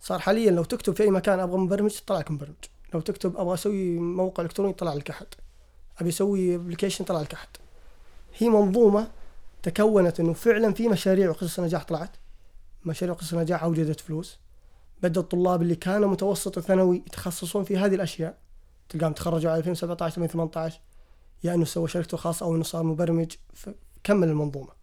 [0.01, 2.65] صار حاليا لو تكتب في أي مكان أبغى مبرمج طلع لك مبرمج.
[2.93, 5.27] لو تكتب أبغى أسوي موقع إلكتروني طلع لك أحد.
[5.99, 7.47] أبي أسوي ابلكيشن طلع لك أحد.
[8.37, 9.07] هي منظومة
[9.63, 12.11] تكونت إنه فعلا في مشاريع وقصص نجاح طلعت.
[12.85, 14.39] مشاريع وقصص نجاح اوجدت فلوس.
[15.03, 18.37] بدأ الطلاب اللي كانوا متوسط وثانوي يتخصصون في هذه الأشياء.
[18.89, 20.79] تلقاهم تخرجوا على 2017 2018
[21.43, 23.31] يا إنه سوى شركته الخاصه أو إنه صار مبرمج.
[24.03, 24.77] كمل المنظومة.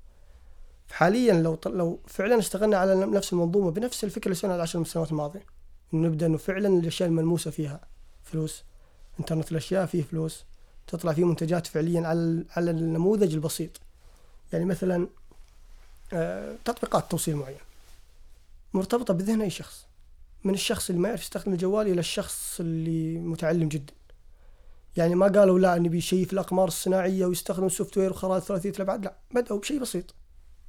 [0.90, 5.46] حاليا لو لو فعلا اشتغلنا على نفس المنظومة بنفس الفكرة اللي سويناها العشر سنوات الماضية.
[5.92, 7.80] نبدأ إنه فعلا الأشياء الملموسة فيها
[8.24, 8.62] فلوس.
[9.20, 10.44] انترنت الأشياء فيه فلوس.
[10.86, 13.70] تطلع فيه منتجات فعليا على على النموذج البسيط.
[14.52, 15.08] يعني مثلا
[16.12, 17.58] آه، تطبيقات توصيل معين.
[18.74, 19.86] مرتبطة بذهن أي شخص.
[20.44, 23.92] من الشخص اللي ما يعرف يستخدم الجوال إلى الشخص اللي متعلم جدا.
[24.96, 29.14] يعني ما قالوا لا نبي شيء في الأقمار الصناعية ويستخدم software وخرائط ثلاثية الابعاد لا
[29.34, 30.14] بدأوا بشيء بسيط.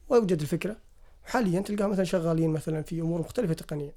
[0.09, 0.77] ووجد الفكرة.
[1.25, 3.91] وحاليا تلقاهم مثلا شغالين مثلا في أمور مختلفة تقنيا.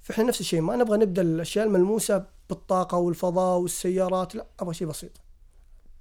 [0.00, 5.10] فاحنا نفس الشيء ما نبغى نبدأ الأشياء الملموسة بالطاقة والفضاء والسيارات لا أبغى شيء بسيط.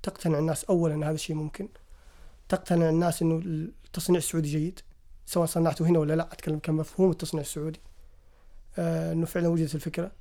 [0.04, 1.70] تقتنع الناس اولا إن هذا الشيء ممكن.
[2.50, 3.42] تقتنع الناس إنه
[3.86, 4.80] التصنيع السعودي جيد
[5.26, 7.80] سواء صنعته هنا ولا لا أتكلم كمفهوم التصنيع السعودي.
[8.78, 10.12] آه، إنه فعلا وجدت الفكرة.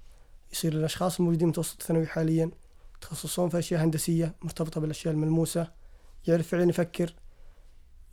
[0.53, 2.51] يصير الأشخاص الموجودين متوسط الثانوي حاليا
[2.97, 5.69] يتخصصون في أشياء هندسية مرتبطة بالأشياء الملموسة
[6.27, 7.15] يعرف فعلا يفكر.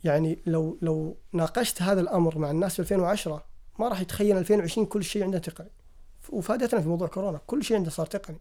[0.04, 5.04] يعني لو لو ناقشت هذا الأمر مع الناس في 2010 ما راح يتخيل 2020 كل
[5.04, 5.70] شيء عنده تقني.
[6.28, 8.38] وفادتنا في موضوع كورونا كل شيء عنده صار تقني.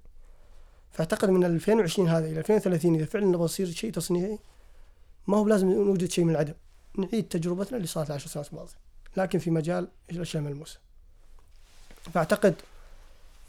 [0.92, 4.40] فأعتقد من 2020 هذا إلى 2030 إذا فعلا نبغى نصير شيء تصنيعي
[5.28, 6.54] ما هو لازم نوجد شيء من العدم.
[6.98, 8.76] نعيد تجربتنا اللي صارت العشر سنوات الماضية
[9.18, 10.80] لكن في مجال الاشياء الملموسه
[12.14, 12.56] فأعتقد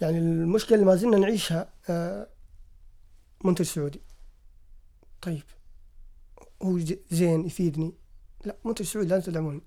[0.01, 2.27] يعني المشكلة اللي ما زلنا نعيشها آه،
[3.45, 4.01] منتج سعودي.
[5.23, 5.43] طيب
[6.63, 6.79] هو
[7.11, 7.95] زين يفيدني؟
[8.45, 9.61] لا منتج سعودي لازم تدعموني.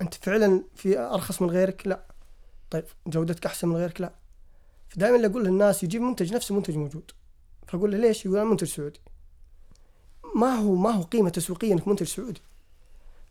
[0.00, 2.04] أنت فعلا في أرخص من غيرك؟ لا.
[2.70, 4.14] طيب جودتك أحسن من غيرك؟ لا.
[4.88, 7.10] فدائما اللي أقول للناس يجيب منتج نفس المنتج موجود.
[7.66, 9.00] فأقول له ليش؟ يقول أنا منتج سعودي.
[10.36, 12.42] ما هو ما هو قيمة تسويقية إنك منتج سعودي؟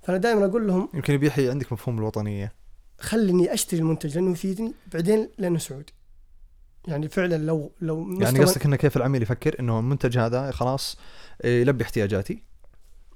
[0.04, 2.54] فأنا دائما أقول لهم يمكن بيحيي عندك مفهوم الوطنية.
[3.00, 5.94] خليني أشتري المنتج لأنه يفيدني بعدين لأنه سعودي.
[6.88, 10.98] يعني فعلا لو لو يعني قصدك إنه كيف العميل يفكر إنه المنتج هذا خلاص
[11.44, 12.44] إيه، يلبي احتياجاتي؟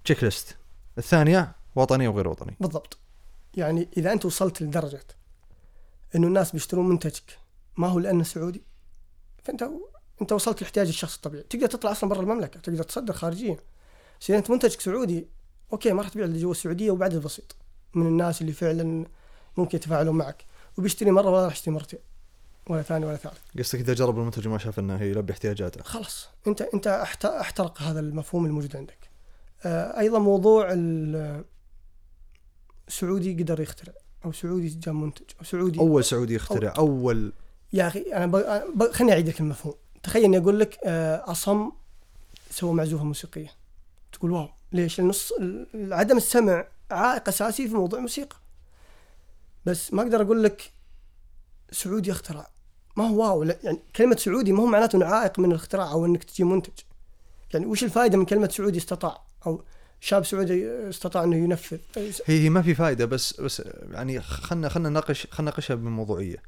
[0.03, 0.57] checklist
[0.97, 2.97] الثانية وطني وغير وطني بالضبط.
[3.55, 5.03] يعني إذا أنت وصلت لدرجة
[6.15, 7.37] إنه الناس بيشترون منتجك
[7.77, 8.61] ما هو لأنه سعودي.
[9.43, 9.69] فأنت
[10.21, 11.43] أنت وصلت لاحتياج الشخص الطبيعي.
[11.43, 13.57] تقدر تطلع أصلا برا المملكة تقدر تصدر خارجيا.
[14.21, 15.27] بس إذا أنت منتجك سعودي
[15.73, 17.55] okay ما راح تبيع اللي جوا السعودية وبعد البسيط.
[17.93, 19.05] من الناس اللي فعلا
[19.57, 20.45] ممكن يتفاعلون معك.
[20.77, 21.99] وبيشتري مرة ولا راح يشتري مرتين
[22.67, 23.39] ولا ثاني ولا ثالث.
[23.59, 25.83] قصدك إذا جرب المنتج وما شاف إنه يلبي احتياجاته.
[25.83, 26.29] خلاص.
[26.47, 29.09] أنت أنت أحت- أحترق هذا المفهوم الموجود عندك.
[29.65, 30.67] آه، أيضا موضوع
[32.87, 33.93] سعودي قدر يخترع
[34.25, 37.33] أو سعودي جاب منتج أو سعودي أول سعودي يخترع أول.
[37.73, 38.35] يا أخي أنا ب...
[38.35, 38.91] أنا ب...
[38.91, 39.73] خليني أعيد لك المفهوم.
[40.03, 41.71] تخيل إني أقول لك آه، أصم
[42.51, 43.51] سوى معزوفة موسيقية.
[44.13, 45.13] تقول واو ليش؟ لأن
[45.73, 48.35] عدم السمع عائق أساسي في موضوع الموسيقى.
[49.65, 50.71] بس ما أقدر أقول لك
[51.71, 52.47] سعودي اخترع
[52.95, 56.05] ما هو واو لا يعني كلمة سعودي ما هو معناته إنه عائق من الاختراع أو
[56.05, 56.79] إنك تجيب منتج.
[57.53, 59.63] يعني وش الفائده من كلمة سعودي استطاع؟ أو
[59.99, 61.77] شاب سعودي استطاع انه ينفذ.
[62.25, 63.61] هي هي ما في فائده بس بس
[63.91, 66.43] يعني خلنا خلنا نناقش خلنا نناقشها بموضوعية.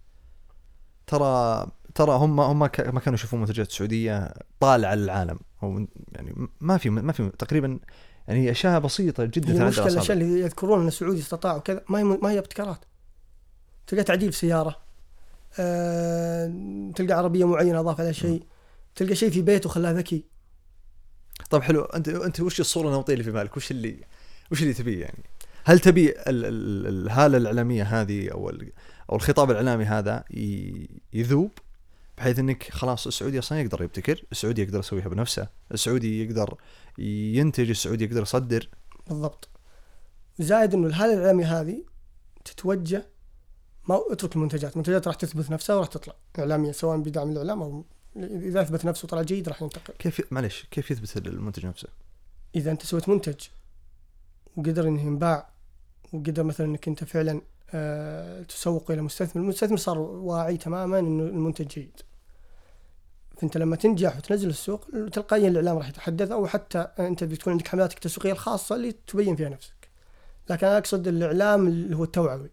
[1.08, 5.40] ترى ترى هم هم ما كانوا يشوفون منتجات سعودية طالعة للعالم.
[5.64, 7.80] أو يعني ما في ما في تقريبا
[8.28, 10.18] يعني أشياء بسيطة جدا هي المشكلة الأشياء.
[10.18, 12.86] اللي يذكرون إن السعودي استطاع وكذا ما هي ما هي ابتكارات.
[13.88, 14.78] تلقى تعديل سيارة
[15.60, 18.44] أه تلقى عربية معينة اضاف عليها شيء
[18.96, 20.26] تلقى شيء في بيته خلاه ذكي.
[21.50, 21.82] طيب حلو.
[21.82, 24.04] أنت أنت وش الصورة النمطية اللي في بالك وش اللي
[24.52, 25.24] وش اللي تبيه يعني؟
[25.66, 28.50] هل تبي ال- ال- الهالة الإعلامية هذه أو
[29.12, 30.24] أو الخطاب الإعلامي هذا
[31.14, 31.52] يذوب
[32.18, 36.56] بحيث إنك خلاص السعودي أصلا يقدر يبتكر، السعودي يقدر يسويها بنفسه، السعودي يقدر
[36.98, 38.70] ينتج، السعودي يقدر يصدر،
[39.08, 39.50] بالضبط.
[40.40, 41.84] زائد إنه الهالة الإعلامية هذه
[42.46, 43.06] تتوجه
[43.90, 47.86] ما اترك المنتجات، المنتجات راح تثبت نفسها وراح تطلع اعلاميا سواء بدعم الإعلام أو
[48.24, 49.94] إذا أثبت نفسه وطلع جيد راح ينتقل.
[50.00, 51.88] كيف معلش كيف يثبت المنتج نفسه؟
[52.56, 53.40] إذا أنت سويت منتج
[54.56, 55.50] وقدر إنه ينباع
[56.14, 57.42] وقدر مثلا إنك أنت فعلا
[57.74, 62.02] آه، تسوق إلى مستثمر، المستثمر صار واعي تماما إنه المنتج جيد.
[63.38, 67.96] فأنت لما تنجح وتنزل السوق تلقائيا الإعلام راح يتحدث أو حتى أنت بتكون عندك حملاتك
[67.96, 69.90] التسويقية الخاصة اللي تبين فيها نفسك.
[70.50, 72.52] لكن أنا أقصد الإعلام اللي هو التوعوي.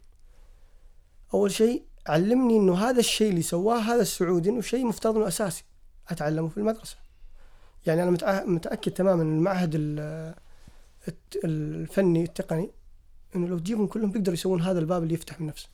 [1.34, 5.64] أول شيء علمني إنه هذا الشيء اللي سواه هذا السعودي إنه شيء مفترض إنه أساسي
[6.08, 6.96] أتعلمه في المدرسة.
[7.86, 9.70] يعني أنا متأكد تماما إن المعهد
[11.44, 12.70] الفني التقني
[13.36, 15.68] إنه لو تجيبهم كلهم بيقدروا يسوون هذا الباب اللي يفتح من نفسه.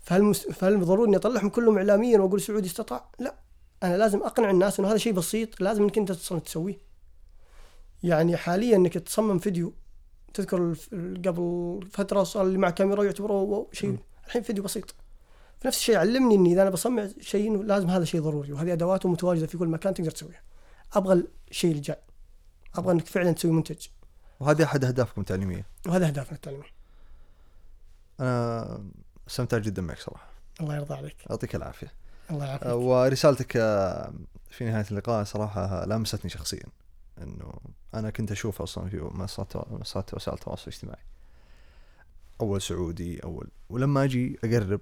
[0.00, 0.46] فهل مس...
[0.46, 3.34] فهل ضروري إني أطلعهم كلهم اعلاميا وأقول سعودي استطاع؟ لا
[3.82, 6.78] أنا لازم أقنع الناس إنه هذا شيء بسيط لازم إنك أنت تص- تسويه.
[8.02, 9.72] يعني حاليا إنك تصمم فيديو
[10.34, 10.74] تذكر
[11.26, 13.96] قبل فترة صار اللي مع كاميرا يعتبروه واو شيء.
[14.26, 14.94] الحين فيديو بسيط.
[15.66, 19.08] نفس الشيء علمني إني إذا أنا بصمم شيء إنه لازم هذا شيء ضروري وهذه أدواته
[19.08, 20.42] متواجدة في كل مكان تقدر تسويها.
[20.92, 21.98] أبغى الشيء اللي جاي.
[22.74, 23.86] أبغى إنك فعلا تسوي منتج
[24.40, 25.66] وهذه أحد أهدافكم التعليمية.
[25.86, 26.78] وهذا أهدافنا التعليمية.
[28.20, 28.82] أنا
[29.28, 30.30] استمتعت جدا معك صراحة،
[30.60, 31.16] الله يرضى عليك.
[31.30, 31.92] يعطيك العافية.
[32.30, 32.66] الله يعافيك.
[32.66, 34.12] آه، ورسالتك آه،
[34.50, 36.66] في نهاية اللقاء صراحة لامستني شخصيا
[37.22, 37.52] إنه
[37.94, 41.02] أنا كنت أشوف أصلا في منصات منصات وسائل التواصل الاجتماعي
[42.40, 44.80] أول سعودي أول ولما أجي أقرب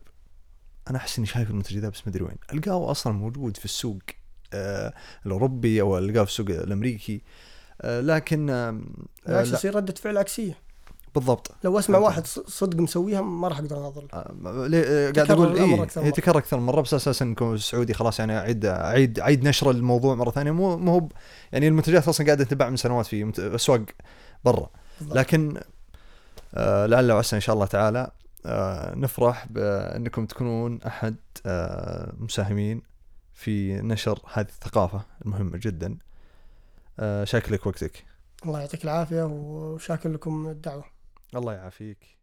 [0.90, 2.36] أنا أحس إني شايف المنتج ذا بس ما أدري وين.
[2.52, 3.98] ألقاه أصلا موجود في السوق
[4.52, 4.92] آه،
[5.26, 7.22] الأوروبي أو ألقاه في السوق الأمريكي
[7.82, 8.80] آه، لكن آه،
[9.26, 10.58] بالعكس لا، يصير ردة فعل عكسية.
[11.14, 11.52] بالضبط.
[11.64, 11.98] لو أسمع.
[11.98, 14.06] واحد صدق مسويها ما راح أقدر أناظر.
[14.42, 14.82] له ليه-
[15.12, 15.84] قاعد تكرر أقول هي مرة.
[16.10, 20.14] تكرر أكثر من مرة بس أساسا انكم السعودي خلاص يعني أعيد أعيد أعيد نشر الموضوع
[20.14, 20.50] مرة ثانية.
[20.50, 21.08] مو مو هو
[21.52, 23.82] يعني المنتجات أصلا قاعدة تنباع من سنوات في أسواق
[24.44, 24.70] برا.
[25.00, 25.60] لكن
[26.54, 28.10] آه لعل وعسى إن شاء الله تعالى
[28.96, 31.16] نفرح بأنكم تكونون أحد
[31.46, 32.82] آه مساهمين
[33.34, 35.98] في نشر هذه الثقافة المهمة جدا.
[37.00, 38.04] آه شاكر لك وقتك.
[38.46, 40.84] الله يعطيك العافية وشاكر لكم الدعوة.
[41.36, 42.15] الله يعافيك.